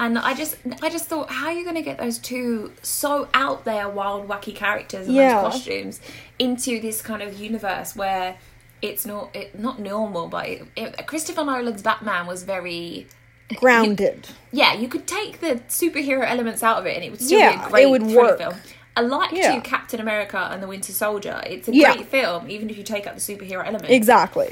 And 0.00 0.16
I 0.18 0.34
just, 0.34 0.56
I 0.80 0.90
just 0.90 1.06
thought, 1.06 1.28
how 1.28 1.46
are 1.46 1.52
you 1.52 1.64
going 1.64 1.74
to 1.76 1.82
get 1.82 1.98
those 1.98 2.18
two 2.18 2.72
so 2.82 3.28
out 3.34 3.64
there, 3.64 3.88
wild, 3.88 4.28
wacky 4.28 4.54
characters 4.54 5.08
in 5.08 5.14
Yeah. 5.14 5.42
those 5.42 5.52
costumes 5.54 6.00
into 6.38 6.80
this 6.80 7.02
kind 7.02 7.20
of 7.20 7.38
universe 7.40 7.96
where 7.96 8.36
it's 8.80 9.04
not, 9.04 9.34
it, 9.34 9.58
not 9.58 9.80
normal, 9.80 10.28
but 10.28 10.46
it, 10.48 10.62
it, 10.76 11.06
Christopher 11.08 11.44
Nolan's 11.44 11.82
Batman 11.82 12.28
was 12.28 12.44
very, 12.44 13.08
Grounded. 13.56 14.28
yeah, 14.52 14.72
you 14.74 14.86
could 14.88 15.06
take 15.08 15.40
the 15.40 15.56
superhero 15.68 16.24
elements 16.24 16.62
out 16.62 16.78
of 16.78 16.86
it, 16.86 16.94
and 16.94 17.02
it 17.04 17.10
would 17.10 17.20
still 17.20 17.38
Yeah, 17.40 17.56
be 17.56 17.62
a 17.62 17.66
it 17.66 17.70
great 17.70 17.90
would 17.90 18.02
thriller 18.02 18.22
work. 18.22 18.38
film. 18.38 18.54
I 18.98 19.02
like 19.02 19.30
Yeah. 19.32 19.54
to 19.54 19.60
Captain 19.60 20.00
America 20.00 20.48
and 20.50 20.60
the 20.62 20.66
Winter 20.66 20.92
Soldier. 20.92 21.40
It's 21.46 21.68
a 21.68 21.74
Yeah. 21.74 21.94
great 21.94 22.06
film, 22.08 22.50
even 22.50 22.68
if 22.68 22.76
you 22.76 22.82
take 22.82 23.06
out 23.06 23.14
the 23.14 23.20
superhero 23.20 23.64
element. 23.64 23.90
Exactly. 23.90 24.50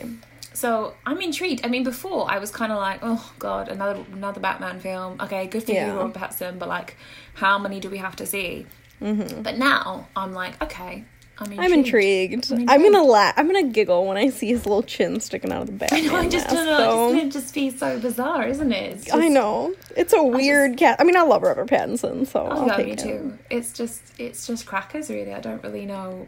So 0.52 0.94
I'm 1.04 1.20
intrigued. 1.20 1.66
I 1.66 1.68
mean, 1.68 1.82
before 1.82 2.30
I 2.30 2.38
was 2.38 2.50
kind 2.50 2.70
of 2.70 2.78
like, 2.78 3.00
oh 3.02 3.32
god, 3.40 3.68
another 3.68 4.04
another 4.12 4.40
Batman 4.40 4.78
film. 4.80 5.16
Okay, 5.20 5.48
good 5.48 5.64
for 5.64 5.72
Yeah. 5.72 5.88
you, 5.92 5.98
Robert 5.98 6.14
Pattinson, 6.20 6.58
but 6.60 6.68
like, 6.68 6.96
how 7.34 7.58
many 7.58 7.80
do 7.80 7.90
we 7.90 7.98
have 7.98 8.14
to 8.16 8.26
see? 8.26 8.66
Mm-hmm. 9.02 9.42
But 9.42 9.58
now 9.58 10.06
I'm 10.14 10.32
like, 10.32 10.62
okay, 10.62 11.04
I'm 11.38 11.60
I'm 11.60 11.72
intrigued. 11.72 12.50
I'm 12.50 12.68
I'm, 12.68 12.82
gonna 12.82 13.02
laugh. 13.02 13.34
I'm 13.36 13.46
gonna 13.46 13.64
giggle 13.68 14.06
when 14.06 14.16
I 14.16 14.30
see 14.30 14.46
his 14.48 14.64
little 14.64 14.82
chin 14.82 15.20
sticking 15.20 15.52
out 15.52 15.62
of 15.62 15.66
the 15.66 15.72
back. 15.74 15.92
I 15.92 16.00
know, 16.00 16.16
I 16.16 16.28
just 16.28 16.48
don't 16.48 16.64
know. 16.64 17.08
It's 17.08 17.18
gonna 17.18 17.30
just 17.30 17.54
be 17.54 17.70
so 17.70 17.98
bizarre, 17.98 18.46
isn't 18.48 18.72
it? 18.72 19.02
Just, 19.02 19.14
I 19.14 19.28
know. 19.28 19.74
It's 19.96 20.14
a 20.14 20.22
weird 20.22 20.78
cat. 20.78 20.96
I 20.98 21.04
mean, 21.04 21.16
I 21.16 21.22
love 21.22 21.42
Robert 21.42 21.68
Pattinson, 21.68 22.26
so 22.26 22.48
Oh, 22.50 22.68
take 22.74 22.86
me 22.86 22.92
it. 22.92 22.98
too. 22.98 23.38
It's 23.50 23.72
just, 23.72 24.02
it's 24.18 24.46
just 24.46 24.64
crackers, 24.66 25.10
really. 25.10 25.34
I 25.34 25.40
don't 25.40 25.62
really 25.62 25.84
know. 25.84 26.26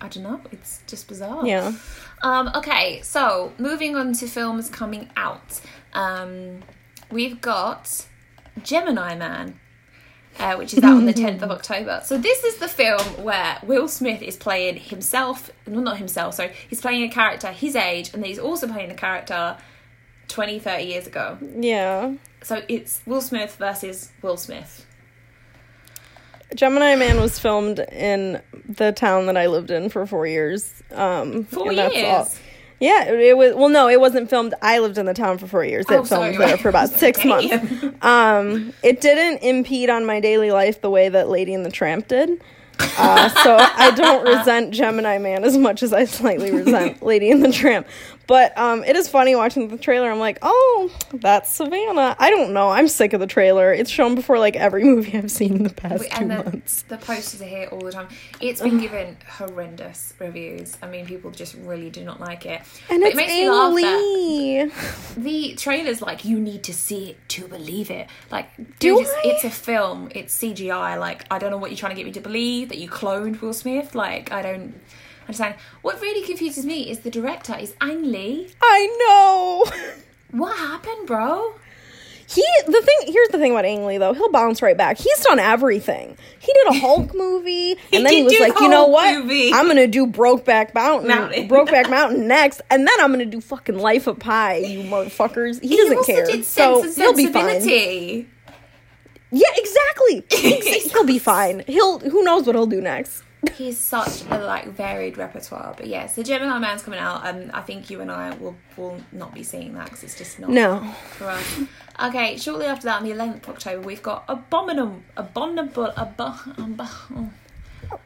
I 0.00 0.08
don't 0.08 0.22
know. 0.24 0.40
It's 0.50 0.82
just 0.86 1.06
bizarre. 1.08 1.46
Yeah. 1.46 1.72
Um, 2.22 2.50
okay, 2.54 3.00
so 3.02 3.52
moving 3.58 3.94
on 3.96 4.12
to 4.14 4.26
films 4.26 4.68
coming 4.70 5.08
out. 5.16 5.60
Um, 5.92 6.60
we've 7.10 7.40
got 7.40 8.06
Gemini 8.62 9.14
Man, 9.16 9.58
uh, 10.38 10.56
which 10.56 10.72
is 10.74 10.82
out 10.84 10.96
on 10.96 11.04
the 11.06 11.14
10th 11.24 11.42
of 11.42 11.50
October. 11.50 12.00
So, 12.04 12.16
this 12.18 12.44
is 12.44 12.56
the 12.58 12.68
film 12.68 13.00
where 13.24 13.58
Will 13.62 13.88
Smith 13.88 14.22
is 14.22 14.36
playing 14.36 14.76
himself, 14.76 15.50
well, 15.66 15.80
not 15.80 15.98
himself, 15.98 16.34
sorry, 16.34 16.52
he's 16.68 16.80
playing 16.80 17.02
a 17.02 17.08
character 17.08 17.48
his 17.48 17.74
age, 17.76 18.12
and 18.14 18.24
he's 18.24 18.38
also 18.38 18.66
playing 18.68 18.90
a 18.90 18.94
character 18.94 19.56
20, 20.28 20.58
30 20.58 20.84
years 20.84 21.06
ago. 21.06 21.38
Yeah. 21.58 22.14
So, 22.42 22.62
it's 22.68 23.00
Will 23.06 23.20
Smith 23.20 23.56
versus 23.56 24.10
Will 24.22 24.36
Smith. 24.36 24.84
Gemini 26.54 26.94
Man 26.94 27.20
was 27.20 27.38
filmed 27.38 27.78
in 27.92 28.40
the 28.66 28.92
town 28.92 29.26
that 29.26 29.36
I 29.36 29.48
lived 29.48 29.70
in 29.70 29.90
for 29.90 30.06
four 30.06 30.26
years. 30.26 30.72
Um, 30.92 31.44
Four 31.44 31.68
and 31.70 31.78
that's 31.78 31.94
all- 31.94 32.00
years. 32.00 32.40
Yeah, 32.80 33.04
it, 33.08 33.18
it 33.20 33.36
was. 33.36 33.54
Well, 33.54 33.68
no, 33.68 33.88
it 33.88 34.00
wasn't 34.00 34.30
filmed. 34.30 34.54
I 34.62 34.78
lived 34.78 34.98
in 34.98 35.06
the 35.06 35.14
town 35.14 35.38
for 35.38 35.46
four 35.46 35.64
years. 35.64 35.84
It 35.88 35.92
Oh, 35.92 36.04
filmed 36.04 36.08
sorry, 36.08 36.36
there 36.36 36.56
for 36.58 36.68
about 36.68 36.90
six 36.90 37.24
months. 37.24 37.52
Um, 38.02 38.72
it 38.82 39.00
didn't 39.00 39.42
impede 39.42 39.90
on 39.90 40.04
my 40.06 40.20
daily 40.20 40.50
life 40.52 40.80
the 40.80 40.90
way 40.90 41.08
that 41.08 41.28
Lady 41.28 41.54
and 41.54 41.66
the 41.66 41.70
Tramp 41.72 42.06
did. 42.08 42.40
Uh, 42.80 43.28
so 43.42 43.56
I 43.58 43.90
don't 43.90 44.24
resent 44.24 44.72
Gemini 44.72 45.18
Man 45.18 45.42
as 45.44 45.56
much 45.58 45.82
as 45.82 45.92
I 45.92 46.04
slightly 46.04 46.52
resent 46.52 47.02
Lady 47.02 47.30
and 47.32 47.44
the 47.44 47.50
Tramp. 47.52 47.86
But 48.28 48.56
um, 48.58 48.84
it 48.84 48.94
is 48.94 49.08
funny 49.08 49.34
watching 49.34 49.68
the 49.68 49.78
trailer. 49.78 50.10
I'm 50.10 50.18
like, 50.18 50.38
oh, 50.42 50.90
that's 51.14 51.50
Savannah. 51.50 52.14
I 52.18 52.28
don't 52.28 52.52
know. 52.52 52.68
I'm 52.68 52.86
sick 52.86 53.14
of 53.14 53.20
the 53.20 53.26
trailer. 53.26 53.72
It's 53.72 53.88
shown 53.90 54.14
before 54.14 54.38
like 54.38 54.54
every 54.54 54.84
movie 54.92 55.16
I've 55.16 55.30
seen 55.30 55.56
in 55.56 55.62
the 55.62 55.70
past 55.72 56.02
two 56.02 56.08
and 56.12 56.30
the, 56.30 56.44
months. 56.44 56.82
the 56.82 56.98
posters 56.98 57.40
are 57.40 57.46
here 57.46 57.68
all 57.72 57.80
the 57.80 57.90
time. 57.90 58.08
It's 58.38 58.60
been 58.60 58.78
given 58.78 59.16
horrendous 59.26 60.12
reviews. 60.18 60.76
I 60.82 60.88
mean, 60.88 61.06
people 61.06 61.30
just 61.30 61.54
really 61.54 61.88
do 61.88 62.04
not 62.04 62.20
like 62.20 62.44
it. 62.44 62.60
And 62.90 63.00
But 63.00 63.08
it's 63.08 63.14
it 63.14 63.16
makes 63.16 63.32
me 63.32 63.48
laugh 63.48 63.74
that 63.74 65.14
the 65.16 65.54
trailer's 65.54 66.02
like, 66.02 66.26
you 66.26 66.38
need 66.38 66.62
to 66.64 66.74
see 66.74 67.08
it 67.10 67.28
to 67.30 67.48
believe 67.48 67.90
it. 67.90 68.08
Like, 68.30 68.54
Do 68.78 68.98
dude, 68.98 69.06
it's 69.24 69.44
a 69.44 69.50
film. 69.50 70.10
It's 70.14 70.36
CGI. 70.36 71.00
Like, 71.00 71.24
I 71.30 71.38
don't 71.38 71.50
know 71.50 71.56
what 71.56 71.70
you're 71.70 71.78
trying 71.78 71.92
to 71.92 71.96
get 71.96 72.04
me 72.04 72.12
to 72.12 72.20
believe 72.20 72.68
that 72.68 72.76
you 72.76 72.90
cloned 72.90 73.40
Will 73.40 73.54
Smith. 73.54 73.94
Like, 73.94 74.30
I 74.32 74.42
don't 74.42 74.78
understand. 75.28 75.54
What 75.82 76.00
really 76.00 76.26
confuses 76.26 76.64
me 76.64 76.90
is 76.90 77.00
the 77.00 77.10
director 77.10 77.56
is 77.56 77.74
Ang 77.80 78.10
Lee. 78.10 78.48
I 78.62 78.86
know. 78.98 79.64
What 80.30 80.56
happened, 80.56 81.06
bro? 81.06 81.54
He 82.30 82.44
the 82.66 82.82
thing 82.82 83.10
here's 83.10 83.28
the 83.28 83.38
thing 83.38 83.52
about 83.52 83.64
Ang 83.64 83.86
Lee 83.86 83.96
though 83.96 84.12
he'll 84.12 84.30
bounce 84.30 84.60
right 84.60 84.76
back. 84.76 84.98
He's 84.98 85.18
done 85.20 85.38
everything. 85.38 86.14
He 86.38 86.52
did 86.52 86.76
a 86.76 86.78
Hulk 86.78 87.14
movie, 87.14 87.72
and 87.90 88.04
then 88.04 88.12
he 88.12 88.22
was 88.24 88.38
like, 88.38 88.60
you 88.60 88.68
know 88.68 88.80
Hulk 88.84 88.92
what? 88.92 89.18
movie." 89.24 89.50
I'm 89.50 89.66
gonna 89.66 89.86
do 89.86 90.06
Brokeback 90.06 90.74
Mountain, 90.74 91.08
Mountain. 91.08 91.48
Brokeback 91.48 91.88
Mountain 91.88 92.28
next, 92.28 92.60
and 92.68 92.86
then 92.86 93.00
I'm 93.00 93.10
gonna 93.12 93.24
do 93.24 93.40
fucking 93.40 93.78
Life 93.78 94.06
of 94.06 94.18
Pi. 94.18 94.56
You 94.58 94.80
motherfuckers. 94.80 95.62
He 95.62 95.74
doesn't 95.78 95.96
also 95.96 96.12
care, 96.12 96.26
did 96.26 96.44
so 96.44 96.82
Sense 96.82 96.98
and 96.98 97.02
he'll 97.04 97.14
be 97.14 97.26
fine. 97.32 97.46
Sensibility. 97.62 98.28
Yeah, 99.30 99.48
exactly. 99.56 100.24
Ex- 100.30 100.92
he'll 100.92 101.04
be 101.06 101.18
fine. 101.18 101.64
He'll 101.66 101.98
who 101.98 102.22
knows 102.24 102.46
what 102.46 102.54
he'll 102.54 102.66
do 102.66 102.82
next. 102.82 103.22
He's 103.54 103.78
such 103.78 104.22
a 104.30 104.38
like 104.38 104.66
varied 104.68 105.16
repertoire, 105.16 105.74
but 105.76 105.86
yes, 105.86 106.16
the 106.16 106.24
Gemini 106.24 106.58
Man's 106.58 106.82
coming 106.82 106.98
out, 106.98 107.24
and 107.24 107.52
I 107.52 107.60
think 107.60 107.88
you 107.88 108.00
and 108.00 108.10
I 108.10 108.34
will 108.36 108.56
will 108.76 108.98
not 109.12 109.32
be 109.32 109.42
seeing 109.44 109.74
that 109.74 109.84
because 109.84 110.02
it's 110.02 110.18
just 110.18 110.40
not 110.40 110.50
No, 110.50 110.80
for 111.12 111.26
us. 111.26 111.60
Okay, 112.00 112.36
shortly 112.36 112.66
after 112.66 112.84
that, 112.86 113.00
on 113.00 113.04
the 113.04 113.12
11th 113.14 113.42
of 113.44 113.48
October, 113.50 113.86
we've 113.86 114.02
got 114.02 114.24
Abominable, 114.28 115.02
Abominable, 115.16 115.92
Abo- 115.96 116.36
Abo- 116.56 117.30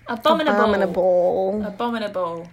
Abominable, 0.06 0.52
abominable. 0.60 1.64
Abominable. 1.66 2.48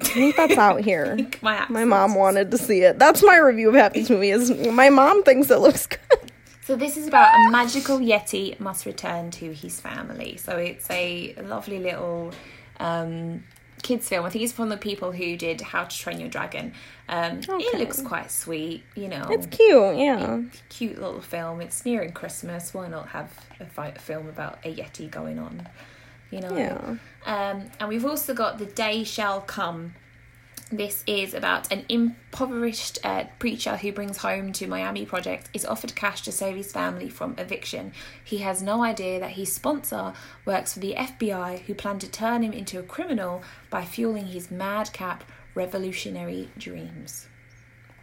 I 0.00 0.04
think 0.04 0.36
that's 0.36 0.56
out 0.58 0.80
here. 0.80 1.16
My, 1.42 1.66
My 1.68 1.84
mom 1.84 2.14
wanted 2.14 2.50
to 2.50 2.58
see 2.58 2.82
it. 2.82 2.98
That's 2.98 3.22
my 3.22 3.36
review 3.38 3.68
of 3.70 3.74
Happy's 3.76 4.10
movie. 4.10 4.30
Is 4.30 4.50
my 4.68 4.90
mom 4.90 5.22
thinks 5.22 5.50
it 5.50 5.58
looks 5.60 5.86
good. 5.86 6.32
So 6.66 6.74
this 6.74 6.96
is 6.96 7.06
about 7.06 7.32
a 7.32 7.50
magical 7.52 8.00
yeti 8.00 8.58
must 8.58 8.86
return 8.86 9.30
to 9.30 9.52
his 9.52 9.78
family. 9.78 10.36
So 10.36 10.56
it's 10.56 10.90
a 10.90 11.32
lovely 11.44 11.78
little 11.78 12.32
um, 12.80 13.44
kids 13.84 14.08
film. 14.08 14.26
I 14.26 14.30
think 14.30 14.42
it's 14.42 14.52
from 14.52 14.68
the 14.68 14.76
people 14.76 15.12
who 15.12 15.36
did 15.36 15.60
How 15.60 15.84
to 15.84 15.96
Train 15.96 16.18
Your 16.18 16.28
Dragon. 16.28 16.72
Um, 17.08 17.38
It 17.48 17.78
looks 17.78 18.02
quite 18.02 18.32
sweet, 18.32 18.82
you 18.96 19.06
know. 19.06 19.28
It's 19.30 19.46
cute, 19.46 19.96
yeah. 19.96 20.40
cute 20.68 21.00
little 21.00 21.20
film. 21.20 21.60
It's 21.60 21.84
nearing 21.84 22.10
Christmas. 22.10 22.74
Why 22.74 22.88
not 22.88 23.10
have 23.10 23.32
a 23.60 23.66
fight 23.66 24.00
film 24.00 24.28
about 24.28 24.58
a 24.64 24.74
yeti 24.74 25.08
going 25.08 25.38
on? 25.38 25.68
You 26.32 26.40
know. 26.40 26.56
Yeah. 26.56 26.96
Um, 27.26 27.70
and 27.78 27.88
we've 27.88 28.04
also 28.04 28.34
got 28.34 28.58
The 28.58 28.66
Day 28.66 29.04
Shall 29.04 29.40
Come. 29.40 29.94
This 30.72 31.04
is 31.06 31.32
about 31.32 31.70
an 31.70 31.84
impoverished 31.88 32.98
uh, 33.04 33.26
preacher 33.38 33.76
who 33.76 33.92
brings 33.92 34.16
home 34.18 34.52
to 34.54 34.66
Miami 34.66 35.06
Project 35.06 35.48
is 35.54 35.64
offered 35.64 35.94
cash 35.94 36.22
to 36.22 36.32
save 36.32 36.56
his 36.56 36.72
family 36.72 37.08
from 37.08 37.36
eviction. 37.38 37.92
He 38.24 38.38
has 38.38 38.62
no 38.62 38.82
idea 38.82 39.20
that 39.20 39.30
his 39.32 39.52
sponsor 39.52 40.12
works 40.44 40.72
for 40.72 40.80
the 40.80 40.94
FBI, 40.94 41.60
who 41.60 41.74
plan 41.74 42.00
to 42.00 42.10
turn 42.10 42.42
him 42.42 42.52
into 42.52 42.80
a 42.80 42.82
criminal 42.82 43.44
by 43.70 43.84
fueling 43.84 44.26
his 44.26 44.50
madcap 44.50 45.22
revolutionary 45.54 46.50
dreams. 46.58 47.28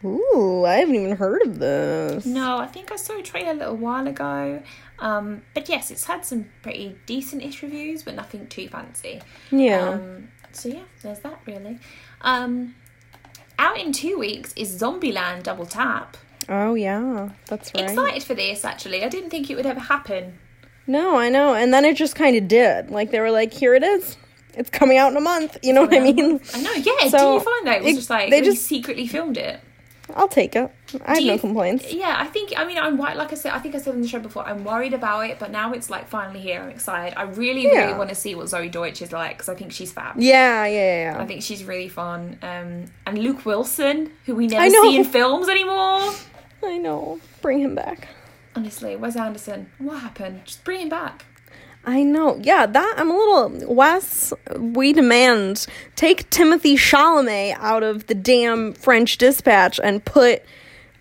Ooh, 0.06 0.64
I 0.66 0.76
haven't 0.76 0.96
even 0.96 1.18
heard 1.18 1.42
of 1.44 1.60
this. 1.60 2.26
No, 2.26 2.58
I 2.58 2.68
think 2.68 2.94
I 2.94 2.96
saw 2.96 3.18
a 3.20 3.24
trailer 3.24 3.52
a 3.52 3.56
little 3.56 3.78
while 3.78 4.08
ago. 4.08 4.64
Um, 5.00 5.42
but 5.54 5.68
yes, 5.68 5.92
it's 5.92 6.06
had 6.06 6.26
some 6.26 6.50
pretty 6.62 6.98
decent-ish 7.06 7.62
reviews, 7.62 8.04
but 8.04 8.16
nothing 8.16 8.48
too 8.48 8.70
fancy. 8.70 9.22
Yeah. 9.52 9.90
Um, 9.90 10.30
so 10.52 10.70
yeah, 10.70 10.84
there's 11.02 11.20
that 11.20 11.40
really. 11.46 11.80
Um, 12.24 12.76
out 13.60 13.78
in 13.80 13.92
two 13.92 14.18
weeks 14.18 14.54
is 14.56 14.80
Zombieland 14.82 15.44
Double 15.44 15.66
Tap. 15.66 16.18
oh 16.50 16.74
yeah, 16.76 17.30
that's 17.48 17.72
right. 17.76 17.86
Excited 17.90 18.24
for 18.24 18.34
this 18.34 18.66
actually. 18.66 19.04
I 19.04 19.10
didn't 19.10 19.30
think 19.30 19.50
it 19.50 19.56
would 19.56 19.66
ever 19.66 19.80
happen. 19.80 20.38
No, 20.88 21.16
I 21.18 21.30
know. 21.30 21.54
And 21.54 21.74
then 21.74 21.86
it 21.86 21.96
just 21.96 22.16
kind 22.16 22.36
of 22.36 22.48
did. 22.48 22.90
Like 22.90 23.12
they 23.12 23.20
were 23.20 23.32
like, 23.32 23.54
"Here 23.54 23.74
it 23.76 23.84
is. 23.84 24.18
It's 24.56 24.70
coming 24.70 24.98
out 24.98 25.12
in 25.12 25.18
a 25.18 25.22
month." 25.22 25.58
You 25.64 25.74
know 25.74 25.82
what 25.82 25.94
I 25.94 26.00
mean? 26.00 26.40
I 26.54 26.62
know. 26.62 26.74
Yeah. 26.74 27.08
So, 27.10 27.18
do 27.18 27.34
you 27.36 27.40
find 27.40 27.68
that 27.68 27.78
it 27.78 27.84
was 27.84 27.94
it- 27.94 27.96
just 27.96 28.10
like 28.10 28.30
they 28.30 28.42
just 28.42 28.64
secretly 28.66 29.08
filmed 29.08 29.38
it? 29.38 29.60
I'll 30.16 30.28
take 30.28 30.56
it. 30.56 30.70
I 31.06 31.16
have 31.16 31.24
no 31.24 31.38
complaints. 31.38 31.94
Yeah, 31.94 32.16
I 32.18 32.26
think. 32.28 32.54
I 32.58 32.66
mean, 32.66 32.78
I'm 32.78 32.98
white. 32.98 33.16
like 33.18 33.32
I 33.32 33.36
said. 33.36 33.52
I 33.54 33.60
think 33.60 33.76
I 33.76 33.80
said 33.80 33.94
on 33.96 34.02
the 34.02 34.08
show 34.08 34.20
before. 34.20 34.46
I'm 34.48 34.64
worried 34.64 34.94
about 34.94 35.22
it, 35.30 35.40
but 35.40 35.52
now 35.52 35.74
it's 35.74 35.90
like 35.90 36.08
finally 36.08 36.40
here. 36.40 36.62
I'm 36.62 36.70
excited. 36.70 37.18
I 37.18 37.24
really, 37.24 37.64
Yeah. 37.64 37.86
really 37.86 37.98
want 37.98 38.10
to 38.10 38.16
see 38.16 38.36
what 38.36 38.48
Zoey 38.48 38.72
Deutch 38.72 39.02
is 39.02 39.12
like 39.12 39.38
because 39.38 39.50
I 39.50 39.56
think 39.56 39.72
she's 39.72 39.92
fab. 39.92 40.16
Yeah, 40.20 40.66
yeah, 40.66 41.12
yeah. 41.14 41.22
I 41.22 41.26
think 41.26 41.42
she's 41.44 41.64
really 41.64 41.90
fun. 41.90 42.38
Um, 42.42 42.86
and 43.06 43.18
Luke 43.18 43.46
Wilson, 43.46 44.12
who 44.26 44.36
we 44.36 44.48
never 44.48 44.70
see 44.70 44.98
in 44.98 45.04
films 45.06 45.48
anymore. 45.50 46.14
I 46.64 46.78
know. 46.78 47.20
Bring 47.42 47.60
him 47.60 47.76
back. 47.76 48.08
Honestly, 48.56 48.96
Wes 48.96 49.16
Anderson, 49.16 49.70
what 49.80 50.00
happened? 50.02 50.42
Just 50.46 50.64
bring 50.64 50.82
him 50.82 50.90
back. 50.90 51.26
I 51.86 52.04
know. 52.04 52.40
Yeah, 52.42 52.66
that 52.66 52.96
I'm 52.98 53.12
a 53.12 53.14
little 53.14 53.74
Wes. 53.76 54.32
We 54.58 54.94
demand 54.94 55.66
take 55.98 56.30
Timothée 56.30 56.76
Chalamet 56.78 57.58
out 57.60 57.84
of 57.84 58.08
the 58.08 58.16
damn 58.16 58.72
French 58.74 59.18
Dispatch 59.18 59.82
and 59.84 60.06
put 60.06 60.44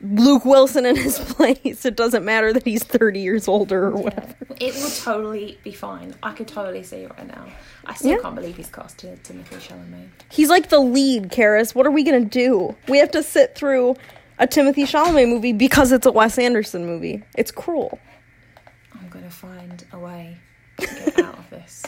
Luke 0.03 0.45
Wilson 0.45 0.85
in 0.85 0.97
his 0.97 1.19
place. 1.35 1.85
It 1.85 1.97
doesn't 1.97 2.25
matter 2.25 2.53
that 2.53 2.65
he's 2.65 2.83
30 2.83 3.21
years 3.21 3.47
older 3.49 3.87
or 3.87 3.97
whatever. 3.97 4.35
It 4.59 4.75
will 4.75 4.91
totally 4.91 5.59
be 5.63 5.73
fine. 5.73 6.15
I 6.23 6.33
could 6.33 6.49
totally 6.49 6.83
see 6.83 6.99
it 6.99 7.11
right 7.17 7.27
now. 7.27 7.47
I 7.87 7.95
still 7.95 8.11
Yeah. 8.13 8.19
can't 8.19 8.35
believe 8.35 8.57
he's 8.57 8.69
cast 8.69 8.99
to 8.99 9.17
Timothée 9.19 9.61
Chalamet. 9.61 10.09
He's 10.31 10.49
like 10.49 10.69
the 10.71 10.81
lead, 10.81 11.31
Caris. 11.31 11.75
What 11.75 11.87
are 11.87 11.91
we 11.91 12.03
gonna 12.03 12.25
do? 12.25 12.75
We 12.89 12.99
have 12.99 13.11
to 13.13 13.23
sit 13.23 13.55
through 13.55 13.95
a 14.39 14.47
Timothée 14.47 14.87
Chalamet 14.89 15.29
movie 15.29 15.53
because 15.53 15.93
it's 15.93 16.07
a 16.07 16.11
Wes 16.13 16.39
Anderson 16.39 16.85
movie. 16.85 17.23
It's 17.37 17.51
cruel. 17.53 17.99
I'm 18.95 19.09
gonna 19.09 19.31
find 19.31 19.85
a 19.93 19.99
way 19.99 20.37
to 20.79 20.87
get 20.87 21.19
out 21.21 21.39
of 21.39 21.51
this. 21.51 21.83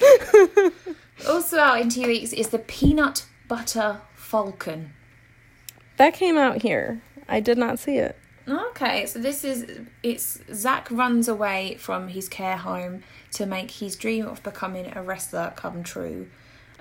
also 1.28 1.58
out 1.58 1.80
in 1.80 1.88
two 1.90 2.06
weeks 2.06 2.32
is 2.32 2.48
the 2.48 2.58
Peanut 2.58 3.26
Butter 3.48 4.00
Falcon. 4.14 4.92
That 5.98 6.14
came 6.14 6.36
out 6.38 6.62
here. 6.62 7.00
I 7.28 7.40
did 7.40 7.58
not 7.58 7.78
see 7.78 7.96
it. 7.96 8.16
Okay, 8.48 9.06
so 9.06 9.20
this 9.20 9.44
is 9.44 9.80
it's 10.02 10.40
Zach 10.52 10.90
runs 10.90 11.28
away 11.28 11.76
from 11.78 12.08
his 12.08 12.28
care 12.28 12.56
home 12.56 13.02
to 13.32 13.46
make 13.46 13.70
his 13.70 13.94
dream 13.94 14.26
of 14.26 14.42
becoming 14.42 14.92
a 14.96 15.02
wrestler 15.02 15.52
come 15.54 15.84
true. 15.84 16.28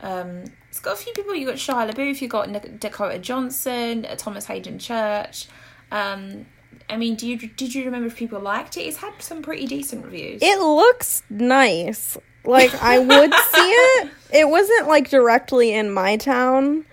Um, 0.01 0.45
it's 0.69 0.79
got 0.79 0.93
a 0.93 0.95
few 0.95 1.13
people. 1.13 1.35
You 1.35 1.45
got 1.45 1.55
Shia 1.55 1.91
LaBeouf, 1.91 2.21
you 2.21 2.27
got 2.27 2.79
Dakota 2.79 3.19
Johnson, 3.19 4.07
Thomas 4.17 4.45
Haden 4.45 4.79
Church. 4.79 5.47
Um, 5.91 6.47
I 6.89 6.97
mean, 6.97 7.15
do 7.15 7.27
you 7.27 7.37
did 7.37 7.75
you 7.75 7.85
remember 7.85 8.07
if 8.07 8.15
people 8.15 8.39
liked 8.39 8.77
it? 8.77 8.81
It's 8.81 8.97
had 8.97 9.13
some 9.19 9.41
pretty 9.43 9.67
decent 9.67 10.03
reviews. 10.03 10.41
It 10.41 10.59
looks 10.59 11.23
nice. 11.29 12.17
Like 12.43 12.73
I 12.81 12.97
would 12.97 13.33
see 13.33 13.59
it. 13.71 14.09
It 14.33 14.49
wasn't 14.49 14.87
like 14.87 15.09
directly 15.09 15.73
in 15.73 15.91
my 15.91 16.17
town. 16.17 16.85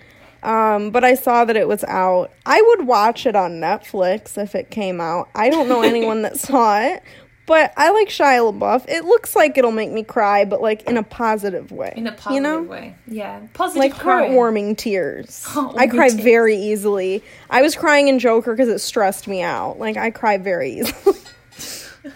Um, 0.49 0.91
but 0.91 1.05
I 1.05 1.13
saw 1.15 1.45
that 1.45 1.57
it 1.57 1.69
was 1.69 1.85
out. 1.85 2.31
I 2.47 2.63
would 2.63 2.87
watch 2.87 3.27
it 3.27 3.37
on 3.37 3.61
Netflix 3.61 4.39
if 4.39 4.55
it 4.55 4.71
came 4.71 4.99
out. 4.99 5.29
I 5.35 5.51
don't 5.51 5.69
know 5.69 5.83
anyone 5.83 6.23
that 6.23 6.39
saw 6.41 6.81
it, 6.81 7.03
but 7.45 7.75
I 7.77 7.91
like 7.91 8.09
Shia 8.09 8.51
LaBeouf. 8.59 8.87
It 8.89 9.05
looks 9.05 9.37
like 9.37 9.59
it'll 9.59 9.73
make 9.73 9.91
me 9.91 10.03
cry, 10.03 10.47
but 10.47 10.63
like 10.63 10.85
in 10.89 10.97
a 10.97 11.03
positive 11.03 11.71
way. 11.71 11.93
In 11.97 12.07
a 12.07 12.13
positive 12.13 12.35
you 12.35 12.41
know? 12.41 12.63
way. 12.63 12.95
Yeah. 13.07 13.43
Positive 13.53 13.81
Like 13.81 13.95
crying. 13.99 14.33
heartwarming 14.33 14.79
tears. 14.79 15.47
I 15.77 15.87
cry 15.87 16.09
tears. 16.09 16.15
very 16.23 16.57
easily. 16.57 17.23
I 17.51 17.61
was 17.61 17.77
crying 17.77 18.09
in 18.09 18.19
Joker 18.19 18.55
because 18.55 18.69
it 18.71 18.79
stressed 18.79 19.29
me 19.29 19.43
out. 19.43 19.79
Like 19.79 19.99
I 19.99 20.11
cry 20.11 20.39
very 20.39 20.79
easily. 20.81 21.19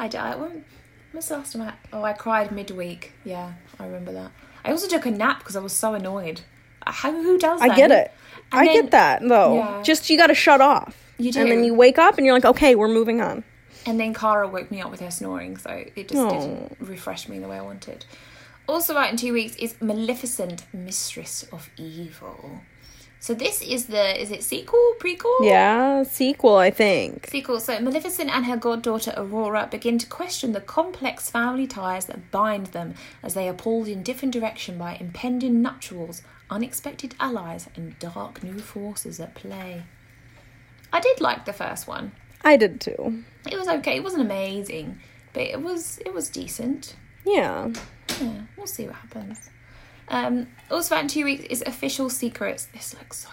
I 0.00 0.08
died. 0.08 0.40
When 0.40 0.64
was 1.12 1.28
the 1.28 1.36
last 1.36 1.52
time 1.52 1.62
I? 1.62 1.74
Oh, 1.92 2.02
I 2.02 2.12
cried 2.12 2.50
midweek. 2.50 3.12
Yeah, 3.24 3.52
I 3.78 3.86
remember 3.86 4.12
that. 4.12 4.32
I 4.64 4.70
also 4.72 4.88
took 4.88 5.06
a 5.06 5.10
nap 5.12 5.38
because 5.40 5.54
I 5.56 5.60
was 5.60 5.72
so 5.72 5.94
annoyed. 5.94 6.40
How 6.92 7.12
who 7.12 7.38
does 7.38 7.60
that? 7.60 7.70
I 7.70 7.76
get 7.76 7.90
it. 7.90 8.12
And 8.52 8.60
I 8.60 8.64
then- 8.64 8.82
get 8.82 8.90
that 8.92 9.20
though. 9.22 9.56
Yeah. 9.56 9.82
Just 9.82 10.10
you 10.10 10.16
got 10.16 10.28
to 10.28 10.34
shut 10.34 10.60
off. 10.60 10.96
You 11.18 11.32
do. 11.32 11.40
And 11.40 11.50
then 11.50 11.64
you 11.64 11.74
wake 11.74 11.98
up 11.98 12.16
and 12.16 12.24
you're 12.24 12.34
like, 12.34 12.44
okay, 12.44 12.74
we're 12.74 12.88
moving 12.88 13.20
on. 13.20 13.42
And 13.86 13.98
then 13.98 14.14
Cara 14.14 14.46
woke 14.46 14.70
me 14.70 14.80
up 14.80 14.90
with 14.90 15.00
her 15.00 15.10
snoring, 15.10 15.56
so 15.56 15.70
it 15.70 16.08
just 16.08 16.10
didn't 16.10 16.72
oh. 16.72 16.76
refresh 16.80 17.28
me 17.28 17.38
the 17.38 17.48
way 17.48 17.56
I 17.56 17.62
wanted. 17.62 18.04
Also 18.68 18.96
out 18.96 19.10
in 19.10 19.16
two 19.16 19.32
weeks 19.32 19.56
is 19.56 19.74
Maleficent, 19.80 20.64
Mistress 20.74 21.44
of 21.50 21.70
Evil. 21.78 22.60
So 23.20 23.34
this 23.34 23.62
is 23.62 23.86
the 23.86 24.20
is 24.20 24.30
it 24.30 24.44
sequel 24.44 24.94
prequel? 25.00 25.38
Yeah, 25.40 26.04
sequel, 26.04 26.56
I 26.56 26.70
think. 26.70 27.26
Sequel. 27.28 27.58
So 27.60 27.80
Maleficent 27.80 28.30
and 28.30 28.44
her 28.46 28.56
goddaughter 28.56 29.12
Aurora 29.16 29.68
begin 29.70 29.98
to 29.98 30.06
question 30.06 30.52
the 30.52 30.60
complex 30.60 31.28
family 31.30 31.66
ties 31.66 32.06
that 32.06 32.30
bind 32.30 32.68
them 32.68 32.94
as 33.22 33.34
they 33.34 33.48
are 33.48 33.54
pulled 33.54 33.88
in 33.88 34.02
different 34.02 34.32
direction 34.34 34.78
by 34.78 34.96
impending 35.00 35.62
nuptials, 35.62 36.22
unexpected 36.50 37.14
allies, 37.20 37.68
and 37.76 37.98
dark 37.98 38.42
new 38.42 38.58
forces 38.58 39.20
at 39.20 39.34
play. 39.34 39.84
I 40.92 41.00
did 41.00 41.20
like 41.20 41.44
the 41.44 41.52
first 41.52 41.86
one. 41.86 42.12
I 42.44 42.56
did 42.56 42.80
too. 42.80 43.24
It 43.50 43.58
was 43.58 43.68
okay. 43.68 43.96
It 43.96 44.04
wasn't 44.04 44.22
amazing, 44.22 45.00
but 45.32 45.42
it 45.42 45.60
was 45.60 45.98
it 46.04 46.14
was 46.14 46.28
decent. 46.28 46.96
Yeah. 47.24 47.70
Yeah, 48.20 48.42
we'll 48.56 48.66
see 48.66 48.86
what 48.86 48.96
happens. 48.96 49.50
Um, 50.08 50.48
also, 50.70 50.96
in 50.96 51.08
two 51.08 51.24
weeks 51.24 51.44
is 51.44 51.62
Official 51.62 52.08
Secrets. 52.08 52.66
This 52.66 52.94
looks 52.94 53.18
so. 53.18 53.28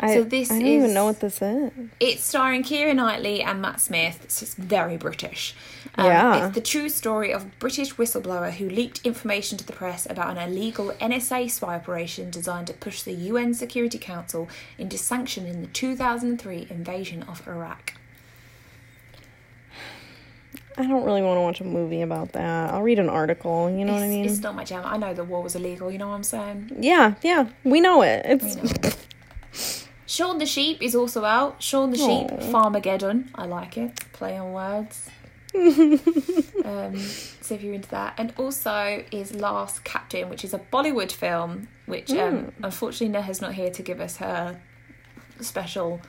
I, 0.00 0.14
So 0.14 0.24
this 0.24 0.50
I 0.50 0.58
don't 0.58 0.66
is- 0.66 0.74
even 0.74 0.94
know 0.94 1.04
what 1.06 1.20
this 1.20 1.40
is. 1.40 1.70
It's 2.00 2.24
starring 2.24 2.62
Keira 2.62 2.94
Knightley 2.94 3.42
and 3.42 3.62
Matt 3.62 3.80
Smith. 3.80 4.20
It's 4.24 4.40
just 4.40 4.56
very 4.56 4.96
British. 4.96 5.54
Um, 5.96 6.06
Yeah. 6.06 6.46
It's 6.46 6.54
the 6.54 6.60
true 6.60 6.88
story 6.88 7.32
of 7.32 7.42
a 7.42 7.50
British 7.60 7.94
whistleblower 7.94 8.50
who 8.52 8.68
leaked 8.68 9.00
information 9.04 9.56
to 9.58 9.64
the 9.64 9.72
press 9.72 10.06
about 10.10 10.36
an 10.36 10.48
illegal 10.50 10.92
NSA 11.00 11.48
spy 11.50 11.76
operation 11.76 12.30
designed 12.30 12.66
to 12.66 12.72
push 12.72 13.02
the 13.02 13.12
UN 13.12 13.54
Security 13.54 13.98
Council 13.98 14.48
into 14.78 14.98
sanctioning 14.98 15.60
the 15.60 15.68
2003 15.68 16.66
invasion 16.70 17.22
of 17.24 17.46
Iraq. 17.46 17.94
I 20.76 20.82
don't 20.82 21.04
really 21.04 21.22
want 21.22 21.36
to 21.36 21.40
watch 21.42 21.60
a 21.60 21.64
movie 21.64 22.02
about 22.02 22.32
that. 22.32 22.72
I'll 22.74 22.82
read 22.82 22.98
an 22.98 23.08
article, 23.08 23.70
you 23.70 23.84
know 23.84 23.92
what 23.92 24.02
I 24.02 24.06
it's, 24.06 24.10
mean? 24.12 24.24
it's 24.24 24.40
not 24.40 24.56
my 24.56 24.64
jam. 24.64 24.82
I 24.84 24.96
know 24.96 25.14
the 25.14 25.22
war 25.22 25.40
was 25.40 25.54
illegal, 25.54 25.88
you 25.88 25.98
know 25.98 26.08
what 26.08 26.16
I'm 26.16 26.24
saying? 26.24 26.76
Yeah, 26.80 27.14
yeah. 27.22 27.46
We 27.62 27.80
know 27.80 28.02
it. 28.02 28.22
It's. 28.26 28.96
Shaun 30.14 30.38
the 30.38 30.46
Sheep 30.46 30.80
is 30.80 30.94
also 30.94 31.24
out. 31.24 31.60
Shaun 31.60 31.90
the 31.90 31.98
Sheep, 31.98 32.30
Aw. 32.30 32.52
Farmageddon. 32.52 33.30
I 33.34 33.46
like 33.46 33.76
it. 33.76 33.96
Play 34.12 34.38
on 34.38 34.52
words. 34.52 35.10
um, 35.54 36.96
so 36.96 37.54
if 37.54 37.62
you're 37.62 37.74
into 37.74 37.88
that, 37.90 38.14
and 38.16 38.32
also 38.36 39.04
is 39.10 39.34
Last 39.34 39.82
Captain, 39.82 40.28
which 40.28 40.44
is 40.44 40.54
a 40.54 40.58
Bollywood 40.58 41.10
film, 41.10 41.66
which 41.86 42.12
um, 42.12 42.52
unfortunately 42.62 43.08
Neha's 43.08 43.40
not 43.40 43.54
here 43.54 43.70
to 43.70 43.82
give 43.82 44.00
us 44.00 44.18
her 44.18 44.60
special 45.40 46.00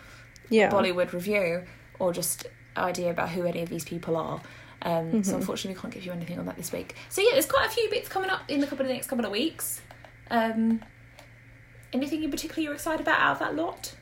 yeah. 0.49 0.70
Bollywood 0.70 1.12
review 1.12 1.64
or 1.97 2.14
just 2.14 2.45
idea 2.78 3.10
about 3.10 3.30
who 3.30 3.45
any 3.45 3.64
of 3.64 3.70
these 3.70 3.86
people 3.86 4.18
are. 4.18 4.41
Um, 4.84 5.06
Mm-hmm. 5.06 5.22
So 5.24 5.36
unfortunately, 5.36 5.76
we 5.76 5.82
can't 5.82 5.93
give 5.93 6.06
you 6.06 6.12
anything 6.12 6.38
on 6.38 6.45
that 6.45 6.58
this 6.58 6.72
week. 6.72 6.95
So 7.10 7.22
yeah, 7.22 7.30
there's 7.32 7.47
quite 7.47 7.66
a 7.66 7.72
few 7.72 7.89
bits 7.89 8.08
coming 8.08 8.30
up 8.30 8.41
in 8.47 8.60
the 8.60 8.68
couple 8.68 8.84
of 8.84 8.88
the 8.88 8.93
next 8.93 9.08
couple 9.08 9.26
of 9.26 9.32
weeks. 9.32 9.82
Um, 10.30 10.84
anything 11.91 12.24
in 12.24 12.30
particular 12.30 12.62
you're 12.62 12.74
excited 12.74 13.01
about 13.01 13.20
out 13.20 13.34
of 13.34 13.39
that 13.39 13.56
lot? 13.56 13.95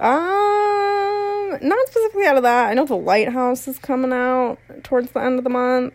Um, 0.00 1.58
not 1.68 1.86
specifically 1.88 2.26
out 2.26 2.36
of 2.36 2.42
that. 2.44 2.70
I 2.70 2.74
know 2.74 2.86
the 2.86 2.96
Lighthouse 2.96 3.68
is 3.68 3.78
coming 3.78 4.12
out 4.12 4.58
towards 4.82 5.10
the 5.10 5.20
end 5.20 5.38
of 5.38 5.44
the 5.44 5.50
month. 5.50 5.94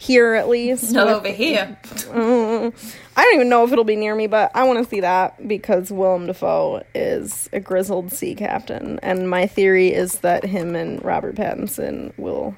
Here, 0.00 0.34
at 0.34 0.48
least. 0.48 0.92
Not 0.92 1.06
with- 1.08 1.16
over 1.16 1.28
here. 1.28 1.76
Uh, 2.12 2.70
I 3.16 3.22
don't 3.24 3.34
even 3.34 3.48
know 3.48 3.64
if 3.64 3.72
it'll 3.72 3.82
be 3.84 3.96
near 3.96 4.14
me, 4.14 4.28
but 4.28 4.52
I 4.54 4.62
want 4.62 4.78
to 4.78 4.88
see 4.88 5.00
that 5.00 5.48
because 5.48 5.90
Willem 5.90 6.26
Dafoe 6.28 6.84
is 6.94 7.48
a 7.52 7.58
grizzled 7.58 8.12
sea 8.12 8.36
captain, 8.36 9.00
and 9.02 9.28
my 9.28 9.48
theory 9.48 9.92
is 9.92 10.20
that 10.20 10.44
him 10.44 10.76
and 10.76 11.04
Robert 11.04 11.34
Pattinson 11.34 12.12
will 12.16 12.56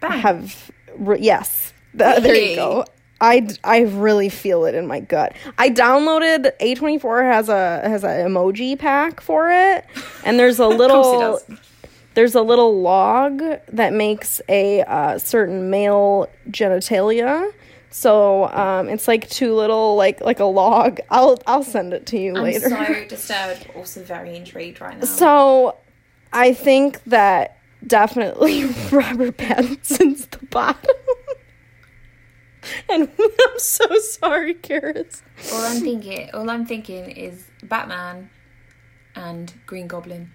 Bang. 0.00 0.20
have 0.20 0.70
re- 0.96 1.18
yes. 1.20 1.72
Th- 1.98 2.22
There 2.22 2.34
you 2.36 2.54
go. 2.54 2.84
I, 3.20 3.48
I 3.64 3.80
really 3.80 4.28
feel 4.28 4.64
it 4.64 4.74
in 4.74 4.86
my 4.86 5.00
gut. 5.00 5.34
I 5.58 5.70
downloaded 5.70 6.50
A24 6.60 7.32
has 7.32 7.48
a 7.48 7.80
has 7.88 8.02
an 8.02 8.26
emoji 8.26 8.78
pack 8.78 9.20
for 9.20 9.50
it, 9.50 9.84
and 10.24 10.38
there's 10.38 10.58
a 10.58 10.66
little 10.82 11.40
there's 12.14 12.34
a 12.34 12.42
little 12.42 12.80
log 12.80 13.42
that 13.68 13.92
makes 13.92 14.40
a 14.48 14.82
uh, 14.82 15.18
certain 15.18 15.70
male 15.70 16.28
genitalia. 16.50 17.52
So 17.90 18.48
um, 18.50 18.88
it's 18.88 19.08
like 19.08 19.28
two 19.28 19.54
little 19.54 19.96
like 19.96 20.20
like 20.20 20.40
a 20.40 20.44
log. 20.44 21.00
I'll 21.10 21.38
I'll 21.46 21.64
send 21.64 21.92
it 21.92 22.06
to 22.06 22.18
you 22.18 22.36
I'm 22.36 22.42
later. 22.42 22.68
so 22.68 23.04
disturbed, 23.08 23.66
also 23.76 24.02
very 24.02 24.36
intrigued 24.36 24.80
right 24.80 24.98
now. 24.98 25.04
So 25.04 25.76
I 26.32 26.54
think 26.54 27.02
that 27.04 27.58
definitely 27.86 28.64
Robert 28.92 29.36
Pattinson's 29.36 30.26
the 30.26 30.46
bottom. 30.46 30.96
and 32.88 33.08
I'm 33.18 33.58
so 33.58 33.86
sorry, 33.98 34.54
Caris. 34.54 35.22
all 35.52 35.64
I'm 35.64 35.80
thinking, 35.80 36.30
all 36.34 36.48
I'm 36.50 36.66
thinking 36.66 37.10
is 37.10 37.46
Batman 37.62 38.30
and 39.14 39.52
Green 39.66 39.86
Goblin. 39.86 40.32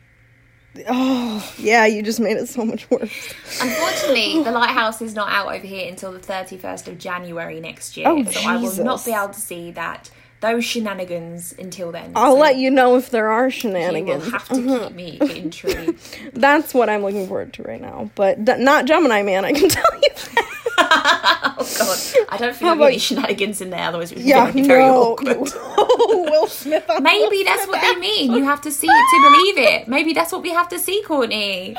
Oh 0.90 1.54
yeah, 1.58 1.86
you 1.86 2.04
just 2.04 2.20
made 2.20 2.36
it 2.38 2.50
so 2.50 2.66
much 2.66 2.90
worse. 2.90 3.34
Unfortunately, 3.62 4.44
the 4.44 4.52
lighthouse 4.60 5.02
is 5.02 5.14
not 5.14 5.30
out 5.30 5.48
over 5.48 5.66
here 5.66 5.88
until 5.88 6.12
the 6.12 6.20
31st 6.20 6.88
of 6.88 6.98
January 6.98 7.62
next 7.62 7.96
year. 7.96 8.08
Oh, 8.10 8.24
so 8.26 8.42
I 8.42 8.58
will 8.58 8.84
not 8.84 9.06
be 9.06 9.12
able 9.14 9.30
to 9.30 9.40
see 9.40 9.72
that 9.72 10.10
those 10.42 10.66
shenanigans 10.66 11.54
until 11.58 11.92
then. 11.92 12.12
I'll 12.16 12.34
so 12.34 12.40
let 12.40 12.58
you 12.58 12.70
know 12.70 12.98
if 12.98 13.10
there 13.10 13.30
are 13.30 13.50
shenanigans. 13.50 14.26
You 14.26 14.32
will 14.32 14.40
have 14.40 14.50
to 14.50 14.80
keep 14.90 14.96
me 14.96 15.18
intrigued. 15.38 16.00
That's 16.34 16.74
what 16.74 16.90
I'm 16.90 17.02
looking 17.04 17.28
forward 17.28 17.54
to 17.54 17.64
right 17.64 17.82
now. 17.82 18.12
But 18.16 18.44
d- 18.44 18.58
not 18.58 18.86
Gemini 18.86 19.22
Man, 19.24 19.46
I 19.46 19.54
can 19.54 19.70
tell 19.70 19.96
you 19.96 20.10
that. 20.78 21.55
Oh 21.66 22.16
god, 22.18 22.26
I 22.30 22.38
don't 22.38 22.52
think 22.56 22.60
there'll 22.62 22.78
be 22.78 22.84
any 22.86 22.98
shenanigans 23.00 23.62
in 23.62 23.70
there. 23.70 23.82
Otherwise, 23.88 24.12
it 24.12 24.16
would 24.18 24.24
be 24.24 24.30
Yeah, 24.30 24.52
very, 24.52 24.68
very 24.68 24.84
no. 24.86 25.02
awkward. 25.14 25.38
Will 26.32 26.48
Smith. 26.48 26.86
Maybe 27.02 27.38
Will 27.38 27.44
that's 27.46 27.68
what 27.68 27.82
they 27.82 27.96
mean. 28.00 28.34
You 28.34 28.44
have 28.46 28.62
to 28.62 28.72
see 28.72 28.88
it 28.88 28.92
to 28.92 29.30
believe 29.32 29.58
it. 29.58 29.88
Maybe 29.88 30.14
that's 30.14 30.32
what 30.32 30.42
we 30.42 30.52
have 30.52 30.70
to 30.70 30.80
see, 30.80 31.02
Courtney. 31.04 31.76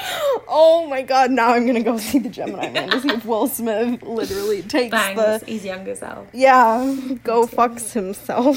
Oh 0.49 0.87
my 0.89 1.03
god, 1.03 1.31
now 1.31 1.53
I'm 1.53 1.67
gonna 1.67 1.83
go 1.83 1.99
see 1.99 2.19
the 2.19 2.29
Gemini 2.29 2.71
Man 2.71 2.91
to 2.91 3.01
see 3.01 3.11
if 3.11 3.25
Will 3.25 3.49
Smith 3.49 4.03
literally 4.03 4.63
takes 4.63 4.91
Bangs, 4.91 5.41
the. 5.41 5.47
his 5.47 5.65
younger 5.65 5.95
self. 5.95 6.29
Yeah, 6.33 6.97
go 7.25 7.47
fucks 7.47 7.93
himself. 7.93 8.57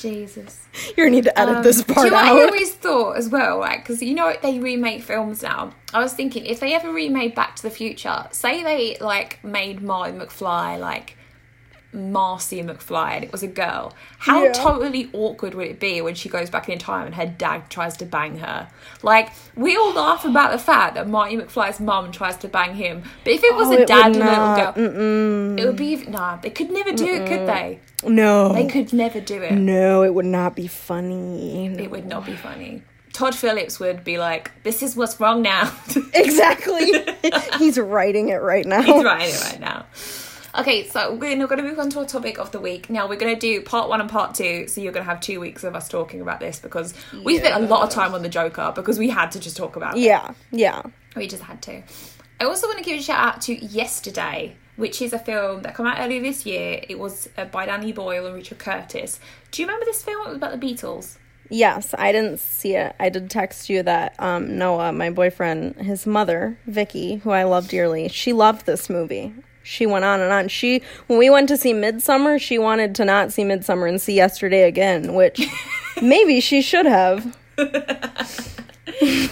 Jesus. 0.00 0.60
You're 0.96 1.06
gonna 1.06 1.16
need 1.16 1.24
to 1.24 1.38
edit 1.38 1.56
Um, 1.56 1.62
this 1.62 1.82
do 1.82 1.94
part 1.94 2.04
you 2.06 2.10
know 2.10 2.16
what 2.18 2.26
I 2.26 2.30
always 2.44 2.74
thought 2.74 3.16
as 3.16 3.28
well, 3.30 3.58
right? 3.60 3.78
Because 3.78 4.02
you 4.02 4.14
know 4.14 4.32
they 4.42 4.58
remake 4.58 5.02
films 5.02 5.42
now. 5.42 5.72
I 5.94 6.00
was 6.00 6.12
thinking 6.12 6.44
if 6.44 6.60
they 6.60 6.74
ever 6.74 6.92
remade 6.92 7.34
Back 7.34 7.56
to 7.56 7.62
the 7.62 7.70
Future, 7.70 8.26
say 8.30 8.62
they 8.62 8.98
like 9.00 9.42
made 9.42 9.80
Marty 9.82 10.12
McFly 10.12 10.55
like 10.78 11.16
Marcy 11.92 12.62
McFly 12.62 13.12
and 13.12 13.24
it 13.24 13.32
was 13.32 13.42
a 13.42 13.46
girl, 13.48 13.94
how 14.18 14.42
Yeah. 14.44 14.52
totally 14.52 15.08
awkward 15.14 15.54
would 15.54 15.66
it 15.68 15.80
be 15.80 16.00
when 16.02 16.14
she 16.14 16.28
goes 16.28 16.50
back 16.50 16.68
in 16.68 16.78
time 16.78 17.06
and 17.06 17.14
her 17.14 17.24
dad 17.26 17.70
tries 17.70 17.96
to 17.98 18.04
bang 18.04 18.38
her? 18.38 18.68
Like 19.02 19.30
we 19.54 19.76
all 19.76 19.94
laugh 19.94 20.24
about 20.26 20.52
the 20.52 20.58
fact 20.58 20.94
that 20.96 21.08
Marty 21.08 21.36
McFly's 21.38 21.80
mum 21.80 22.12
tries 22.12 22.36
to 22.38 22.48
bang 22.48 22.74
him, 22.74 23.02
but 23.24 23.32
if 23.32 23.42
it 23.42 23.54
was 23.54 23.68
Oh, 23.68 23.72
a 23.78 23.80
it 23.82 23.86
dad 23.88 24.06
and 24.14 24.16
a 24.16 24.18
little 24.18 24.56
girl, 24.56 24.72
Mm-mm. 24.74 25.58
it 25.60 25.64
would 25.66 25.76
be 25.76 25.96
nah. 26.06 26.36
They 26.36 26.50
could 26.50 26.70
never 26.70 26.92
do 26.92 27.06
it, 27.06 27.26
could 27.28 27.46
they? 27.48 27.80
No. 28.04 28.52
They 28.52 28.66
could 28.66 28.92
never 28.92 29.20
do 29.20 29.40
it. 29.42 29.52
No, 29.52 30.02
it 30.02 30.12
would 30.12 30.26
not 30.26 30.54
be 30.54 30.66
funny. 30.66 31.66
It 31.78 31.90
would 31.90 32.06
not 32.06 32.26
be 32.26 32.34
funny. 32.34 32.82
Todd 33.14 33.34
Phillips 33.34 33.80
would 33.80 34.04
be 34.04 34.18
like, 34.18 34.50
"This 34.62 34.82
is 34.82 34.94
what's 34.94 35.18
wrong 35.18 35.40
now." 35.40 35.72
Exactly. 36.12 36.92
He's 37.58 37.78
writing 37.78 38.28
it 38.28 38.42
right 38.42 38.66
now. 38.66 38.82
He's 38.82 39.02
writing 39.02 39.34
it 39.34 39.42
right 39.44 39.60
now. 39.60 39.86
Okay, 40.58 40.88
so 40.88 41.12
we're 41.12 41.36
going 41.46 41.58
to 41.58 41.62
move 41.62 41.78
on 41.78 41.90
to 41.90 41.98
our 41.98 42.06
topic 42.06 42.38
of 42.38 42.50
the 42.50 42.58
week. 42.58 42.88
Now 42.88 43.06
we're 43.06 43.18
going 43.18 43.34
to 43.34 43.38
do 43.38 43.60
part 43.60 43.90
one 43.90 44.00
and 44.00 44.08
part 44.08 44.34
two. 44.34 44.66
So 44.68 44.80
you're 44.80 44.92
going 44.92 45.04
to 45.04 45.10
have 45.10 45.20
two 45.20 45.38
weeks 45.38 45.64
of 45.64 45.74
us 45.76 45.86
talking 45.86 46.22
about 46.22 46.40
this 46.40 46.58
because 46.58 46.94
we 47.24 47.38
spent 47.38 47.62
a 47.62 47.66
lot 47.66 47.82
of 47.82 47.90
time 47.90 48.14
on 48.14 48.22
the 48.22 48.30
Joker 48.30 48.72
because 48.74 48.98
we 48.98 49.10
had 49.10 49.32
to 49.32 49.40
just 49.40 49.56
talk 49.56 49.76
about 49.76 49.98
it. 49.98 50.00
Yeah, 50.00 50.32
yeah. 50.50 50.82
We 51.14 51.26
just 51.26 51.42
had 51.42 51.60
to. 51.62 51.82
I 52.40 52.44
also 52.44 52.68
want 52.68 52.78
to 52.78 52.84
give 52.84 52.98
a 52.98 53.02
shout 53.02 53.18
out 53.18 53.42
to 53.42 53.54
Yesterday, 53.54 54.56
which 54.76 55.02
is 55.02 55.12
a 55.12 55.18
film 55.18 55.60
that 55.62 55.76
came 55.76 55.86
out 55.86 55.98
earlier 56.00 56.22
this 56.22 56.46
year. 56.46 56.80
It 56.88 56.98
was 56.98 57.28
uh, 57.36 57.44
by 57.44 57.66
Danny 57.66 57.92
Boyle 57.92 58.24
and 58.24 58.34
Richard 58.34 58.58
Curtis. 58.58 59.20
Do 59.50 59.60
you 59.60 59.68
remember 59.68 59.84
this 59.84 60.02
film? 60.02 60.26
It 60.26 60.28
was 60.28 60.36
about 60.36 60.58
the 60.58 60.66
Beatles. 60.66 61.18
Yes, 61.50 61.94
I 61.96 62.12
didn't 62.12 62.40
see 62.40 62.74
it. 62.76 62.96
I 62.98 63.10
did 63.10 63.30
text 63.30 63.68
you 63.68 63.82
that 63.82 64.14
um, 64.18 64.56
Noah, 64.56 64.92
my 64.92 65.10
boyfriend, 65.10 65.76
his 65.76 66.06
mother, 66.06 66.58
Vicky, 66.66 67.16
who 67.16 67.30
I 67.30 67.44
love 67.44 67.68
dearly, 67.68 68.08
she 68.08 68.32
loved 68.32 68.64
this 68.64 68.88
movie. 68.88 69.34
She 69.66 69.84
went 69.84 70.04
on 70.04 70.20
and 70.20 70.32
on. 70.32 70.46
She 70.46 70.80
when 71.08 71.18
we 71.18 71.28
went 71.28 71.48
to 71.48 71.56
see 71.56 71.72
Midsommar, 71.72 72.40
she 72.40 72.56
wanted 72.56 72.94
to 72.94 73.04
not 73.04 73.32
see 73.32 73.42
Midsommar 73.42 73.88
and 73.88 74.00
see 74.00 74.14
Yesterday 74.14 74.62
again, 74.62 75.12
which 75.14 75.44
maybe 76.02 76.40
she 76.40 76.62
should 76.62 76.86
have. 76.86 77.36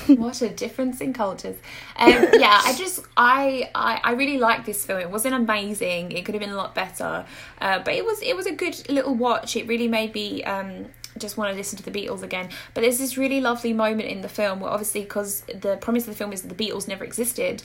what 0.09 0.43
a 0.43 0.49
difference 0.49 1.01
in 1.01 1.13
cultures. 1.13 1.57
Um, 1.97 2.11
yeah, 2.33 2.61
I 2.65 2.75
just 2.77 3.05
I, 3.17 3.71
I 3.77 4.01
I 4.03 4.13
really 4.15 4.39
like 4.39 4.67
this 4.67 4.85
film. 4.85 5.01
It 5.01 5.09
wasn't 5.09 5.37
amazing. 5.37 6.11
It 6.11 6.25
could 6.25 6.35
have 6.35 6.43
been 6.43 6.51
a 6.51 6.57
lot 6.57 6.75
better, 6.75 7.25
uh, 7.61 7.79
but 7.85 7.95
it 7.95 8.05
was 8.05 8.21
it 8.21 8.35
was 8.35 8.47
a 8.47 8.53
good 8.53 8.91
little 8.91 9.15
watch. 9.15 9.55
It 9.55 9.69
really 9.69 9.89
made 9.89 10.15
me 10.15 10.43
um, 10.43 10.87
just 11.17 11.37
want 11.37 11.53
to 11.53 11.57
listen 11.57 11.79
to 11.79 11.85
the 11.89 11.93
Beatles 11.93 12.23
again. 12.23 12.49
But 12.75 12.81
there's 12.81 12.99
this 12.99 13.17
really 13.17 13.41
lovely 13.41 13.73
moment 13.73 14.09
in 14.09 14.21
the 14.21 14.29
film 14.29 14.59
where 14.59 14.71
obviously 14.71 15.03
because 15.03 15.43
the 15.43 15.79
premise 15.81 16.09
of 16.09 16.09
the 16.09 16.17
film 16.17 16.33
is 16.33 16.43
that 16.43 16.57
the 16.57 16.65
Beatles 16.65 16.89
never 16.89 17.05
existed. 17.05 17.63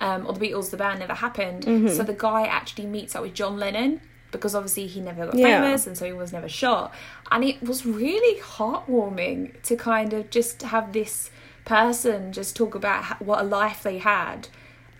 Um, 0.00 0.26
or 0.26 0.32
the 0.32 0.40
Beatles, 0.48 0.70
the 0.70 0.76
band 0.76 1.00
never 1.00 1.14
happened. 1.14 1.64
Mm-hmm. 1.64 1.88
So 1.88 2.02
the 2.04 2.12
guy 2.14 2.42
actually 2.46 2.86
meets 2.86 3.16
up 3.16 3.22
with 3.22 3.34
John 3.34 3.56
Lennon 3.58 4.00
because 4.30 4.54
obviously 4.54 4.86
he 4.86 5.00
never 5.00 5.26
got 5.26 5.34
Yeah. 5.36 5.62
famous 5.62 5.86
and 5.86 5.96
so 5.98 6.06
he 6.06 6.12
was 6.12 6.32
never 6.32 6.48
shot. 6.48 6.94
And 7.30 7.42
it 7.44 7.62
was 7.62 7.84
really 7.84 8.40
heartwarming 8.40 9.60
to 9.62 9.76
kind 9.76 10.12
of 10.12 10.30
just 10.30 10.62
have 10.62 10.92
this 10.92 11.30
person 11.64 12.32
just 12.32 12.54
talk 12.56 12.74
about 12.74 13.20
what 13.20 13.40
a 13.40 13.42
life 13.42 13.82
they 13.82 13.98
had. 13.98 14.48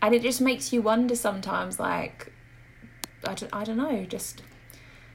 And 0.03 0.15
it 0.15 0.23
just 0.23 0.41
makes 0.41 0.73
you 0.73 0.83
wonder 0.83 1.15
sometimes, 1.17 1.81
like, 1.81 2.33
I 3.27 3.35
don't, 3.35 3.53
I 3.53 3.65
don't 3.65 3.77
know, 3.77 4.05
just. 4.05 4.43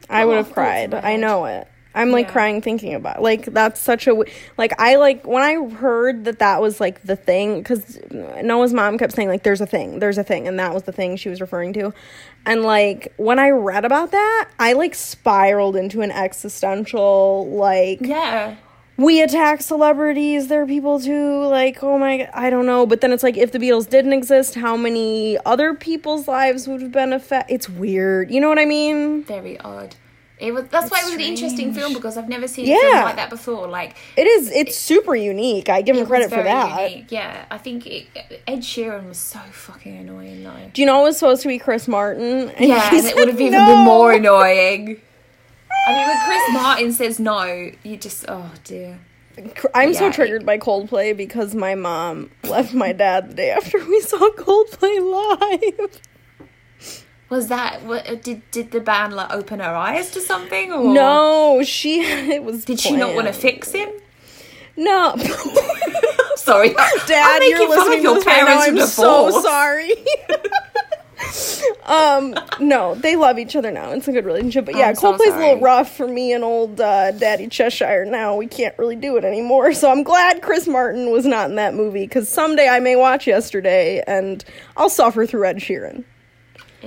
I 0.09 0.25
would 0.25 0.35
have 0.37 0.47
thoughts 0.47 0.57
in 0.83 0.91
cried. 0.91 1.05
I 1.05 1.15
know 1.15 1.45
it. 1.45 1.67
I'm 1.95 2.11
like 2.11 2.25
Yeah. 2.27 2.31
crying 2.33 2.61
thinking 2.61 2.93
about. 2.93 3.17
It. 3.17 3.21
Like 3.21 3.45
that's 3.45 3.79
such 3.79 4.07
a 4.07 4.15
like 4.57 4.73
I 4.79 4.95
like 4.95 5.25
when 5.27 5.43
I 5.43 5.63
heard 5.75 6.25
that 6.25 6.39
that 6.39 6.61
was 6.61 6.79
like 6.79 7.03
the 7.03 7.15
thing 7.15 7.63
cuz 7.63 7.99
Noah's 8.43 8.73
mom 8.73 8.97
kept 8.97 9.13
saying 9.13 9.29
like 9.29 9.43
there's 9.43 9.61
a 9.61 9.65
thing, 9.67 9.99
there's 9.99 10.17
a 10.17 10.23
thing 10.23 10.47
and 10.47 10.57
that 10.59 10.73
was 10.73 10.83
the 10.83 10.91
thing 10.91 11.15
she 11.15 11.29
was 11.29 11.39
referring 11.41 11.73
to. 11.73 11.93
And 12.45 12.63
like 12.63 13.13
when 13.17 13.39
I 13.39 13.49
read 13.51 13.85
about 13.85 14.11
that, 14.11 14.49
I 14.59 14.73
like 14.73 14.95
spiraled 14.95 15.75
into 15.75 16.01
an 16.01 16.11
existential 16.11 17.47
like 17.51 17.99
Yeah. 18.01 18.55
we 18.97 19.21
attack 19.21 19.61
celebrities 19.61 20.47
they're 20.49 20.67
people 20.67 20.99
too 20.99 21.43
like 21.45 21.81
oh 21.83 21.97
my 21.97 22.29
i 22.33 22.49
don't 22.51 22.65
know 22.67 22.85
but 22.85 23.01
then 23.01 23.11
it's 23.11 23.23
like 23.23 23.37
if 23.37 23.51
the 23.51 23.57
beatles 23.57 23.89
didn't 23.89 24.13
exist 24.13 24.53
how 24.55 24.77
many 24.77 25.35
other 25.45 25.73
people's 25.73 26.27
lives 26.27 26.67
would 26.67 26.81
have 26.81 26.91
been 26.91 27.11
affected 27.11 27.51
it's 27.53 27.67
weird 27.67 28.29
you 28.29 28.39
know 28.39 28.49
what 28.49 28.59
i 28.59 28.65
mean 28.65 29.23
Very 29.23 29.59
odd. 29.61 29.95
It 30.43 30.51
was. 30.53 30.65
That's 30.67 30.91
why 30.91 30.99
it 30.99 31.05
was 31.05 31.13
an 31.13 31.21
interesting 31.21 31.73
film 31.73 31.93
because 31.93 32.17
I've 32.17 32.27
never 32.27 32.49
seen 32.49 32.65
a 32.67 32.77
film 32.77 33.03
like 33.05 33.15
that 33.15 33.29
before. 33.29 33.65
Like 33.67 33.95
it 34.17 34.27
is 34.27 34.51
it's 34.51 34.77
super 34.77 35.15
unique 35.15 35.69
i 35.69 35.81
give 35.81 35.95
him 35.95 36.05
credit 36.05 36.29
for 36.29 36.43
that 36.43 36.91
unique. 36.91 37.11
Yeah, 37.11 37.45
I 37.49 37.57
think 37.57 37.87
it, 37.87 38.07
Ed 38.45 38.59
Sheeran 38.59 39.07
was 39.07 39.17
so 39.17 39.39
fucking 39.39 39.95
annoying 39.97 40.43
though. 40.43 40.53
do 40.73 40.81
you 40.81 40.85
know 40.85 40.99
it 41.01 41.03
was 41.05 41.17
supposed 41.17 41.41
to 41.43 41.47
be 41.47 41.57
chris 41.59 41.87
martin 41.87 42.49
and 42.49 42.65
Yeah, 42.67 42.89
and 42.93 43.05
it 43.05 43.15
would 43.15 43.29
have 43.29 43.39
even 43.39 43.59
no. 43.59 43.67
been 43.67 43.85
more 43.85 44.11
annoying. 44.11 44.99
I 45.87 45.93
mean, 45.93 46.07
when 46.07 46.25
Chris 46.25 46.41
Martin 46.53 46.91
says 46.93 47.19
no, 47.19 47.71
you 47.83 47.97
just 47.97 48.25
oh 48.27 48.51
dear. 48.65 48.99
i'm 49.73 49.93
so 49.93 50.05
Yeah, 50.07 50.11
triggered 50.11 50.45
by 50.45 50.57
coldplay 50.57 51.15
because 51.15 51.55
my 51.55 51.73
mom 51.75 52.31
left 52.43 52.73
my 52.73 52.91
dad 52.91 53.29
the 53.29 53.33
day 53.35 53.51
after 53.51 53.79
we 53.85 53.99
saw 54.01 54.19
coldplay 54.31 54.99
live 55.81 56.01
Was 57.33 57.47
that 57.47 57.81
what 57.83 58.21
did 58.21 58.41
did 58.51 58.69
the 58.69 58.79
band 58.79 59.15
like 59.15 59.31
open 59.33 59.59
her 59.59 59.73
eyes 59.73 60.11
to 60.11 60.21
something 60.21 60.71
or 60.71 60.93
no 60.93 61.63
she 61.63 62.01
it 62.35 62.43
was 62.43 62.63
Did 62.63 62.79
she 62.79 62.95
not 62.95 63.15
want 63.15 63.25
to 63.25 63.33
fix 63.33 63.71
him? 63.71 63.89
no 64.77 65.15
Sorry, 66.35 66.69
Dad, 67.07 67.41
I'm 67.41 67.49
you're 67.49 67.69
listening 67.69 67.99
of 67.99 68.03
your 68.03 68.13
to 68.15 68.19
this 68.19 68.25
right 68.27 68.43
now. 68.45 68.59
I'm 68.59 68.75
divorce. 68.75 68.93
so 68.93 69.41
sorry. 69.41 69.91
um, 71.85 72.35
no, 72.59 72.95
they 72.95 73.15
love 73.15 73.39
each 73.39 73.55
other 73.55 73.71
now. 73.71 73.91
It's 73.91 74.07
a 74.07 74.11
good 74.11 74.25
relationship. 74.25 74.65
But 74.65 74.75
yeah, 74.75 74.89
I'm 74.89 74.95
so 74.95 75.13
Coldplay's 75.13 75.33
a 75.33 75.37
little 75.37 75.59
rough 75.59 75.95
for 75.95 76.07
me 76.07 76.33
and 76.33 76.43
old 76.43 76.81
uh, 76.81 77.11
Daddy 77.11 77.47
Cheshire. 77.47 78.05
Now 78.05 78.35
we 78.35 78.47
can't 78.47 78.77
really 78.77 78.95
do 78.97 79.15
it 79.17 79.23
anymore. 79.23 79.73
So 79.73 79.89
I'm 79.89 80.03
glad 80.03 80.41
Chris 80.41 80.67
Martin 80.67 81.11
was 81.11 81.25
not 81.25 81.49
in 81.49 81.55
that 81.55 81.73
movie 81.75 82.05
because 82.05 82.27
someday 82.27 82.67
I 82.67 82.79
may 82.79 82.95
watch 82.95 83.25
Yesterday 83.25 84.03
and 84.05 84.43
I'll 84.75 84.89
suffer 84.89 85.25
through 85.25 85.45
Ed 85.45 85.57
Sheeran. 85.57 86.03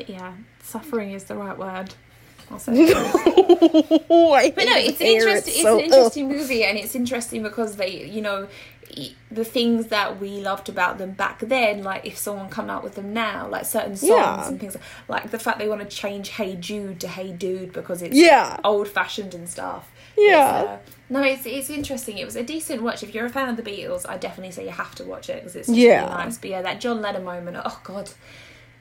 Yeah, 0.07 0.33
suffering 0.63 1.13
is 1.13 1.25
the 1.25 1.35
right 1.37 1.57
word. 1.57 1.95
I'll 2.51 2.59
say. 2.61 2.73
I 2.93 4.53
But 4.55 4.65
no, 4.67 4.77
it's 4.77 5.01
an 5.01 5.07
interesting, 5.07 5.53
it's 5.55 5.63
so- 5.63 5.79
an 5.79 5.85
interesting 5.85 6.29
movie, 6.29 6.65
and 6.65 6.79
it's 6.79 6.95
interesting 6.95 7.43
because 7.43 7.77
they, 7.77 8.05
you 8.05 8.23
know, 8.23 8.49
the 9.33 9.45
things 9.45 9.89
that 9.89 10.21
we 10.21 10.41
loved 10.41 10.69
about 10.69 10.99
them 10.99 11.11
back 11.11 11.41
then, 11.41 11.83
like 11.83 12.07
if 12.07 12.17
someone 12.17 12.49
come 12.49 12.71
out 12.71 12.85
with 12.85 12.95
them 12.95 13.13
now, 13.13 13.49
like 13.49 13.65
certain 13.65 13.97
songs 13.97 14.11
Yeah. 14.11 14.49
and 14.49 14.61
things, 14.61 14.77
like 15.09 15.31
the 15.33 15.39
fact 15.41 15.59
they 15.59 15.69
want 15.69 15.81
to 15.83 15.89
change 15.97 16.29
"Hey 16.31 16.55
Jude" 16.55 17.01
to 17.01 17.09
"Hey 17.09 17.33
Dude" 17.33 17.73
because 17.73 18.01
it's 18.01 18.15
Yeah. 18.17 18.59
old 18.65 18.87
fashioned 18.89 19.35
and 19.35 19.49
stuff. 19.49 19.91
Yeah. 20.17 20.61
It's, 20.61 20.69
uh, 20.69 20.79
no, 21.11 21.23
it's 21.23 21.45
it's 21.47 21.69
interesting. 21.69 22.17
It 22.19 22.25
was 22.25 22.37
a 22.37 22.45
decent 22.45 22.81
watch. 22.83 23.03
If 23.03 23.13
you're 23.13 23.27
a 23.27 23.31
fan 23.31 23.49
of 23.49 23.57
the 23.57 23.63
Beatles, 23.63 24.07
I 24.09 24.17
definitely 24.19 24.53
say 24.53 24.65
you 24.65 24.71
have 24.71 24.95
to 24.95 25.05
watch 25.05 25.29
it 25.29 25.41
because 25.43 25.57
it's 25.57 25.67
just 25.67 25.77
Yeah. 25.79 26.05
really 26.05 26.25
nice. 26.25 26.39
But 26.39 26.51
yeah, 26.51 26.63
that 26.63 26.81
John 26.81 27.03
Lennon 27.03 27.25
moment. 27.25 27.57
Oh 27.65 27.81
God. 27.83 28.09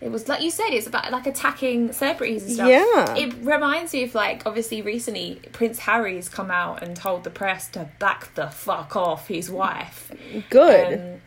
It 0.02 0.12
was 0.12 0.28
like 0.28 0.42
you 0.42 0.52
said, 0.52 0.70
it's 0.72 0.88
about 0.88 1.12
like 1.12 1.26
attacking 1.26 1.94
celebrities 1.94 2.44
and 2.44 2.52
stuff. 2.54 2.70
Yeah. 2.70 3.16
It 3.16 3.34
reminds 3.42 3.94
me 3.94 4.04
of 4.04 4.14
like 4.14 4.46
obviously 4.46 4.82
recently 4.82 5.42
Prince 5.54 5.80
Harry's 5.80 6.30
come 6.30 6.52
out 6.52 6.84
and 6.84 6.96
told 6.96 7.24
the 7.24 7.30
press 7.30 7.68
to 7.70 7.90
back 7.98 8.34
the 8.36 8.48
fuck 8.50 8.96
off 8.96 9.28
his 9.28 9.50
wife. 9.50 10.12
Good. 10.50 11.00
Um, 11.00 11.22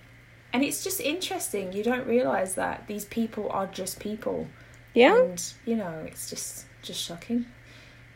and 0.53 0.63
it's 0.63 0.85
just 0.85 1.01
interesting. 1.01 1.73
You 1.73 1.83
don't 1.83 2.07
realise 2.07 2.55
that 2.55 2.87
these 2.87 3.05
people 3.07 3.49
are 3.51 3.67
just 3.67 4.01
people. 4.01 4.47
yeah. 4.95 5.19
And 5.19 5.53
you 5.65 5.75
know, 5.77 6.05
it's 6.07 6.29
just 6.31 6.67
just 6.83 7.03
shocking. 7.03 7.47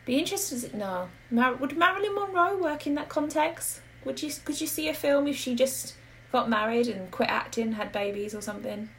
Be 0.05 0.19
interested 0.19 0.73
no. 0.73 1.07
Mar- 1.31 1.55
would 1.55 1.77
Marilyn 1.77 2.13
Monroe 2.13 2.61
work 2.61 2.85
in 2.87 2.95
that 2.95 3.09
context? 3.09 3.81
Would 4.05 4.21
you 4.21 4.31
could 4.45 4.61
you 4.61 4.67
see 4.67 4.87
a 4.87 4.93
film 4.93 5.27
if 5.27 5.35
she 5.35 5.55
just 5.55 5.95
got 6.31 6.49
married 6.49 6.87
and 6.87 7.09
quit 7.09 7.29
acting, 7.29 7.73
had 7.73 7.91
babies 7.91 8.35
or 8.35 8.41
something? 8.41 8.89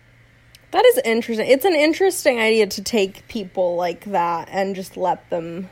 That 0.74 0.84
is 0.84 0.98
interesting. 1.04 1.46
It's 1.48 1.64
an 1.64 1.74
interesting 1.74 2.38
idea 2.40 2.66
to 2.66 2.82
take 2.82 3.26
people 3.28 3.76
like 3.76 4.04
that 4.06 4.48
and 4.50 4.74
just 4.74 4.96
let 4.96 5.30
them 5.30 5.70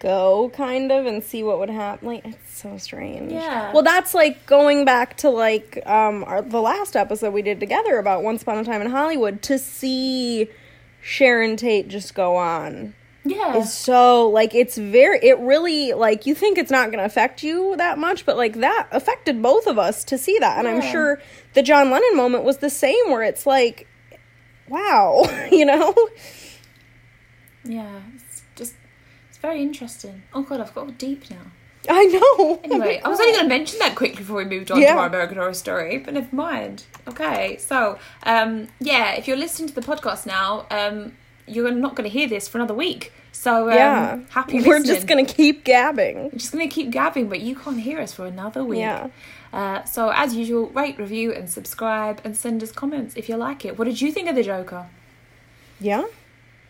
go, 0.00 0.50
kind 0.54 0.90
of, 0.90 1.06
and 1.06 1.22
see 1.22 1.42
what 1.44 1.58
would 1.60 1.70
happen. 1.70 2.08
Like, 2.08 2.26
it's 2.26 2.58
so 2.58 2.76
strange. 2.76 3.30
Yeah. 3.32 3.72
Well, 3.72 3.82
that's 3.84 4.12
like 4.12 4.46
going 4.46 4.84
back 4.84 5.16
to 5.18 5.30
like 5.30 5.80
um 5.86 6.24
our, 6.24 6.42
the 6.42 6.60
last 6.60 6.96
episode 6.96 7.32
we 7.32 7.42
did 7.42 7.60
together 7.60 7.98
about 7.98 8.22
Once 8.24 8.42
Upon 8.42 8.58
a 8.58 8.64
Time 8.64 8.82
in 8.82 8.90
Hollywood 8.90 9.42
to 9.42 9.58
see 9.58 10.48
Sharon 11.00 11.56
Tate 11.56 11.86
just 11.88 12.14
go 12.14 12.36
on 12.36 12.94
Yeah. 13.24 13.58
is 13.58 13.72
so 13.72 14.28
like 14.28 14.54
it's 14.54 14.76
very 14.76 15.18
it 15.22 15.38
really 15.38 15.92
like 15.92 16.26
you 16.26 16.34
think 16.34 16.58
it's 16.58 16.70
not 16.70 16.86
going 16.86 16.98
to 16.98 17.04
affect 17.04 17.42
you 17.42 17.76
that 17.76 17.96
much 17.96 18.26
but 18.26 18.36
like 18.36 18.54
that 18.60 18.88
affected 18.90 19.40
both 19.40 19.66
of 19.66 19.78
us 19.78 20.04
to 20.04 20.18
see 20.18 20.38
that 20.40 20.58
and 20.58 20.66
i'm 20.68 20.82
sure 20.82 21.20
the 21.54 21.62
john 21.62 21.90
lennon 21.90 22.16
moment 22.16 22.44
was 22.44 22.58
the 22.58 22.68
same 22.70 23.10
where 23.10 23.22
it's 23.22 23.46
like 23.46 23.86
wow 24.70 25.22
you 25.52 25.64
know 25.66 25.94
Yeah, 27.64 28.00
it's 28.16 28.42
just 28.56 28.74
it's 29.28 29.38
very 29.38 29.62
interesting. 29.62 30.22
Oh 30.32 30.42
god, 30.42 30.60
I've 30.60 30.74
got 30.74 30.96
deep 30.98 31.30
now. 31.30 31.44
i 31.88 32.04
know 32.06 32.60
Anyway, 32.64 33.00
I 33.04 33.08
was 33.08 33.20
only 33.20 33.32
going 33.32 33.44
to 33.44 33.48
mention 33.48 33.78
that 33.80 33.94
quickly 33.96 34.18
before 34.18 34.36
we 34.36 34.44
moved 34.44 34.70
on 34.70 34.80
Yeah. 34.80 34.94
to 34.94 35.00
our 35.00 35.06
American 35.06 35.36
Horror 35.36 35.54
Story, 35.54 35.98
but 35.98 36.14
never 36.14 36.34
mind. 36.34 36.84
Okay, 37.08 37.56
so 37.58 37.98
um, 38.24 38.68
yeah, 38.80 39.12
if 39.12 39.26
you're 39.28 39.36
listening 39.36 39.68
to 39.68 39.74
the 39.74 39.82
podcast 39.82 40.24
now, 40.26 40.66
um, 40.70 41.12
you're 41.46 41.70
not 41.70 41.94
going 41.96 42.08
to 42.08 42.12
hear 42.18 42.28
this 42.28 42.48
for 42.48 42.58
another 42.58 42.74
week. 42.74 43.12
So 43.32 43.70
um, 43.70 43.76
yeah 43.76 44.20
happy 44.30 44.60
we're 44.60 44.82
just 44.82 45.06
gonna 45.06 45.24
keep 45.24 45.64
gabbing 45.64 46.24
We're 46.24 46.38
just 46.38 46.52
going 46.52 46.68
to 46.68 46.74
keep 46.74 46.90
gabbing, 46.90 47.28
but 47.28 47.40
you 47.40 47.54
can't 47.56 47.80
hear 47.80 48.00
us 48.00 48.12
for 48.12 48.26
another 48.26 48.64
week. 48.64 48.80
Yeah. 48.80 49.08
Uh, 49.52 49.84
so 49.84 50.10
as 50.14 50.34
usual, 50.34 50.68
rate, 50.68 50.98
review, 50.98 51.32
and 51.32 51.50
subscribe, 51.50 52.20
and 52.24 52.36
send 52.36 52.62
us 52.62 52.70
comments 52.70 53.16
if 53.16 53.28
you 53.28 53.36
like 53.36 53.64
it. 53.64 53.78
What 53.78 53.86
did 53.86 54.00
you 54.00 54.12
think 54.12 54.28
of 54.28 54.36
the 54.36 54.42
Joker? 54.42 54.86
yeah 55.80 56.04